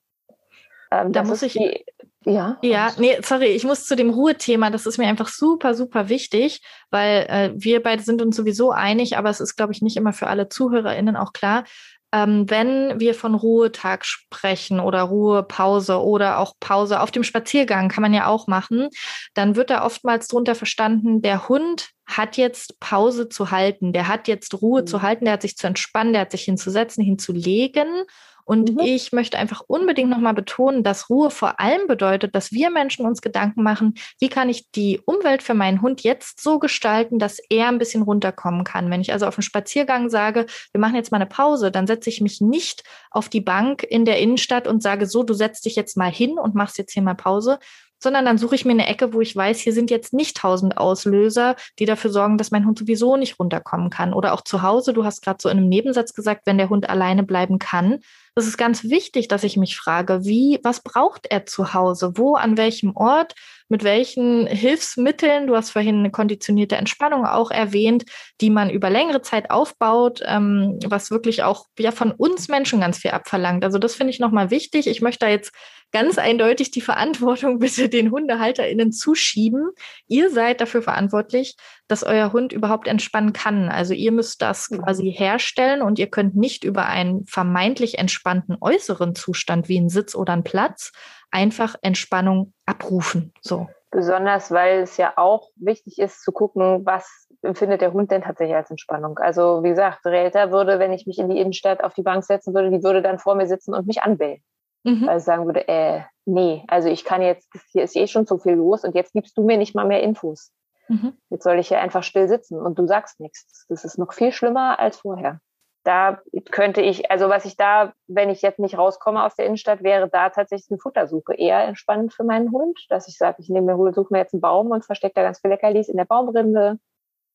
Ähm, 0.92 1.12
da 1.12 1.24
muss 1.24 1.42
ich. 1.42 1.54
Die, 1.54 1.86
ja. 2.26 2.58
Ja, 2.62 2.92
nee, 2.98 3.18
sorry, 3.24 3.48
ich 3.48 3.64
muss 3.64 3.86
zu 3.86 3.96
dem 3.96 4.10
Ruhethema, 4.10 4.72
das 4.72 4.86
ist 4.86 4.98
mir 4.98 5.08
einfach 5.08 5.28
super, 5.28 5.76
super 5.76 6.10
wichtig, 6.10 6.62
weil 6.90 7.26
äh, 7.30 7.52
wir 7.56 7.84
beide 7.84 8.02
sind 8.02 8.22
uns 8.22 8.36
sowieso 8.36 8.72
einig, 8.72 9.18
aber 9.18 9.30
es 9.30 9.40
ist, 9.40 9.56
glaube 9.56 9.74
ich, 9.74 9.82
nicht 9.82 9.96
immer 9.96 10.12
für 10.12 10.28
alle 10.28 10.50
ZuhörerInnen 10.50 11.16
auch 11.16 11.34
klar. 11.34 11.66
Ähm, 12.12 12.50
wenn 12.50 13.00
wir 13.00 13.14
von 13.14 13.36
Ruhetag 13.36 14.06
sprechen 14.06 14.80
oder 14.80 15.02
Ruhepause 15.02 16.02
oder 16.02 16.40
auch 16.40 16.54
Pause 16.60 17.02
auf 17.02 17.12
dem 17.12 17.24
Spaziergang, 17.24 17.90
kann 17.90 18.02
man 18.02 18.14
ja 18.14 18.28
auch 18.28 18.48
machen, 18.48 18.90
dann 19.34 19.56
wird 19.56 19.70
da 19.70 19.86
oftmals 19.86 20.28
drunter 20.28 20.56
verstanden, 20.56 21.22
der 21.22 21.48
Hund 21.50 21.90
hat 22.08 22.38
jetzt 22.38 22.80
Pause 22.80 23.30
zu 23.30 23.52
halten, 23.52 23.92
der 23.92 24.08
hat 24.08 24.28
jetzt 24.28 24.62
Ruhe 24.62 24.82
mhm. 24.82 24.88
zu 24.88 25.02
halten, 25.02 25.26
der 25.26 25.34
hat 25.34 25.42
sich 25.42 25.58
zu 25.58 25.68
entspannen, 25.68 26.14
der 26.14 26.22
hat 26.22 26.32
sich 26.32 26.44
hinzusetzen, 26.44 27.04
hinzulegen 27.04 28.06
und 28.46 28.76
mhm. 28.76 28.80
ich 28.80 29.12
möchte 29.12 29.38
einfach 29.38 29.62
unbedingt 29.68 30.10
nochmal 30.10 30.36
betonen, 30.36 30.84
dass 30.84 31.10
Ruhe 31.10 31.32
vor 31.32 31.60
allem 31.60 31.88
bedeutet, 31.88 32.36
dass 32.36 32.52
wir 32.52 32.70
Menschen 32.70 33.06
uns 33.06 33.22
Gedanken 33.22 33.64
machen, 33.64 33.96
wie 34.20 34.30
kann 34.30 34.50
ich 34.50 34.72
die 34.72 35.02
Umwelt 35.04 35.42
für 35.42 35.56
meinen 35.56 35.82
Hund 35.82 36.02
jetzt 36.02 36.42
so 36.42 36.60
gestalten, 36.60 37.18
dass 37.18 37.40
er 37.50 37.68
ein 37.68 37.80
bisschen 37.80 38.04
runterkommen 38.04 38.64
kann. 38.64 38.90
Wenn 38.92 39.02
ich 39.02 39.12
also 39.12 39.26
auf 39.26 39.36
dem 39.36 39.42
Spaziergang 39.42 40.10
sage, 40.10 40.46
wir 40.72 40.80
machen 40.80 40.96
jetzt 40.96 41.12
mal 41.12 41.18
eine 41.18 41.26
Pause, 41.26 41.72
dann 41.72 41.88
setze 41.88 42.10
ich 42.10 42.22
mich 42.22 42.40
nicht 42.40 42.84
auf 43.10 43.30
die 43.30 43.42
Bank 43.42 43.84
in 43.84 44.06
der 44.06 44.20
Innenstadt 44.20 44.68
und 44.68 44.84
sage 44.84 45.08
so, 45.08 45.24
du 45.24 45.34
setzt 45.34 45.66
dich 45.66 45.76
jetzt 45.76 45.98
mal 45.98 46.12
hin 46.12 46.38
und 46.38 46.54
machst 46.54 46.78
jetzt 46.78 46.94
hier 46.94 47.02
mal 47.02 47.16
Pause, 47.16 47.58
sondern 48.00 48.26
dann 48.26 48.38
suche 48.38 48.56
ich 48.56 48.66
mir 48.66 48.72
eine 48.72 48.88
Ecke, 48.88 49.14
wo 49.14 49.22
ich 49.22 49.36
weiß, 49.36 49.60
hier 49.60 49.74
sind 49.74 49.92
jetzt 49.92 50.14
nicht 50.14 50.38
tausend 50.38 50.78
Auslöser, 50.78 51.56
die 51.80 51.86
dafür 51.86 52.12
sorgen, 52.12 52.38
dass 52.38 52.52
mein 52.52 52.66
Hund 52.66 52.80
sowieso 52.80 53.18
nicht 53.18 53.40
runterkommen 53.40 53.90
kann. 53.90 54.14
Oder 54.14 54.34
auch 54.34 54.42
zu 54.42 54.62
Hause, 54.62 54.94
du 54.94 55.06
hast 55.06 55.22
gerade 55.22 55.40
so 55.42 55.50
in 55.50 55.58
einem 55.58 55.70
Nebensatz 55.70 56.14
gesagt, 56.14 56.44
wenn 56.46 56.58
der 56.58 56.70
Hund 56.70 56.90
alleine 56.90 57.24
bleiben 57.24 57.60
kann, 57.60 58.00
das 58.38 58.48
ist 58.48 58.58
ganz 58.58 58.84
wichtig, 58.84 59.30
dass 59.30 59.46
ich 59.46 59.56
mich 59.56 59.78
frage, 59.78 60.26
wie, 60.26 60.60
was 60.62 60.84
braucht 60.84 61.26
er 61.30 61.46
zu 61.46 61.74
Hause? 61.74 62.18
Wo, 62.18 62.36
an 62.36 62.58
welchem 62.58 62.94
Ort, 62.94 63.34
mit 63.70 63.86
welchen 63.86 64.46
Hilfsmitteln? 64.46 65.48
Du 65.48 65.56
hast 65.56 65.70
vorhin 65.70 66.00
eine 66.00 66.12
konditionierte 66.12 66.76
Entspannung 66.76 67.26
auch 67.26 67.50
erwähnt, 67.50 68.04
die 68.42 68.50
man 68.50 68.70
über 68.70 68.90
längere 68.90 69.22
Zeit 69.22 69.52
aufbaut, 69.52 70.20
ähm, 70.26 70.78
was 70.86 71.12
wirklich 71.12 71.44
auch 71.44 71.68
ja 71.80 71.92
von 71.92 72.12
uns 72.12 72.50
Menschen 72.50 72.82
ganz 72.82 72.98
viel 72.98 73.12
abverlangt. 73.12 73.64
Also 73.64 73.80
das 73.80 73.96
finde 73.96 74.12
ich 74.12 74.20
nochmal 74.20 74.52
wichtig. 74.52 74.88
Ich 74.88 75.02
möchte 75.02 75.26
da 75.26 75.32
jetzt 75.32 75.54
ganz 75.92 76.18
eindeutig 76.18 76.72
die 76.72 76.82
Verantwortung 76.82 77.60
bitte 77.60 77.90
den 77.90 78.12
HundehalterInnen 78.12 78.92
zuschieben. 78.92 79.70
Ihr 80.08 80.30
seid 80.30 80.62
dafür 80.62 80.82
verantwortlich, 80.82 81.56
dass 81.88 82.04
euer 82.04 82.34
Hund 82.34 82.52
überhaupt 82.54 82.88
entspannen 82.88 83.34
kann. 83.34 83.70
Also 83.70 83.94
ihr 83.94 84.12
müsst 84.12 84.42
das 84.42 84.70
mhm. 84.70 84.82
quasi 84.82 85.12
herstellen 85.12 85.82
und 85.82 86.00
ihr 86.00 86.08
könnt 86.08 86.36
nicht 86.36 86.64
über 86.64 86.86
einen 86.86 87.26
vermeintlich 87.26 87.98
entspannten 87.98 88.58
äußeren 88.60 89.16
Zustand 89.16 89.70
wie 89.70 89.78
einen 89.78 89.90
Sitz 89.90 90.16
oder 90.16 90.34
einen 90.34 90.44
Platz 90.44 90.92
einfach 91.32 91.76
Entspannung 91.82 92.54
abrufen. 92.66 93.34
So. 93.42 93.68
Besonders, 93.92 94.52
weil 94.52 94.82
es 94.82 94.98
ja 94.98 95.14
auch 95.16 95.50
wichtig 95.56 96.00
ist 96.00 96.22
zu 96.22 96.34
gucken, 96.34 96.86
was 96.86 97.30
empfindet 97.42 97.82
der 97.82 97.94
Hund 97.94 98.12
denn 98.12 98.24
tatsächlich 98.24 98.56
als 98.56 98.70
Entspannung. 98.70 99.18
Also 99.20 99.64
wie 99.64 99.70
gesagt, 99.70 100.06
Relta 100.06 100.52
würde, 100.52 100.80
wenn 100.80 100.92
ich 100.92 101.06
mich 101.06 101.20
in 101.20 101.30
die 101.30 101.40
Innenstadt 101.40 101.84
auf 101.84 101.94
die 101.94 102.02
Bank 102.02 102.24
setzen 102.26 102.54
würde, 102.54 102.72
die 102.72 102.84
würde 102.84 103.02
dann 103.02 103.20
vor 103.20 103.36
mir 103.36 103.48
sitzen 103.48 103.74
und 103.74 103.88
mich 103.88 104.02
anbellen. 104.02 104.42
Mhm. 104.86 105.08
Weil 105.08 105.18
ich 105.18 105.24
sagen 105.24 105.46
würde, 105.48 105.68
äh, 105.68 106.02
nee, 106.26 106.64
also 106.68 106.88
ich 106.88 107.04
kann 107.04 107.22
jetzt, 107.22 107.52
hier 107.72 107.84
ist 107.84 107.96
eh 107.96 108.08
schon 108.08 108.28
so 108.28 108.38
viel 108.38 108.54
los 108.54 108.84
und 108.84 108.94
jetzt 108.94 109.14
gibst 109.14 109.36
du 109.38 109.44
mir 109.44 109.58
nicht 109.58 109.76
mal 109.76 109.86
mehr 109.86 110.04
Infos. 110.04 110.52
Mhm. 110.88 111.18
Jetzt 111.30 111.44
soll 111.44 111.58
ich 111.58 111.68
hier 111.68 111.80
einfach 111.80 112.04
still 112.04 112.28
sitzen 112.28 112.62
und 112.62 112.78
du 112.78 112.86
sagst 112.86 113.20
nichts. 113.20 113.66
Das 113.68 113.84
ist 113.84 113.98
noch 113.98 114.14
viel 114.14 114.32
schlimmer 114.32 114.80
als 114.80 115.00
vorher. 115.00 115.40
Da 115.84 116.22
könnte 116.52 116.82
ich, 116.82 117.10
also 117.12 117.30
was 117.30 117.46
ich 117.46 117.58
da, 117.58 117.94
wenn 118.08 118.30
ich 118.30 118.44
jetzt 118.44 118.60
nicht 118.60 118.78
rauskomme 118.78 119.24
aus 119.24 119.36
der 119.36 119.46
Innenstadt, 119.46 119.84
wäre 119.84 120.08
da 120.08 120.30
tatsächlich 120.30 120.70
eine 120.70 120.80
Futtersuche 120.80 121.34
eher 121.34 121.64
entspannend 121.64 122.14
für 122.14 122.24
meinen 122.24 122.52
Hund, 122.52 122.86
dass 122.90 123.08
ich 123.08 123.18
sage, 123.18 123.38
ich 123.40 123.50
nehme 123.50 123.76
mir, 123.76 123.94
suche 123.94 124.14
mir 124.14 124.20
jetzt 124.20 124.34
einen 124.34 124.42
Baum 124.42 124.72
und 124.72 124.86
verstecke 124.86 125.14
da 125.16 125.24
ganz 125.24 125.40
viel 125.40 125.50
Leckerlis 125.50 125.90
in 125.90 125.98
der 125.98 126.06
Baumrinde 126.06 126.78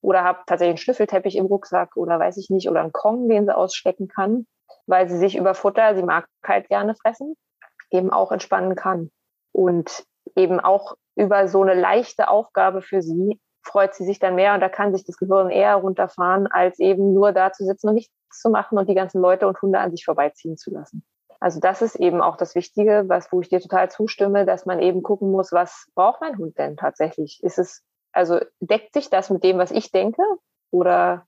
oder 0.03 0.23
habe 0.23 0.41
tatsächlich 0.47 0.71
einen 0.71 0.79
Schlüsselteppich 0.79 1.37
im 1.37 1.47
Rucksack 1.47 1.97
oder 1.97 2.19
weiß 2.19 2.37
ich 2.39 2.49
nicht, 2.51 2.69
oder 2.69 2.81
einen 2.81 2.93
Kong, 2.93 3.29
den 3.29 3.47
sie 3.47 3.57
ausstecken 3.57 4.07
kann 4.09 4.47
weil 4.91 5.09
sie 5.09 5.19
sich 5.19 5.37
über 5.37 5.55
Futter, 5.55 5.95
sie 5.95 6.03
mag 6.03 6.27
halt 6.45 6.69
gerne 6.69 6.95
fressen, 6.95 7.37
eben 7.91 8.11
auch 8.11 8.33
entspannen 8.33 8.75
kann. 8.75 9.11
Und 9.53 10.05
eben 10.37 10.61
auch 10.61 10.97
über 11.17 11.49
so 11.49 11.63
eine 11.63 11.75
leichte 11.75 12.29
Aufgabe 12.29 12.83
für 12.83 13.03
sie 13.03 13.41
freut 13.63 13.95
sie 13.95 14.05
sich 14.05 14.19
dann 14.19 14.35
mehr 14.35 14.55
und 14.55 14.61
da 14.61 14.69
kann 14.69 14.95
sich 14.95 15.05
das 15.05 15.17
Gehirn 15.17 15.51
eher 15.51 15.77
runterfahren, 15.77 16.47
als 16.47 16.79
eben 16.79 17.13
nur 17.13 17.33
da 17.33 17.53
zu 17.53 17.65
sitzen 17.65 17.89
und 17.89 17.95
nichts 17.95 18.15
zu 18.31 18.51
machen 18.51 18.79
und 18.79 18.89
die 18.89 18.95
ganzen 18.95 19.21
Leute 19.21 19.47
und 19.47 19.61
Hunde 19.61 19.79
an 19.79 19.91
sich 19.91 20.05
vorbeiziehen 20.05 20.57
zu 20.57 20.71
lassen. 20.71 21.05
Also 21.41 21.59
das 21.59 21.83
ist 21.83 21.97
eben 21.97 22.21
auch 22.21 22.37
das 22.37 22.55
Wichtige, 22.55 23.05
was, 23.07 23.33
wo 23.33 23.41
ich 23.41 23.49
dir 23.49 23.61
total 23.61 23.91
zustimme, 23.91 24.45
dass 24.45 24.67
man 24.67 24.81
eben 24.81 25.03
gucken 25.03 25.31
muss, 25.31 25.53
was 25.53 25.87
braucht 25.95 26.21
mein 26.21 26.37
Hund 26.37 26.59
denn 26.59 26.77
tatsächlich? 26.77 27.41
Ist 27.43 27.59
es, 27.59 27.83
also 28.13 28.41
deckt 28.61 28.93
sich 28.93 29.09
das 29.09 29.31
mit 29.31 29.43
dem, 29.43 29.59
was 29.59 29.71
ich 29.71 29.91
denke? 29.91 30.23
Oder 30.71 31.27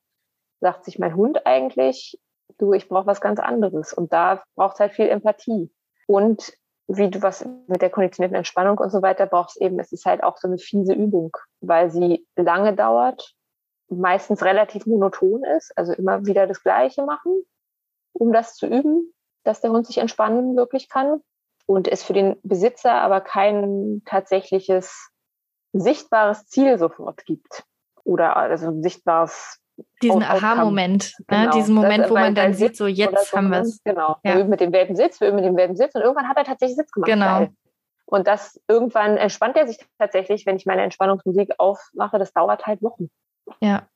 sagt 0.61 0.85
sich 0.85 0.99
mein 0.99 1.17
Hund 1.17 1.47
eigentlich, 1.47 2.21
du, 2.59 2.73
ich 2.73 2.89
brauche 2.89 3.07
was 3.07 3.21
ganz 3.21 3.41
anderes? 3.41 3.93
Und 3.93 4.13
da 4.13 4.43
braucht 4.55 4.75
es 4.75 4.81
halt 4.81 4.93
viel 4.93 5.09
Empathie. 5.09 5.71
Und 6.07 6.53
wie 6.89 7.11
du 7.11 7.23
was 7.23 7.45
mit 7.67 7.81
der 7.81 7.91
konditionierten 7.91 8.37
Entspannung 8.37 8.79
und 8.79 8.91
so 8.91 9.03
weiter 9.03 9.27
brauchst 9.27 9.61
eben, 9.61 9.79
es 9.79 9.93
ist 9.93 10.05
halt 10.05 10.23
auch 10.23 10.37
so 10.37 10.49
eine 10.49 10.59
fiese 10.59 10.93
Übung, 10.93 11.37
weil 11.61 11.91
sie 11.91 12.27
lange 12.37 12.75
dauert, 12.75 13.35
meistens 13.89 14.43
relativ 14.43 14.87
monoton 14.87 15.45
ist, 15.45 15.77
also 15.77 15.93
immer 15.93 16.27
wieder 16.27 16.47
das 16.47 16.63
Gleiche 16.63 17.05
machen, 17.05 17.45
um 18.13 18.33
das 18.33 18.55
zu 18.55 18.67
üben, 18.67 19.13
dass 19.45 19.61
der 19.61 19.71
Hund 19.71 19.87
sich 19.87 19.99
entspannen 19.99 20.57
wirklich 20.57 20.89
kann 20.89 21.21
und 21.67 21.89
es 21.89 22.03
für 22.03 22.13
den 22.13 22.37
Besitzer 22.43 22.95
aber 22.95 23.21
kein 23.21 24.03
tatsächliches 24.05 25.11
sichtbares 25.73 26.47
Ziel 26.47 26.79
sofort 26.79 27.25
gibt 27.25 27.65
oder 28.05 28.37
also 28.37 28.83
sichtbares 28.83 29.61
diesen 30.03 30.23
Aha-Moment, 30.23 31.15
ne? 31.19 31.25
genau. 31.27 31.45
ne? 31.45 31.51
diesen 31.51 31.75
Moment, 31.75 32.05
das, 32.05 32.11
wo 32.11 32.15
man 32.15 32.35
dann 32.35 32.55
sieht, 32.55 32.77
so 32.77 32.87
jetzt 32.87 33.33
haben 33.33 33.51
wir 33.51 33.61
es. 33.61 33.83
Genau, 33.85 34.17
ja. 34.23 34.35
wir 34.35 34.41
üben 34.41 34.51
mit 34.51 34.61
dem 34.61 34.73
Welpen 34.73 34.97
Sitz, 34.97 35.21
wir 35.21 35.29
üben 35.29 35.37
mit 35.37 35.45
dem 35.45 35.57
Welpen 35.57 35.77
Sitz 35.77 35.95
und 35.95 36.03
irgendwann 36.03 36.29
hat 36.29 36.37
er 36.37 36.45
tatsächlich 36.45 36.77
Sitz 36.77 36.93
gemacht. 36.93 37.11
Genau. 37.11 37.39
Geil. 37.39 37.51
Und 38.07 38.27
das 38.27 38.61
irgendwann 38.69 39.17
entspannt 39.17 39.57
er 39.57 39.67
sich 39.67 39.79
tatsächlich, 39.99 40.45
wenn 40.45 40.57
ich 40.57 40.67
meine 40.67 40.83
Entspannungsmusik 40.83 41.55
aufmache, 41.59 42.19
das 42.19 42.33
dauert 42.33 42.67
halt 42.67 42.83
Wochen. 42.83 43.11
Ja. 43.61 43.87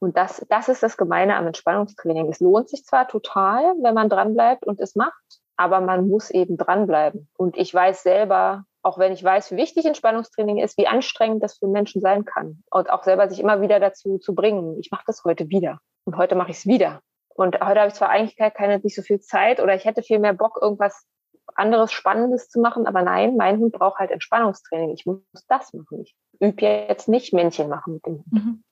Und 0.00 0.16
das, 0.16 0.46
das 0.48 0.68
ist 0.68 0.82
das 0.82 0.96
Gemeine 0.96 1.36
am 1.36 1.46
Entspannungstraining. 1.46 2.28
Es 2.28 2.40
lohnt 2.40 2.68
sich 2.68 2.84
zwar 2.84 3.08
total, 3.08 3.74
wenn 3.82 3.94
man 3.94 4.08
dranbleibt 4.08 4.64
und 4.64 4.80
es 4.80 4.94
macht, 4.94 5.40
aber 5.56 5.80
man 5.80 6.08
muss 6.08 6.30
eben 6.30 6.56
dranbleiben. 6.56 7.28
Und 7.36 7.56
ich 7.56 7.74
weiß 7.74 8.02
selber, 8.02 8.64
auch 8.82 8.98
wenn 8.98 9.12
ich 9.12 9.22
weiß, 9.22 9.52
wie 9.52 9.56
wichtig 9.56 9.84
Entspannungstraining 9.84 10.58
ist, 10.58 10.78
wie 10.78 10.86
anstrengend 10.86 11.42
das 11.42 11.58
für 11.58 11.66
Menschen 11.66 12.00
sein 12.00 12.24
kann. 12.24 12.62
Und 12.70 12.90
auch 12.90 13.02
selber 13.02 13.28
sich 13.28 13.40
immer 13.40 13.60
wieder 13.60 13.80
dazu 13.80 14.18
zu 14.18 14.34
bringen, 14.34 14.78
ich 14.80 14.90
mache 14.90 15.04
das 15.06 15.24
heute 15.24 15.48
wieder. 15.48 15.80
Und 16.04 16.16
heute 16.16 16.34
mache 16.34 16.50
ich 16.50 16.58
es 16.58 16.66
wieder. 16.66 17.00
Und 17.28 17.60
heute 17.60 17.80
habe 17.80 17.88
ich 17.88 17.94
zwar 17.94 18.08
eigentlich 18.08 18.36
keine, 18.36 18.78
nicht 18.78 18.96
so 18.96 19.02
viel 19.02 19.20
Zeit 19.20 19.60
oder 19.60 19.74
ich 19.74 19.84
hätte 19.84 20.02
viel 20.02 20.18
mehr 20.18 20.32
Bock, 20.32 20.58
irgendwas 20.60 21.06
anderes 21.54 21.92
Spannendes 21.92 22.48
zu 22.48 22.60
machen, 22.60 22.86
aber 22.86 23.02
nein, 23.02 23.36
mein 23.36 23.58
Hund 23.58 23.72
braucht 23.72 23.98
halt 23.98 24.10
Entspannungstraining. 24.10 24.94
Ich 24.94 25.06
muss 25.06 25.20
das 25.48 25.72
machen. 25.72 26.02
Ich 26.02 26.14
übe 26.40 26.62
jetzt 26.62 27.08
nicht 27.08 27.32
Männchen 27.32 27.68
machen 27.68 27.94
mit 27.94 28.06
dem 28.06 28.14
Hund. 28.14 28.32
Mhm. 28.32 28.64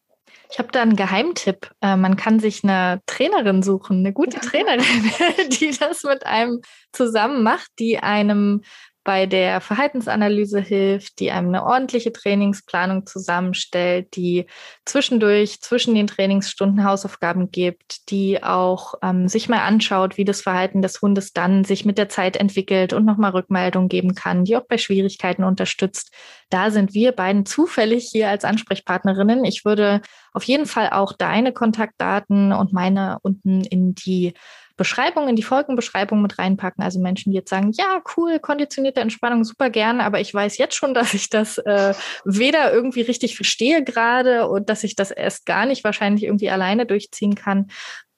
Ich 0.50 0.59
habe 0.59 0.70
da 0.72 0.82
einen 0.82 0.96
Geheimtipp. 0.96 1.70
Äh, 1.80 1.96
man 1.96 2.16
kann 2.16 2.40
sich 2.40 2.64
eine 2.64 3.00
Trainerin 3.07 3.62
suchen, 3.62 3.98
eine 3.98 4.12
gute 4.12 4.40
Trainerin, 4.40 4.80
die 5.61 5.76
das 5.78 6.02
mit 6.04 6.26
einem 6.26 6.61
zusammen 6.92 7.42
macht, 7.42 7.70
die 7.78 7.98
einem 7.98 8.62
bei 9.07 9.24
der 9.24 9.61
Verhaltensanalyse 9.61 10.59
hilft, 10.59 11.20
die 11.20 11.30
einem 11.30 11.46
eine 11.48 11.62
ordentliche 11.62 12.12
Trainingsplanung 12.12 13.07
zusammenstellt, 13.07 14.16
die 14.16 14.46
zwischendurch 14.84 15.61
zwischen 15.61 15.94
den 15.94 16.09
Trainingsstunden 16.09 16.82
Hausaufgaben 16.82 17.52
gibt, 17.52 18.11
die 18.11 18.42
auch 18.42 18.94
ähm, 19.04 19.28
sich 19.28 19.48
mal 19.48 19.61
anschaut, 19.61 20.16
wie 20.16 20.24
das 20.24 20.40
Verhalten 20.40 20.82
des 20.82 21.00
Hundes 21.00 21.32
dann 21.32 21.62
sich 21.62 21.84
mit 21.84 21.98
der 21.98 22.09
Zeit 22.09 22.36
entwickelt 22.36 22.92
und 22.92 23.04
nochmal 23.04 23.30
Rückmeldung 23.30 23.86
geben 23.88 24.16
kann, 24.16 24.44
die 24.44 24.57
auch 24.57 24.66
bei 24.66 24.76
Schwierigkeiten 24.76 25.44
unterstützt. 25.44 26.12
Da 26.50 26.72
sind 26.72 26.92
wir 26.92 27.12
beiden 27.12 27.46
zufällig 27.46 28.09
hier 28.11 28.28
als 28.28 28.44
Ansprechpartnerinnen. 28.44 29.44
Ich 29.44 29.64
würde 29.64 30.00
auf 30.32 30.42
jeden 30.42 30.66
Fall 30.66 30.90
auch 30.90 31.12
deine 31.12 31.52
Kontaktdaten 31.52 32.52
und 32.52 32.72
meine 32.72 33.18
unten 33.22 33.61
in 33.61 33.94
die 33.94 34.34
Beschreibung, 34.77 35.29
in 35.29 35.37
die 35.37 35.43
Folgenbeschreibung 35.43 36.20
mit 36.20 36.39
reinpacken. 36.39 36.85
Also 36.85 37.01
Menschen, 37.01 37.31
die 37.31 37.37
jetzt 37.37 37.51
sagen, 37.51 37.72
ja, 37.72 38.03
cool, 38.16 38.39
konditionierte 38.39 39.01
Entspannung, 39.01 39.45
super 39.45 39.70
gern, 39.70 40.01
aber 40.01 40.20
ich 40.20 40.33
weiß 40.33 40.59
jetzt 40.59 40.74
schon, 40.74 40.95
dass 40.95 41.14
ich 41.14 41.31
das 41.31 41.59
äh, 41.59 41.95
weder 42.24 42.72
irgendwie 42.72 43.03
richtig 43.03 43.37
verstehe 43.37 43.83
gerade 43.83 44.49
und 44.49 44.68
dass 44.68 44.85
ich 44.85 44.97
das 44.97 45.11
erst 45.11 45.47
gar 45.47 45.66
nicht 45.66 45.85
wahrscheinlich 45.85 46.24
irgendwie 46.24 46.51
alleine 46.51 46.87
durchziehen 46.87 47.35
kann, 47.35 47.68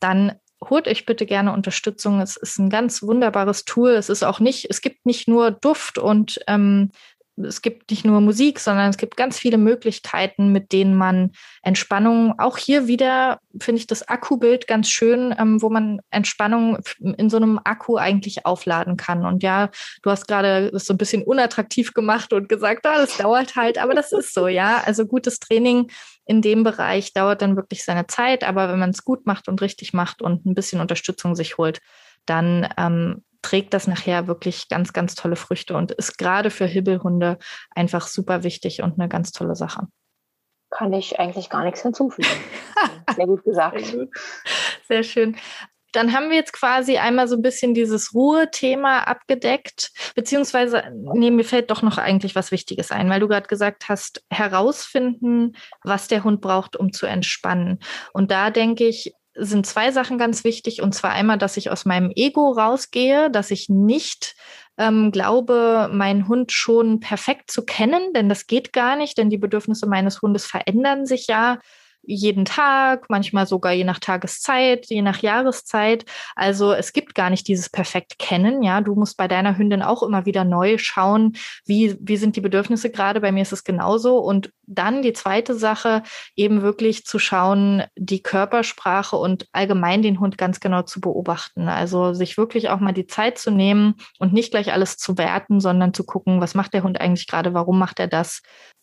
dann 0.01 0.33
holt 0.69 0.89
euch 0.89 1.07
bitte 1.07 1.27
gerne 1.27 1.53
Unterstützung. 1.53 2.21
Es 2.21 2.37
ist 2.37 2.59
ein 2.59 2.71
ganz 2.71 3.03
wunderbares 3.03 3.65
Tool. 3.65 3.91
Es 3.91 4.09
ist 4.09 4.25
auch 4.25 4.41
nicht, 4.41 4.67
es 4.71 4.81
gibt 4.81 5.07
nicht 5.07 5.29
nur 5.29 5.53
Duft 5.53 5.99
und 5.99 6.41
ähm, 6.49 6.91
es 7.45 7.63
gibt 7.63 7.91
nicht 7.91 8.05
nur 8.05 8.21
Musik, 8.21 8.61
sondern 8.61 8.91
es 8.91 8.97
gibt 8.97 9.17
ganz 9.17 9.39
viele 9.39 9.59
Möglichkeiten, 9.59 10.53
mit 10.53 10.73
denen 10.73 10.95
man 10.95 11.33
Entspannung, 11.63 12.39
auch 12.39 12.57
hier 12.57 12.87
wieder 12.87 13.41
finde 13.61 13.81
ich 13.81 13.87
das 13.87 14.09
Akkubild 14.09 14.67
ganz 14.67 14.89
schön, 14.89 15.35
ähm, 15.39 15.61
wo 15.63 15.71
man 15.71 16.01
Entspannung 16.11 16.79
in 17.01 17.31
so 17.31 17.37
einem 17.37 17.61
Akku 17.65 17.97
eigentlich 17.97 18.47
aufladen 18.47 18.97
kann. 18.97 19.25
Und 19.25 19.43
ja, 19.43 19.71
du 20.03 20.11
hast 20.11 20.27
gerade 20.29 20.71
das 20.71 20.87
so 20.87 20.95
ein 20.95 20.99
bisschen 20.99 21.23
unattraktiv 21.23 21.95
gemacht 21.95 22.33
und 22.33 22.49
gesagt, 22.49 22.87
ah, 22.87 22.99
das 22.99 23.17
dauert 23.17 23.57
halt, 23.57 23.79
aber 23.79 23.95
das 23.95 24.13
ist 24.13 24.35
so, 24.35 24.49
ja. 24.49 24.83
Also 24.85 25.07
gutes 25.07 25.41
Training 25.41 25.91
in 26.25 26.43
dem 26.43 26.63
Bereich 26.63 27.13
dauert 27.13 27.43
dann 27.43 27.57
wirklich 27.57 27.85
seine 27.85 28.07
Zeit, 28.07 28.45
aber 28.45 28.69
wenn 28.69 28.79
man 28.79 28.91
es 28.91 29.05
gut 29.05 29.27
macht 29.27 29.49
und 29.49 29.61
richtig 29.63 29.93
macht 29.93 30.23
und 30.23 30.47
ein 30.47 30.55
bisschen 30.55 30.81
Unterstützung 30.81 31.35
sich 31.35 31.59
holt, 31.59 31.81
dann 32.27 32.69
ähm, 32.77 33.25
trägt 33.43 33.75
das 33.75 33.87
nachher 33.87 34.27
wirklich 34.27 34.69
ganz, 34.69 34.93
ganz 34.93 35.15
tolle 35.15 35.37
Früchte 35.37 35.77
und 35.77 35.93
ist 35.93 36.19
gerade 36.19 36.51
für 36.51 36.67
Hibbelhunde 36.67 37.39
einfach 37.75 38.07
super 38.07 38.43
wichtig 38.43 38.83
und 38.83 38.99
eine 38.99 39.09
ganz 39.09 39.33
tolle 39.33 39.55
Sache. 39.55 39.87
Kann 40.71 40.93
ich 40.93 41.19
eigentlich 41.19 41.49
gar 41.49 41.65
nichts 41.65 41.83
hinzufügen. 41.83 42.29
Sehr 43.17 43.27
gut 43.27 43.45
gesagt. 43.45 43.85
Sehr, 43.85 43.99
gut. 43.99 44.09
Sehr 44.87 45.03
schön. 45.03 45.37
Dann 45.93 46.13
haben 46.13 46.29
wir 46.29 46.37
jetzt 46.37 46.53
quasi 46.53 46.99
einmal 46.99 47.29
so 47.29 47.37
ein 47.37 47.43
bisschen 47.43 47.73
dieses 47.73 48.13
Ruhethema 48.13 49.05
abgedeckt, 49.05 49.91
beziehungsweise, 50.15 50.83
nee, 51.15 51.31
mir 51.31 51.45
fällt 51.45 51.71
doch 51.71 51.81
noch 51.81 51.97
eigentlich 51.97 52.35
was 52.35 52.53
Wichtiges 52.53 52.91
ein, 52.91 53.09
weil 53.09 53.21
du 53.21 53.29
gerade 53.29 53.49
gesagt 53.49 53.89
hast, 53.89 54.23
herausfinden, 54.29 55.57
was 55.83 56.07
der 56.09 56.25
Hund 56.25 56.43
braucht, 56.43 56.77
um 56.77 56.93
zu 56.93 57.07
entspannen. 57.07 57.79
Und 58.13 58.31
da 58.31 58.51
denke 58.51 58.85
ich, 58.85 59.15
sind 59.39 59.67
zwei 59.67 59.93
Sachen 59.93 60.19
ganz 60.19 60.45
wichtig. 60.45 60.83
Und 60.83 60.95
zwar 60.95 61.13
einmal, 61.13 61.39
dass 61.39 61.57
ich 61.57 61.71
aus 61.71 61.85
meinem 61.85 62.11
Ego 62.15 62.53
rausgehe, 62.53 63.31
dass 63.31 63.51
ich 63.51 63.69
nicht 63.69 64.35
ähm, 64.77 65.11
glaube, 65.11 65.89
meinen 65.93 66.29
Hund 66.29 66.53
schon 66.53 67.01
perfekt 67.01 67.51
zu 67.51 67.65
kennen, 67.65 68.13
denn 68.15 68.29
das 68.29 68.47
geht 68.47 68.73
gar 68.73 68.97
nicht, 68.97 69.19
denn 69.19 69.31
die 69.31 69.39
Bedürfnisse 69.39 69.87
meines 69.87 70.23
Hundes 70.23 70.47
verändern 70.47 71.07
sich 71.07 71.27
ja 71.27 71.59
jeden 72.09 72.47
Tag, 72.47 73.11
manchmal 73.11 73.47
sogar 73.47 73.73
je 73.73 73.85
nach 73.85 73.99
Tageszeit, 73.99 74.87
je 74.87 75.03
nach 75.03 75.19
Jahreszeit. 75.21 76.07
Also 76.35 76.73
es 76.73 76.95
gibt 76.95 77.15
gar 77.15 77.29
nicht 77.29 77.47
dieses 77.49 77.69
perfekt 77.69 78.19
kennen. 78.19 78.63
Ja, 78.63 78.81
du 78.81 78.95
musst 78.95 79.19
bei 79.19 79.29
deiner 79.29 79.59
Hündin 79.59 79.83
auch 79.83 80.03
immer 80.03 80.25
wieder 80.25 80.45
neu 80.45 80.79
schauen, 80.79 81.37
wie, 81.67 81.97
wie 82.01 82.17
sind 82.17 82.37
die 82.37 82.41
Bedürfnisse 82.41 82.91
gerade. 82.91 83.21
Bei 83.21 83.31
mir 83.31 83.43
ist 83.43 83.53
es 83.53 83.63
genauso. 83.63 84.19
Und 84.19 84.51
dann 84.67 85.03
die 85.03 85.13
zweite 85.13 85.55
Sache, 85.55 86.03
eben 86.35 86.63
wirklich 86.63 87.05
zu 87.05 87.19
schauen, 87.19 87.85
die 87.97 88.23
Körpersprache 88.23 89.17
und 89.17 89.47
allgemein 89.53 90.01
den 90.01 90.19
Hund 90.19 90.39
ganz 90.39 90.61
genau 90.61 90.83
zu 90.83 91.01
beobachten. 91.01 91.69
Also 91.69 92.15
sich 92.15 92.39
wirklich 92.39 92.71
auch 92.71 92.81
mal 92.81 92.93
die 92.93 93.07
Zeit 93.07 93.39
zu 93.39 93.51
nehmen 93.51 93.97
und 94.19 94.33
nicht 94.33 94.51
gleich 94.51 94.73
alles 94.73 94.97
zu 94.97 95.19
werten, 95.19 95.61
sondern 95.61 95.93
zu 95.93 96.05
gucken, 96.05 96.41
was 96.41 96.55
macht 96.55 96.73
der 96.73 96.85
Hund 96.85 97.01
eigentlich 97.01 97.27
gerade, 97.27 97.53
warum 97.53 97.79
macht 97.79 98.01
er 98.01 98.09
das 98.09 98.41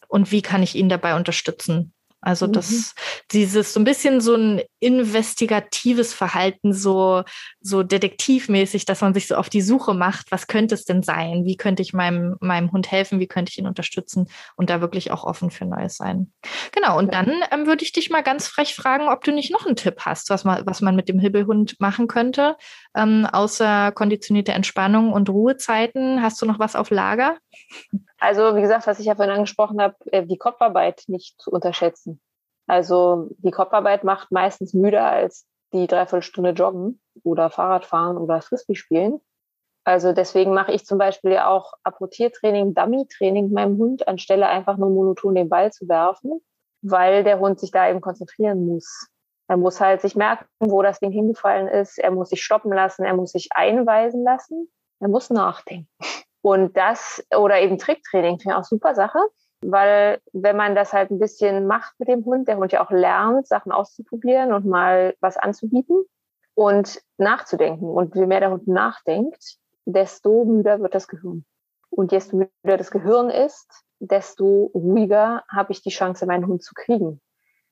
und 0.08 0.32
wie 0.32 0.44
kann 0.44 0.62
ich 0.62 0.76
ihn 0.76 0.90
dabei 0.90 1.16
unterstützen. 1.16 1.95
Also 2.26 2.48
das, 2.48 2.72
mhm. 2.72 2.84
dieses 3.32 3.74
so 3.74 3.80
ein 3.80 3.84
bisschen 3.84 4.20
so 4.20 4.36
ein 4.36 4.62
investigatives 4.80 6.14
Verhalten, 6.14 6.74
so, 6.74 7.24
so 7.62 7.84
detektivmäßig, 7.84 8.86
dass 8.86 9.02
man 9.02 9.14
sich 9.14 9.28
so 9.28 9.36
auf 9.36 9.50
die 9.50 9.62
Suche 9.62 9.94
macht, 9.94 10.32
was 10.32 10.48
könnte 10.48 10.76
es 10.76 10.86
denn 10.86 11.02
sein? 11.02 11.46
Wie 11.46 11.58
könnte 11.58 11.82
ich 11.82 11.94
meinem, 11.94 12.36
meinem 12.40 12.72
Hund 12.72 12.92
helfen? 12.92 13.20
Wie 13.20 13.28
könnte 13.28 13.52
ich 13.52 13.58
ihn 13.58 13.68
unterstützen? 13.68 14.28
Und 14.56 14.70
da 14.70 14.82
wirklich 14.82 15.12
auch 15.12 15.24
offen 15.24 15.52
für 15.52 15.66
Neues 15.66 15.98
sein. 15.98 16.32
Genau. 16.72 16.98
Und 16.98 17.14
dann 17.14 17.32
ähm, 17.52 17.66
würde 17.68 17.84
ich 17.84 17.94
dich 17.94 18.10
mal 18.10 18.22
ganz 18.22 18.48
frech 18.48 18.76
fragen, 18.76 19.08
ob 19.08 19.24
du 19.24 19.32
nicht 19.32 19.52
noch 19.52 19.66
einen 19.66 19.76
Tipp 19.76 20.02
hast, 20.02 20.30
was 20.30 20.44
man, 20.44 20.66
was 20.66 20.82
man 20.82 20.96
mit 20.96 21.10
dem 21.10 21.20
Hibbelhund 21.20 21.80
machen 21.80 22.08
könnte, 22.08 22.56
ähm, 22.96 23.28
außer 23.32 23.92
konditionierte 23.94 24.52
Entspannung 24.52 25.14
und 25.14 25.30
Ruhezeiten. 25.30 26.22
Hast 26.22 26.42
du 26.42 26.46
noch 26.46 26.60
was 26.60 26.76
auf 26.76 26.90
Lager? 26.90 27.38
Also, 28.20 28.56
wie 28.56 28.62
gesagt, 28.62 28.88
was 28.88 29.00
ich 29.00 29.06
ja 29.06 29.16
vorhin 29.16 29.34
angesprochen 29.34 29.82
habe, 29.82 29.96
äh, 30.12 30.26
die 30.26 30.38
Kopfarbeit 30.38 31.04
nicht 31.08 31.40
zu 31.40 31.52
unterschätzen. 31.52 32.20
Also, 32.68 33.30
die 33.38 33.52
Kopfarbeit 33.52 34.04
macht 34.04 34.32
meistens 34.32 34.74
müder 34.74 35.06
als 35.06 35.46
die 35.74 35.88
Dreiviertelstunde 35.88 36.52
Joggen 36.52 37.02
oder 37.24 37.50
Fahrradfahren 37.50 38.18
oder 38.18 38.42
Frisbee 38.42 38.76
spielen. 38.76 39.20
Also 39.84 40.14
deswegen 40.14 40.54
mache 40.54 40.72
ich 40.72 40.86
zum 40.86 40.98
Beispiel 40.98 41.38
auch 41.38 41.74
Apportiertraining, 41.84 42.74
Dummy-Training 42.74 43.46
mit 43.46 43.54
meinem 43.54 43.78
Hund, 43.78 44.08
anstelle 44.08 44.48
einfach 44.48 44.78
nur 44.78 44.90
monoton 44.90 45.36
den 45.36 45.48
Ball 45.48 45.72
zu 45.72 45.88
werfen, 45.88 46.42
weil 46.82 47.24
der 47.24 47.40
Hund 47.40 47.60
sich 47.60 47.70
da 47.72 47.88
eben 47.88 48.02
konzentrieren 48.02 48.66
muss. 48.66 49.10
Er 49.48 49.58
muss 49.58 49.80
halt 49.80 50.02
sich 50.02 50.16
merken, 50.16 50.46
wo 50.60 50.82
das 50.82 51.00
Ding 51.00 51.12
hingefallen 51.12 51.68
ist. 51.68 52.00
Er 52.00 52.10
muss 52.10 52.30
sich 52.30 52.44
stoppen 52.44 52.74
lassen. 52.74 53.04
Er 53.04 53.16
muss 53.16 53.32
sich 53.32 53.50
einweisen 53.52 54.24
lassen. 54.24 54.72
Er 55.00 55.08
muss 55.08 55.30
nachdenken. 55.30 55.88
Und 56.42 56.76
das, 56.78 57.24
oder 57.36 57.60
eben 57.60 57.78
Tricktraining, 57.78 58.40
finde 58.40 58.56
ich 58.56 58.60
auch 58.60 58.64
super 58.64 58.96
Sache. 58.96 59.20
Weil 59.72 60.20
wenn 60.32 60.56
man 60.56 60.76
das 60.76 60.94
halt 60.94 61.12
ein 61.12 61.20
bisschen 61.20 61.66
macht 61.66 61.94
mit 62.00 62.08
dem 62.08 62.24
Hund, 62.26 62.48
der 62.48 62.58
Hund 62.58 62.72
ja 62.72 62.86
auch 62.86 62.92
lernt, 62.92 63.48
Sachen 63.48 63.72
auszuprobieren 63.72 64.54
und 64.54 64.66
mal 64.66 65.16
was 65.22 65.38
anzubieten 65.38 66.06
und 66.54 67.02
nachzudenken. 67.18 67.90
Und 67.90 68.16
je 68.16 68.26
mehr 68.26 68.40
der 68.40 68.52
Hund 68.52 68.68
nachdenkt, 68.68 69.58
desto 69.86 70.46
müder 70.46 70.80
wird 70.80 70.96
das 70.96 71.08
Gehirn. 71.08 71.46
Und 71.90 72.12
desto 72.12 72.38
müder 72.38 72.78
das 72.78 72.92
Gehirn 72.92 73.30
ist, 73.30 73.84
desto 74.00 74.72
ruhiger 74.74 75.44
habe 75.50 75.72
ich 75.72 75.82
die 75.82 75.90
Chance, 75.90 76.26
meinen 76.26 76.48
Hund 76.48 76.64
zu 76.64 76.74
kriegen. 76.74 77.22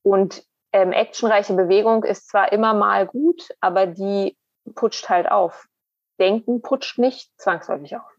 Und 0.02 0.44
ähm, 0.72 0.92
actionreiche 0.92 1.54
Bewegung 1.54 2.04
ist 2.04 2.28
zwar 2.28 2.52
immer 2.52 2.74
mal 2.74 3.06
gut, 3.06 3.48
aber 3.60 3.86
die 3.86 4.36
putscht 4.74 5.08
halt 5.08 5.30
auf. 5.30 5.66
Denken 6.18 6.62
putscht 6.62 6.98
nicht 6.98 7.30
zwangsläufig 7.38 7.96
auf. 7.96 8.13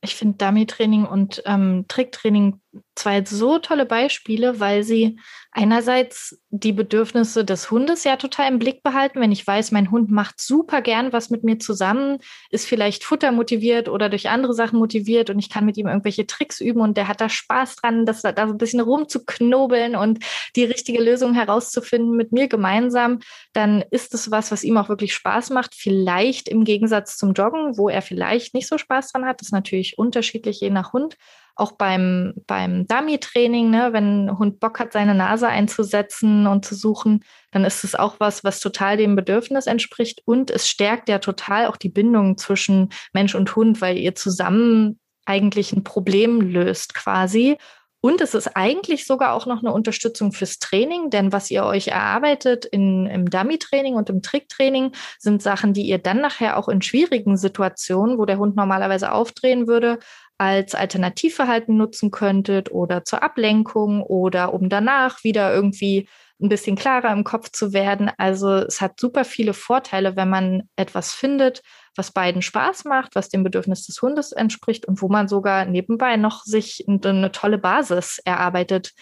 Ich 0.00 0.14
finde 0.14 0.38
Dummy-Training 0.38 1.06
und 1.06 1.42
ähm, 1.44 1.86
Tricktraining 1.88 2.60
zwei 2.94 3.24
so 3.24 3.58
tolle 3.58 3.86
Beispiele, 3.86 4.60
weil 4.60 4.82
sie 4.82 5.18
einerseits 5.52 6.40
die 6.50 6.72
Bedürfnisse 6.72 7.44
des 7.44 7.70
Hundes 7.70 8.04
ja 8.04 8.16
total 8.16 8.48
im 8.48 8.58
Blick 8.58 8.82
behalten. 8.82 9.20
Wenn 9.20 9.32
ich 9.32 9.46
weiß, 9.46 9.72
mein 9.72 9.90
Hund 9.90 10.10
macht 10.10 10.40
super 10.40 10.82
gern 10.82 11.12
was 11.12 11.30
mit 11.30 11.42
mir 11.42 11.58
zusammen, 11.58 12.18
ist 12.50 12.66
vielleicht 12.66 13.04
futtermotiviert 13.04 13.88
oder 13.88 14.08
durch 14.08 14.28
andere 14.28 14.54
Sachen 14.54 14.78
motiviert 14.78 15.30
und 15.30 15.38
ich 15.38 15.48
kann 15.48 15.64
mit 15.64 15.76
ihm 15.76 15.86
irgendwelche 15.86 16.26
Tricks 16.26 16.60
üben 16.60 16.80
und 16.80 16.96
der 16.96 17.08
hat 17.08 17.20
da 17.20 17.28
Spaß 17.28 17.76
dran, 17.76 18.06
das 18.06 18.22
da 18.22 18.34
so 18.36 18.52
ein 18.52 18.58
bisschen 18.58 18.80
rumzuknobeln 18.80 19.96
und 19.96 20.24
die 20.54 20.64
richtige 20.64 21.02
Lösung 21.02 21.34
herauszufinden 21.34 22.16
mit 22.16 22.32
mir 22.32 22.48
gemeinsam, 22.48 23.20
dann 23.52 23.84
ist 23.90 24.14
es 24.14 24.30
was, 24.30 24.52
was 24.52 24.64
ihm 24.64 24.76
auch 24.76 24.88
wirklich 24.88 25.14
Spaß 25.14 25.50
macht. 25.50 25.74
Vielleicht 25.74 26.48
im 26.48 26.64
Gegensatz 26.64 27.16
zum 27.16 27.32
Joggen, 27.32 27.78
wo 27.78 27.88
er 27.88 28.02
vielleicht 28.02 28.54
nicht 28.54 28.68
so 28.68 28.78
Spaß 28.78 29.12
dran 29.12 29.24
hat. 29.24 29.40
Das 29.40 29.48
ist 29.48 29.52
natürlich 29.52 29.87
unterschiedlich 29.96 30.60
je 30.60 30.70
nach 30.70 30.92
Hund 30.92 31.16
auch 31.58 31.72
beim, 31.72 32.34
beim 32.46 32.86
Dummy-Training, 32.86 33.70
ne, 33.70 33.92
wenn 33.92 34.26
ein 34.26 34.38
Hund 34.38 34.60
Bock 34.60 34.78
hat, 34.78 34.92
seine 34.92 35.14
Nase 35.14 35.48
einzusetzen 35.48 36.46
und 36.46 36.64
zu 36.64 36.74
suchen, 36.74 37.24
dann 37.50 37.64
ist 37.64 37.82
es 37.82 37.96
auch 37.96 38.20
was, 38.20 38.44
was 38.44 38.60
total 38.60 38.96
dem 38.96 39.16
Bedürfnis 39.16 39.66
entspricht. 39.66 40.22
Und 40.24 40.50
es 40.50 40.68
stärkt 40.68 41.08
ja 41.08 41.18
total 41.18 41.66
auch 41.66 41.76
die 41.76 41.88
Bindung 41.88 42.38
zwischen 42.38 42.90
Mensch 43.12 43.34
und 43.34 43.56
Hund, 43.56 43.80
weil 43.80 43.98
ihr 43.98 44.14
zusammen 44.14 45.00
eigentlich 45.26 45.72
ein 45.72 45.84
Problem 45.84 46.40
löst 46.40 46.94
quasi. 46.94 47.58
Und 48.00 48.20
es 48.20 48.34
ist 48.34 48.56
eigentlich 48.56 49.06
sogar 49.06 49.32
auch 49.32 49.46
noch 49.46 49.58
eine 49.58 49.72
Unterstützung 49.72 50.32
fürs 50.32 50.60
Training, 50.60 51.10
denn 51.10 51.32
was 51.32 51.50
ihr 51.50 51.64
euch 51.64 51.88
erarbeitet 51.88 52.64
in, 52.64 53.06
im 53.06 53.28
Dummy-Training 53.28 53.94
und 53.94 54.08
im 54.08 54.22
Trick-Training 54.22 54.92
sind 55.18 55.42
Sachen, 55.42 55.72
die 55.72 55.82
ihr 55.82 55.98
dann 55.98 56.20
nachher 56.20 56.56
auch 56.58 56.68
in 56.68 56.80
schwierigen 56.80 57.36
Situationen, 57.36 58.18
wo 58.18 58.24
der 58.24 58.38
Hund 58.38 58.54
normalerweise 58.54 59.10
aufdrehen 59.10 59.66
würde, 59.66 59.98
als 60.38 60.76
Alternativverhalten 60.76 61.76
nutzen 61.76 62.12
könntet 62.12 62.70
oder 62.70 63.04
zur 63.04 63.24
Ablenkung 63.24 64.02
oder 64.02 64.54
um 64.54 64.68
danach 64.68 65.24
wieder 65.24 65.52
irgendwie 65.52 66.08
ein 66.40 66.48
bisschen 66.48 66.76
klarer 66.76 67.12
im 67.12 67.24
Kopf 67.24 67.50
zu 67.50 67.72
werden. 67.72 68.10
Also 68.16 68.48
es 68.50 68.80
hat 68.80 69.00
super 69.00 69.24
viele 69.24 69.54
Vorteile, 69.54 70.16
wenn 70.16 70.28
man 70.28 70.68
etwas 70.76 71.12
findet, 71.12 71.62
was 71.96 72.12
beiden 72.12 72.42
Spaß 72.42 72.84
macht, 72.84 73.14
was 73.14 73.28
dem 73.28 73.42
Bedürfnis 73.42 73.86
des 73.86 74.00
Hundes 74.00 74.32
entspricht 74.32 74.86
und 74.86 75.02
wo 75.02 75.08
man 75.08 75.28
sogar 75.28 75.64
nebenbei 75.64 76.16
noch 76.16 76.44
sich 76.44 76.84
eine 76.88 77.32
tolle 77.32 77.58
Basis 77.58 78.20
erarbeitet 78.24 78.92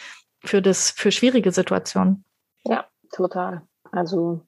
für 0.42 0.62
das, 0.62 0.90
für 0.90 1.12
schwierige 1.12 1.52
Situationen. 1.52 2.24
Ja, 2.64 2.86
total. 3.12 3.62
Also 3.92 4.40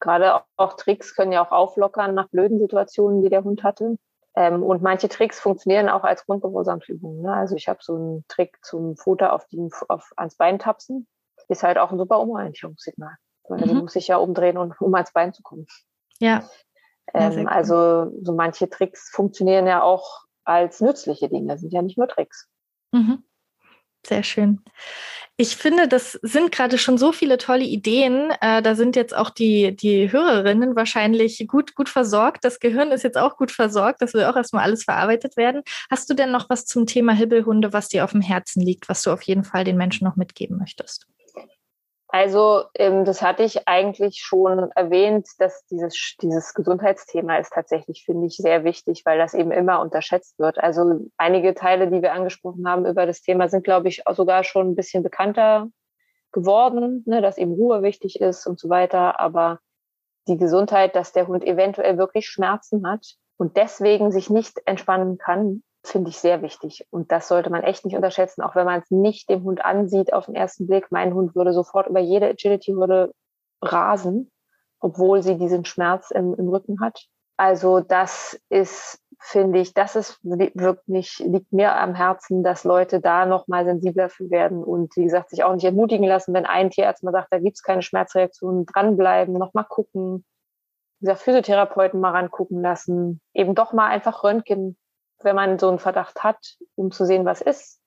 gerade 0.00 0.40
auch 0.56 0.74
Tricks 0.74 1.14
können 1.14 1.32
ja 1.32 1.44
auch 1.44 1.52
auflockern 1.52 2.14
nach 2.14 2.28
blöden 2.28 2.58
Situationen, 2.58 3.22
die 3.22 3.28
der 3.28 3.44
Hund 3.44 3.62
hatte. 3.62 3.98
Ähm, 4.36 4.62
und 4.62 4.82
manche 4.82 5.08
Tricks 5.08 5.40
funktionieren 5.40 5.88
auch 5.88 6.04
als 6.04 6.26
Grundbewusstseinsübung. 6.26 7.22
Ne? 7.22 7.32
Also 7.32 7.56
ich 7.56 7.68
habe 7.68 7.78
so 7.82 7.94
einen 7.94 8.24
Trick 8.28 8.58
zum 8.62 8.96
Futter 8.96 9.32
auf, 9.32 9.46
die, 9.46 9.68
auf 9.88 10.12
ans 10.16 10.36
Bein 10.36 10.58
tapsen. 10.58 11.06
Ist 11.48 11.62
halt 11.62 11.78
auch 11.78 11.92
ein 11.92 11.98
super 11.98 12.20
Umorientierungssignal. 12.20 13.16
Weil 13.48 13.60
mhm. 13.60 13.68
die 13.68 13.74
muss 13.74 13.92
sich 13.92 14.08
ja 14.08 14.16
umdrehen, 14.16 14.58
und, 14.58 14.80
um 14.80 14.94
ans 14.94 15.12
Bein 15.12 15.32
zu 15.32 15.42
kommen. 15.42 15.66
Ja. 16.18 16.48
Ähm, 17.14 17.46
also 17.46 18.12
so 18.22 18.32
manche 18.32 18.68
Tricks 18.68 19.10
funktionieren 19.10 19.66
ja 19.66 19.82
auch 19.82 20.24
als 20.44 20.80
nützliche 20.80 21.28
Dinge, 21.28 21.56
sind 21.58 21.72
ja 21.72 21.82
nicht 21.82 21.98
nur 21.98 22.08
Tricks. 22.08 22.48
Mhm. 22.92 23.24
Sehr 24.06 24.22
schön. 24.22 24.62
Ich 25.36 25.56
finde, 25.56 25.86
das 25.88 26.12
sind 26.22 26.52
gerade 26.52 26.78
schon 26.78 26.96
so 26.96 27.12
viele 27.12 27.36
tolle 27.36 27.64
Ideen. 27.64 28.30
Äh, 28.40 28.62
da 28.62 28.74
sind 28.74 28.96
jetzt 28.96 29.14
auch 29.14 29.28
die, 29.28 29.76
die 29.76 30.10
Hörerinnen 30.10 30.76
wahrscheinlich 30.76 31.44
gut, 31.46 31.74
gut 31.74 31.88
versorgt. 31.88 32.44
Das 32.44 32.60
Gehirn 32.60 32.90
ist 32.92 33.02
jetzt 33.02 33.18
auch 33.18 33.36
gut 33.36 33.50
versorgt. 33.50 34.00
Das 34.00 34.14
will 34.14 34.24
auch 34.24 34.36
erstmal 34.36 34.62
alles 34.62 34.84
verarbeitet 34.84 35.36
werden. 35.36 35.62
Hast 35.90 36.08
du 36.08 36.14
denn 36.14 36.30
noch 36.30 36.48
was 36.48 36.64
zum 36.64 36.86
Thema 36.86 37.12
Hibbelhunde, 37.12 37.72
was 37.72 37.88
dir 37.88 38.04
auf 38.04 38.12
dem 38.12 38.22
Herzen 38.22 38.62
liegt, 38.62 38.88
was 38.88 39.02
du 39.02 39.10
auf 39.10 39.22
jeden 39.22 39.44
Fall 39.44 39.64
den 39.64 39.76
Menschen 39.76 40.06
noch 40.06 40.16
mitgeben 40.16 40.56
möchtest? 40.56 41.06
Also 42.08 42.64
ähm, 42.74 43.04
das 43.04 43.20
hatte 43.20 43.42
ich 43.42 43.66
eigentlich 43.66 44.20
schon 44.22 44.70
erwähnt, 44.76 45.28
dass 45.38 45.66
dieses, 45.66 46.16
dieses 46.22 46.54
Gesundheitsthema 46.54 47.36
ist 47.36 47.52
tatsächlich, 47.52 48.04
finde 48.04 48.26
ich, 48.26 48.36
sehr 48.36 48.64
wichtig, 48.64 49.02
weil 49.04 49.18
das 49.18 49.34
eben 49.34 49.50
immer 49.50 49.80
unterschätzt 49.80 50.38
wird. 50.38 50.58
Also 50.58 51.00
einige 51.16 51.54
Teile, 51.54 51.90
die 51.90 52.02
wir 52.02 52.12
angesprochen 52.12 52.68
haben 52.68 52.86
über 52.86 53.06
das 53.06 53.22
Thema, 53.22 53.48
sind, 53.48 53.64
glaube 53.64 53.88
ich, 53.88 54.02
sogar 54.14 54.44
schon 54.44 54.70
ein 54.70 54.76
bisschen 54.76 55.02
bekannter 55.02 55.68
geworden, 56.32 57.02
ne, 57.06 57.20
dass 57.22 57.38
eben 57.38 57.52
Ruhe 57.52 57.82
wichtig 57.82 58.20
ist 58.20 58.46
und 58.46 58.60
so 58.60 58.68
weiter. 58.68 59.18
Aber 59.18 59.58
die 60.28 60.36
Gesundheit, 60.36 60.94
dass 60.94 61.12
der 61.12 61.26
Hund 61.26 61.44
eventuell 61.44 61.98
wirklich 61.98 62.28
Schmerzen 62.28 62.86
hat 62.86 63.14
und 63.36 63.56
deswegen 63.56 64.12
sich 64.12 64.30
nicht 64.30 64.60
entspannen 64.64 65.18
kann, 65.18 65.62
finde 65.90 66.10
ich 66.10 66.18
sehr 66.18 66.42
wichtig. 66.42 66.86
Und 66.90 67.12
das 67.12 67.28
sollte 67.28 67.50
man 67.50 67.62
echt 67.62 67.84
nicht 67.84 67.96
unterschätzen, 67.96 68.42
auch 68.42 68.54
wenn 68.54 68.66
man 68.66 68.80
es 68.80 68.90
nicht 68.90 69.28
dem 69.28 69.44
Hund 69.44 69.64
ansieht 69.64 70.12
auf 70.12 70.26
den 70.26 70.34
ersten 70.34 70.66
Blick. 70.66 70.90
Mein 70.90 71.14
Hund 71.14 71.34
würde 71.34 71.52
sofort 71.52 71.88
über 71.88 72.00
jede 72.00 72.28
Agility-Hürde 72.28 73.12
rasen, 73.62 74.30
obwohl 74.80 75.22
sie 75.22 75.36
diesen 75.36 75.64
Schmerz 75.64 76.10
im, 76.10 76.34
im 76.34 76.48
Rücken 76.48 76.80
hat. 76.80 77.06
Also 77.36 77.80
das 77.80 78.40
ist, 78.48 78.98
finde 79.18 79.58
ich, 79.58 79.74
das 79.74 79.94
ist 79.94 80.18
wirklich, 80.22 81.18
liegt 81.18 81.52
mir 81.52 81.76
am 81.76 81.94
Herzen, 81.94 82.42
dass 82.42 82.64
Leute 82.64 83.00
da 83.00 83.26
nochmal 83.26 83.66
sensibler 83.66 84.08
für 84.08 84.30
werden 84.30 84.64
und 84.64 84.96
wie 84.96 85.04
gesagt, 85.04 85.30
sich 85.30 85.44
auch 85.44 85.54
nicht 85.54 85.64
ermutigen 85.64 86.06
lassen, 86.06 86.32
wenn 86.32 86.46
ein 86.46 86.70
Tierarzt 86.70 87.02
mal 87.02 87.12
sagt, 87.12 87.28
da 87.30 87.38
gibt 87.38 87.56
es 87.56 87.62
keine 87.62 87.82
Schmerzreaktion, 87.82 88.64
dranbleiben, 88.64 89.34
nochmal 89.34 89.66
gucken, 89.68 90.24
wie 91.00 91.06
gesagt, 91.06 91.20
Physiotherapeuten 91.20 92.00
mal 92.00 92.12
rangucken 92.12 92.62
lassen, 92.62 93.20
eben 93.34 93.54
doch 93.54 93.74
mal 93.74 93.88
einfach 93.88 94.24
Röntgen 94.24 94.78
wenn 95.22 95.36
man 95.36 95.58
so 95.58 95.68
einen 95.68 95.78
Verdacht 95.78 96.22
hat, 96.22 96.56
um 96.74 96.90
zu 96.90 97.04
sehen, 97.04 97.24
was 97.24 97.40
ist. 97.40 97.80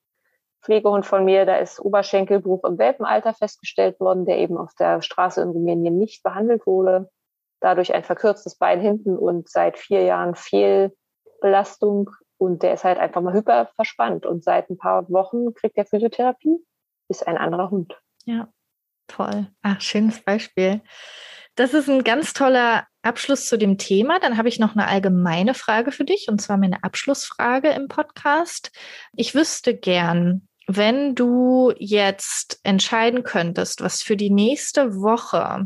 Pflegehund 0.61 1.05
von 1.05 1.23
mir, 1.23 1.45
da 1.45 1.55
ist 1.57 1.80
Oberschenkelbruch 1.80 2.63
im 2.65 2.77
Welpenalter 2.77 3.34
festgestellt 3.34 3.99
worden, 3.99 4.25
der 4.25 4.39
eben 4.39 4.57
auf 4.57 4.73
der 4.75 5.01
Straße 5.01 5.41
in 5.41 5.49
Rumänien 5.49 5.97
nicht 5.97 6.21
behandelt 6.21 6.65
wurde. 6.65 7.09
Dadurch 7.61 7.93
ein 7.93 8.03
verkürztes 8.03 8.55
Bein 8.55 8.82
hinten 8.82 9.17
und 9.17 9.49
seit 9.49 9.77
vier 9.77 10.03
Jahren 10.03 10.36
Fehlbelastung. 10.36 12.09
Und 12.38 12.63
der 12.63 12.73
ist 12.73 12.84
halt 12.84 12.99
einfach 12.99 13.21
mal 13.21 13.34
hyper 13.34 13.69
verspannt. 13.75 14.25
Und 14.25 14.43
seit 14.43 14.69
ein 14.69 14.77
paar 14.77 15.09
Wochen 15.09 15.53
kriegt 15.53 15.77
er 15.77 15.86
Physiotherapie, 15.86 16.57
ist 17.09 17.25
ein 17.27 17.38
anderer 17.38 17.69
Hund. 17.69 17.97
Ja, 18.25 18.49
toll. 19.07 19.47
Ach, 19.61 19.80
schönes 19.80 20.21
Beispiel. 20.21 20.82
Das 21.55 21.73
ist 21.73 21.89
ein 21.89 22.03
ganz 22.03 22.34
toller 22.34 22.86
Abschluss 23.02 23.47
zu 23.47 23.58
dem 23.58 23.78
Thema. 23.78 24.20
Dann 24.20 24.38
habe 24.38 24.50
ich 24.50 24.60
noch 24.60 24.76
eine 24.76 24.88
allgemeine 24.88 25.54
Frage 25.54 25.91
für 25.91 26.06
dich, 26.06 26.28
und 26.30 26.41
zwar 26.41 26.58
meine 26.58 26.84
Abschlussfrage 26.84 27.70
im 27.70 27.88
Podcast. 27.88 28.72
Ich 29.16 29.36
wüsste 29.36 29.76
gern, 29.76 30.47
wenn 30.68 31.16
du 31.16 31.74
jetzt 31.78 32.60
entscheiden 32.64 33.24
könntest, 33.24 33.82
was 33.82 34.02
für 34.02 34.16
die 34.16 34.30
nächste 34.30 34.95
Woche 34.95 35.66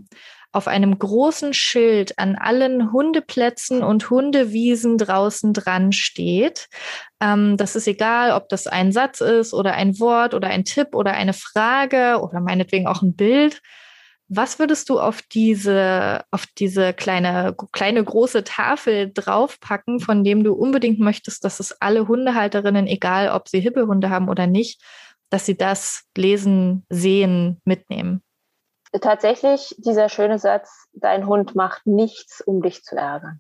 auf 0.54 0.68
einem 0.68 0.98
großen 0.98 1.54
Schild 1.54 2.20
an 2.20 2.36
allen 2.36 2.94
Hundeplätzen 2.94 3.84
und 3.84 4.10
Hundewiesen 4.12 5.00
draußen 5.00 5.52
dran 5.52 5.92
steht. 5.92 6.70
Ähm, 7.20 7.58
das 7.58 7.76
ist 7.76 7.88
egal, 7.88 8.32
ob 8.32 8.50
das 8.50 8.68
ein 8.68 8.92
Satz 8.92 9.20
ist 9.20 9.54
oder 9.54 9.74
ein 9.74 10.00
Wort 10.00 10.36
oder 10.36 10.48
ein 10.48 10.64
Tipp 10.64 10.90
oder 10.94 11.14
eine 11.14 11.34
Frage 11.34 12.22
oder 12.22 12.40
meinetwegen 12.40 12.88
auch 12.88 13.02
ein 13.02 13.16
Bild. 13.16 13.62
Was 14.36 14.58
würdest 14.58 14.90
du 14.90 15.00
auf 15.00 15.22
diese, 15.22 16.24
auf 16.32 16.48
diese 16.58 16.94
kleine, 16.94 17.56
kleine 17.72 18.04
große 18.04 18.44
Tafel 18.44 19.12
draufpacken, 19.14 20.00
von 20.00 20.24
dem 20.24 20.44
du 20.44 20.54
unbedingt 20.54 21.00
möchtest, 21.00 21.44
dass 21.44 21.60
es 21.60 21.80
alle 21.82 22.08
Hundehalterinnen, 22.08 22.88
egal 22.88 23.30
ob 23.30 23.48
sie 23.48 23.60
Hippelhunde 23.60 24.10
haben 24.10 24.30
oder 24.30 24.48
nicht, 24.48 24.82
dass 25.30 25.46
sie 25.46 25.56
das 25.56 26.06
lesen, 26.18 26.84
sehen, 26.90 27.62
mitnehmen? 27.64 28.24
Tatsächlich 29.02 29.76
dieser 29.78 30.10
schöne 30.10 30.40
Satz, 30.40 30.88
dein 30.94 31.28
Hund 31.28 31.54
macht 31.54 31.86
nichts, 31.86 32.42
um 32.42 32.62
dich 32.62 32.84
zu 32.84 32.96
ärgern. 32.96 33.40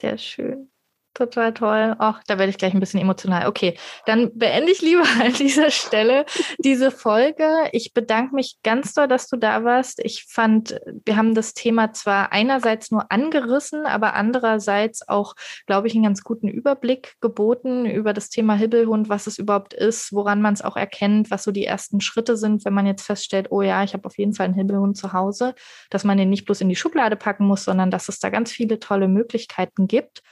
Sehr 0.00 0.18
schön. 0.18 0.70
Total 1.14 1.54
toll. 1.54 1.94
Ach, 2.00 2.24
da 2.26 2.40
werde 2.40 2.50
ich 2.50 2.58
gleich 2.58 2.74
ein 2.74 2.80
bisschen 2.80 3.00
emotional. 3.00 3.46
Okay, 3.46 3.78
dann 4.04 4.36
beende 4.36 4.72
ich 4.72 4.82
lieber 4.82 5.04
an 5.24 5.32
dieser 5.32 5.70
Stelle 5.70 6.26
diese 6.58 6.90
Folge. 6.90 7.68
Ich 7.70 7.94
bedanke 7.94 8.34
mich 8.34 8.56
ganz 8.64 8.94
doll, 8.94 9.06
dass 9.06 9.28
du 9.28 9.36
da 9.36 9.62
warst. 9.62 10.00
Ich 10.04 10.26
fand, 10.28 10.80
wir 11.04 11.16
haben 11.16 11.36
das 11.36 11.54
Thema 11.54 11.92
zwar 11.92 12.32
einerseits 12.32 12.90
nur 12.90 13.12
angerissen, 13.12 13.86
aber 13.86 14.14
andererseits 14.14 15.08
auch, 15.08 15.34
glaube 15.66 15.86
ich, 15.86 15.94
einen 15.94 16.02
ganz 16.02 16.24
guten 16.24 16.48
Überblick 16.48 17.14
geboten 17.20 17.86
über 17.86 18.12
das 18.12 18.28
Thema 18.28 18.54
Hibbelhund, 18.54 19.08
was 19.08 19.28
es 19.28 19.38
überhaupt 19.38 19.72
ist, 19.72 20.12
woran 20.12 20.42
man 20.42 20.54
es 20.54 20.62
auch 20.62 20.76
erkennt, 20.76 21.30
was 21.30 21.44
so 21.44 21.52
die 21.52 21.64
ersten 21.64 22.00
Schritte 22.00 22.36
sind, 22.36 22.64
wenn 22.64 22.74
man 22.74 22.86
jetzt 22.86 23.06
feststellt, 23.06 23.52
oh 23.52 23.62
ja, 23.62 23.84
ich 23.84 23.94
habe 23.94 24.06
auf 24.06 24.18
jeden 24.18 24.34
Fall 24.34 24.46
einen 24.46 24.54
Hibbelhund 24.54 24.96
zu 24.96 25.12
Hause, 25.12 25.54
dass 25.90 26.02
man 26.02 26.18
den 26.18 26.30
nicht 26.30 26.44
bloß 26.44 26.60
in 26.62 26.68
die 26.68 26.76
Schublade 26.76 27.14
packen 27.14 27.46
muss, 27.46 27.62
sondern 27.62 27.92
dass 27.92 28.08
es 28.08 28.18
da 28.18 28.30
ganz 28.30 28.50
viele 28.50 28.80
tolle 28.80 29.06
Möglichkeiten 29.06 29.86
gibt. 29.86 30.24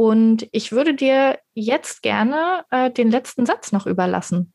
Und 0.00 0.48
ich 0.52 0.72
würde 0.72 0.94
dir 0.94 1.38
jetzt 1.52 2.00
gerne 2.00 2.64
äh, 2.70 2.90
den 2.90 3.10
letzten 3.10 3.44
Satz 3.44 3.70
noch 3.70 3.84
überlassen. 3.84 4.54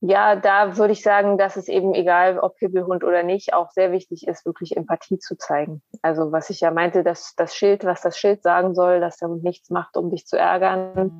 Ja, 0.00 0.34
da 0.34 0.76
würde 0.76 0.92
ich 0.92 1.04
sagen, 1.04 1.38
dass 1.38 1.56
es 1.56 1.68
eben 1.68 1.94
egal, 1.94 2.36
ob 2.40 2.58
Hibbelhund 2.58 3.04
oder 3.04 3.22
nicht, 3.22 3.54
auch 3.54 3.70
sehr 3.70 3.92
wichtig 3.92 4.26
ist, 4.26 4.44
wirklich 4.44 4.76
Empathie 4.76 5.20
zu 5.20 5.36
zeigen. 5.38 5.82
Also 6.02 6.32
was 6.32 6.50
ich 6.50 6.58
ja 6.62 6.72
meinte, 6.72 7.04
dass 7.04 7.36
das 7.36 7.54
Schild, 7.54 7.84
was 7.84 8.00
das 8.00 8.18
Schild 8.18 8.42
sagen 8.42 8.74
soll, 8.74 8.98
dass 8.98 9.18
der 9.18 9.28
Hund 9.28 9.44
nichts 9.44 9.70
macht, 9.70 9.96
um 9.96 10.10
dich 10.10 10.26
zu 10.26 10.36
ärgern. 10.36 11.12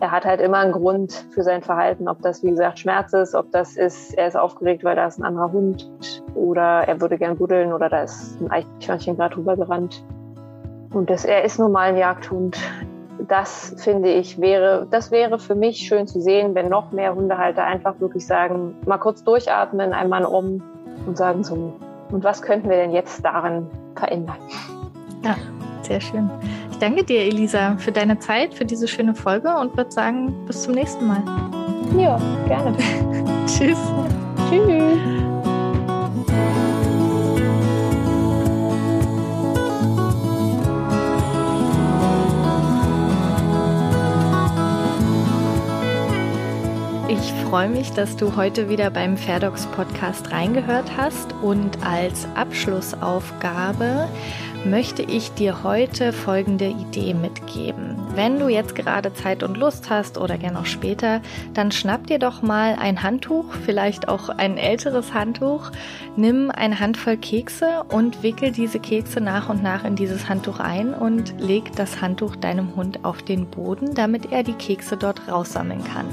Er 0.00 0.10
hat 0.10 0.24
halt 0.24 0.40
immer 0.40 0.58
einen 0.58 0.72
Grund 0.72 1.12
für 1.32 1.44
sein 1.44 1.62
Verhalten, 1.62 2.08
ob 2.08 2.22
das 2.22 2.42
wie 2.42 2.50
gesagt 2.50 2.80
Schmerz 2.80 3.12
ist, 3.12 3.36
ob 3.36 3.52
das 3.52 3.76
ist, 3.76 4.18
er 4.18 4.26
ist 4.26 4.36
aufgeregt, 4.36 4.82
weil 4.82 4.96
da 4.96 5.06
ist 5.06 5.20
ein 5.20 5.24
anderer 5.24 5.52
Hund 5.52 5.92
oder 6.34 6.88
er 6.88 7.00
würde 7.00 7.18
gern 7.18 7.38
buddeln 7.38 7.72
oder 7.72 7.88
da 7.88 8.02
ist 8.02 8.40
ein 8.40 8.50
Eichhörnchen 8.50 9.14
gerade 9.14 9.36
rübergerannt. 9.36 10.04
Und 10.94 11.10
das, 11.10 11.24
er 11.24 11.44
ist 11.44 11.58
nun 11.58 11.72
mal 11.72 11.90
ein 11.90 11.96
Jagdhund. 11.96 12.56
Das 13.28 13.74
finde 13.78 14.10
ich 14.10 14.40
wäre, 14.40 14.86
das 14.90 15.10
wäre 15.10 15.38
für 15.38 15.54
mich 15.54 15.78
schön 15.78 16.06
zu 16.06 16.20
sehen, 16.20 16.54
wenn 16.54 16.68
noch 16.68 16.92
mehr 16.92 17.14
Hundehalter 17.14 17.64
einfach 17.64 17.98
wirklich 18.00 18.26
sagen, 18.26 18.76
mal 18.86 18.98
kurz 18.98 19.24
durchatmen, 19.24 19.92
einmal 19.92 20.24
um 20.24 20.62
und 21.06 21.16
sagen 21.16 21.42
so, 21.42 21.74
und 22.12 22.22
was 22.22 22.42
könnten 22.42 22.68
wir 22.68 22.76
denn 22.76 22.92
jetzt 22.92 23.24
daran 23.24 23.66
verändern? 23.96 24.36
Ja, 25.24 25.36
sehr 25.82 26.00
schön. 26.00 26.30
Ich 26.70 26.78
danke 26.78 27.04
dir, 27.04 27.20
Elisa, 27.20 27.76
für 27.78 27.92
deine 27.92 28.18
Zeit, 28.18 28.54
für 28.54 28.64
diese 28.64 28.86
schöne 28.86 29.14
Folge 29.14 29.56
und 29.56 29.76
würde 29.76 29.90
sagen, 29.90 30.34
bis 30.46 30.62
zum 30.62 30.74
nächsten 30.74 31.06
Mal. 31.06 31.22
Ja, 31.96 32.20
gerne. 32.46 32.76
Tschüss. 33.46 33.78
Tschüss. 34.50 35.23
Ich 47.16 47.32
freue 47.48 47.68
mich, 47.68 47.92
dass 47.92 48.16
du 48.16 48.34
heute 48.34 48.68
wieder 48.68 48.90
beim 48.90 49.16
Fairdocs 49.16 49.66
Podcast 49.66 50.32
reingehört 50.32 50.96
hast 50.96 51.32
und 51.42 51.86
als 51.86 52.26
Abschlussaufgabe 52.34 54.08
möchte 54.64 55.02
ich 55.02 55.30
dir 55.32 55.62
heute 55.62 56.12
folgende 56.12 56.66
Idee 56.66 57.14
mitgeben. 57.14 57.96
Wenn 58.16 58.40
du 58.40 58.48
jetzt 58.48 58.74
gerade 58.74 59.14
Zeit 59.14 59.44
und 59.44 59.56
Lust 59.56 59.90
hast 59.90 60.18
oder 60.18 60.38
gern 60.38 60.56
auch 60.56 60.66
später, 60.66 61.20
dann 61.52 61.70
schnapp 61.70 62.08
dir 62.08 62.18
doch 62.18 62.42
mal 62.42 62.76
ein 62.80 63.04
Handtuch, 63.04 63.44
vielleicht 63.64 64.08
auch 64.08 64.28
ein 64.28 64.56
älteres 64.58 65.14
Handtuch, 65.14 65.70
nimm 66.16 66.50
eine 66.50 66.80
Handvoll 66.80 67.16
Kekse 67.16 67.84
und 67.90 68.24
wickel 68.24 68.50
diese 68.50 68.80
Kekse 68.80 69.20
nach 69.20 69.48
und 69.48 69.62
nach 69.62 69.84
in 69.84 69.94
dieses 69.94 70.28
Handtuch 70.28 70.58
ein 70.58 70.92
und 70.92 71.40
leg 71.40 71.76
das 71.76 72.00
Handtuch 72.00 72.34
deinem 72.34 72.74
Hund 72.74 73.04
auf 73.04 73.22
den 73.22 73.46
Boden, 73.46 73.94
damit 73.94 74.32
er 74.32 74.42
die 74.42 74.54
Kekse 74.54 74.96
dort 74.96 75.28
raussammeln 75.28 75.84
kann. 75.84 76.06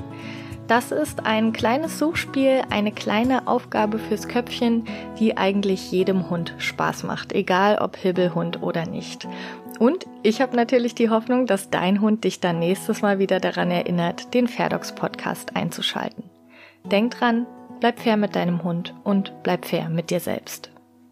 Das 0.68 0.92
ist 0.92 1.26
ein 1.26 1.52
kleines 1.52 2.00
Suchspiel, 2.00 2.62
eine 2.70 2.92
kleine 2.92 3.48
Aufgabe 3.48 4.00
fürs 4.00 4.28
Köpfchen, 4.28 4.86
die 5.20 5.38
eigentlich 5.38 5.92
jedem 5.92 6.30
Hund 6.30 6.56
Spaß 6.60 7.04
macht, 7.04 7.34
egal 7.34 7.78
ob 7.80 7.98
Hibbelhund 7.98 8.62
oder 8.62 8.86
nicht. 8.86 9.28
Und 9.80 10.06
ich 10.24 10.42
habe 10.42 10.56
natürlich 10.56 10.96
die 10.96 11.10
Hoffnung, 11.10 11.48
dass 11.48 11.70
dein 11.70 12.02
Hund 12.02 12.24
dich 12.24 12.40
dann 12.40 12.60
nächstes 12.60 13.02
Mal 13.02 13.20
wieder 13.20 13.40
daran 13.40 13.72
erinnert, 13.72 14.34
den 14.34 14.48
Fairdogs 14.48 14.94
Podcast 14.94 15.56
einzuschalten. 15.56 16.24
Denk 16.86 17.18
dran, 17.18 17.48
bleib 17.80 18.00
fair 18.00 18.16
mit 18.16 18.36
deinem 18.36 18.64
Hund 18.64 18.94
und 19.04 19.34
bleib 19.44 19.66
fair 19.66 19.90
mit 19.90 20.10
dir 20.10 20.20
selbst. 20.20 20.71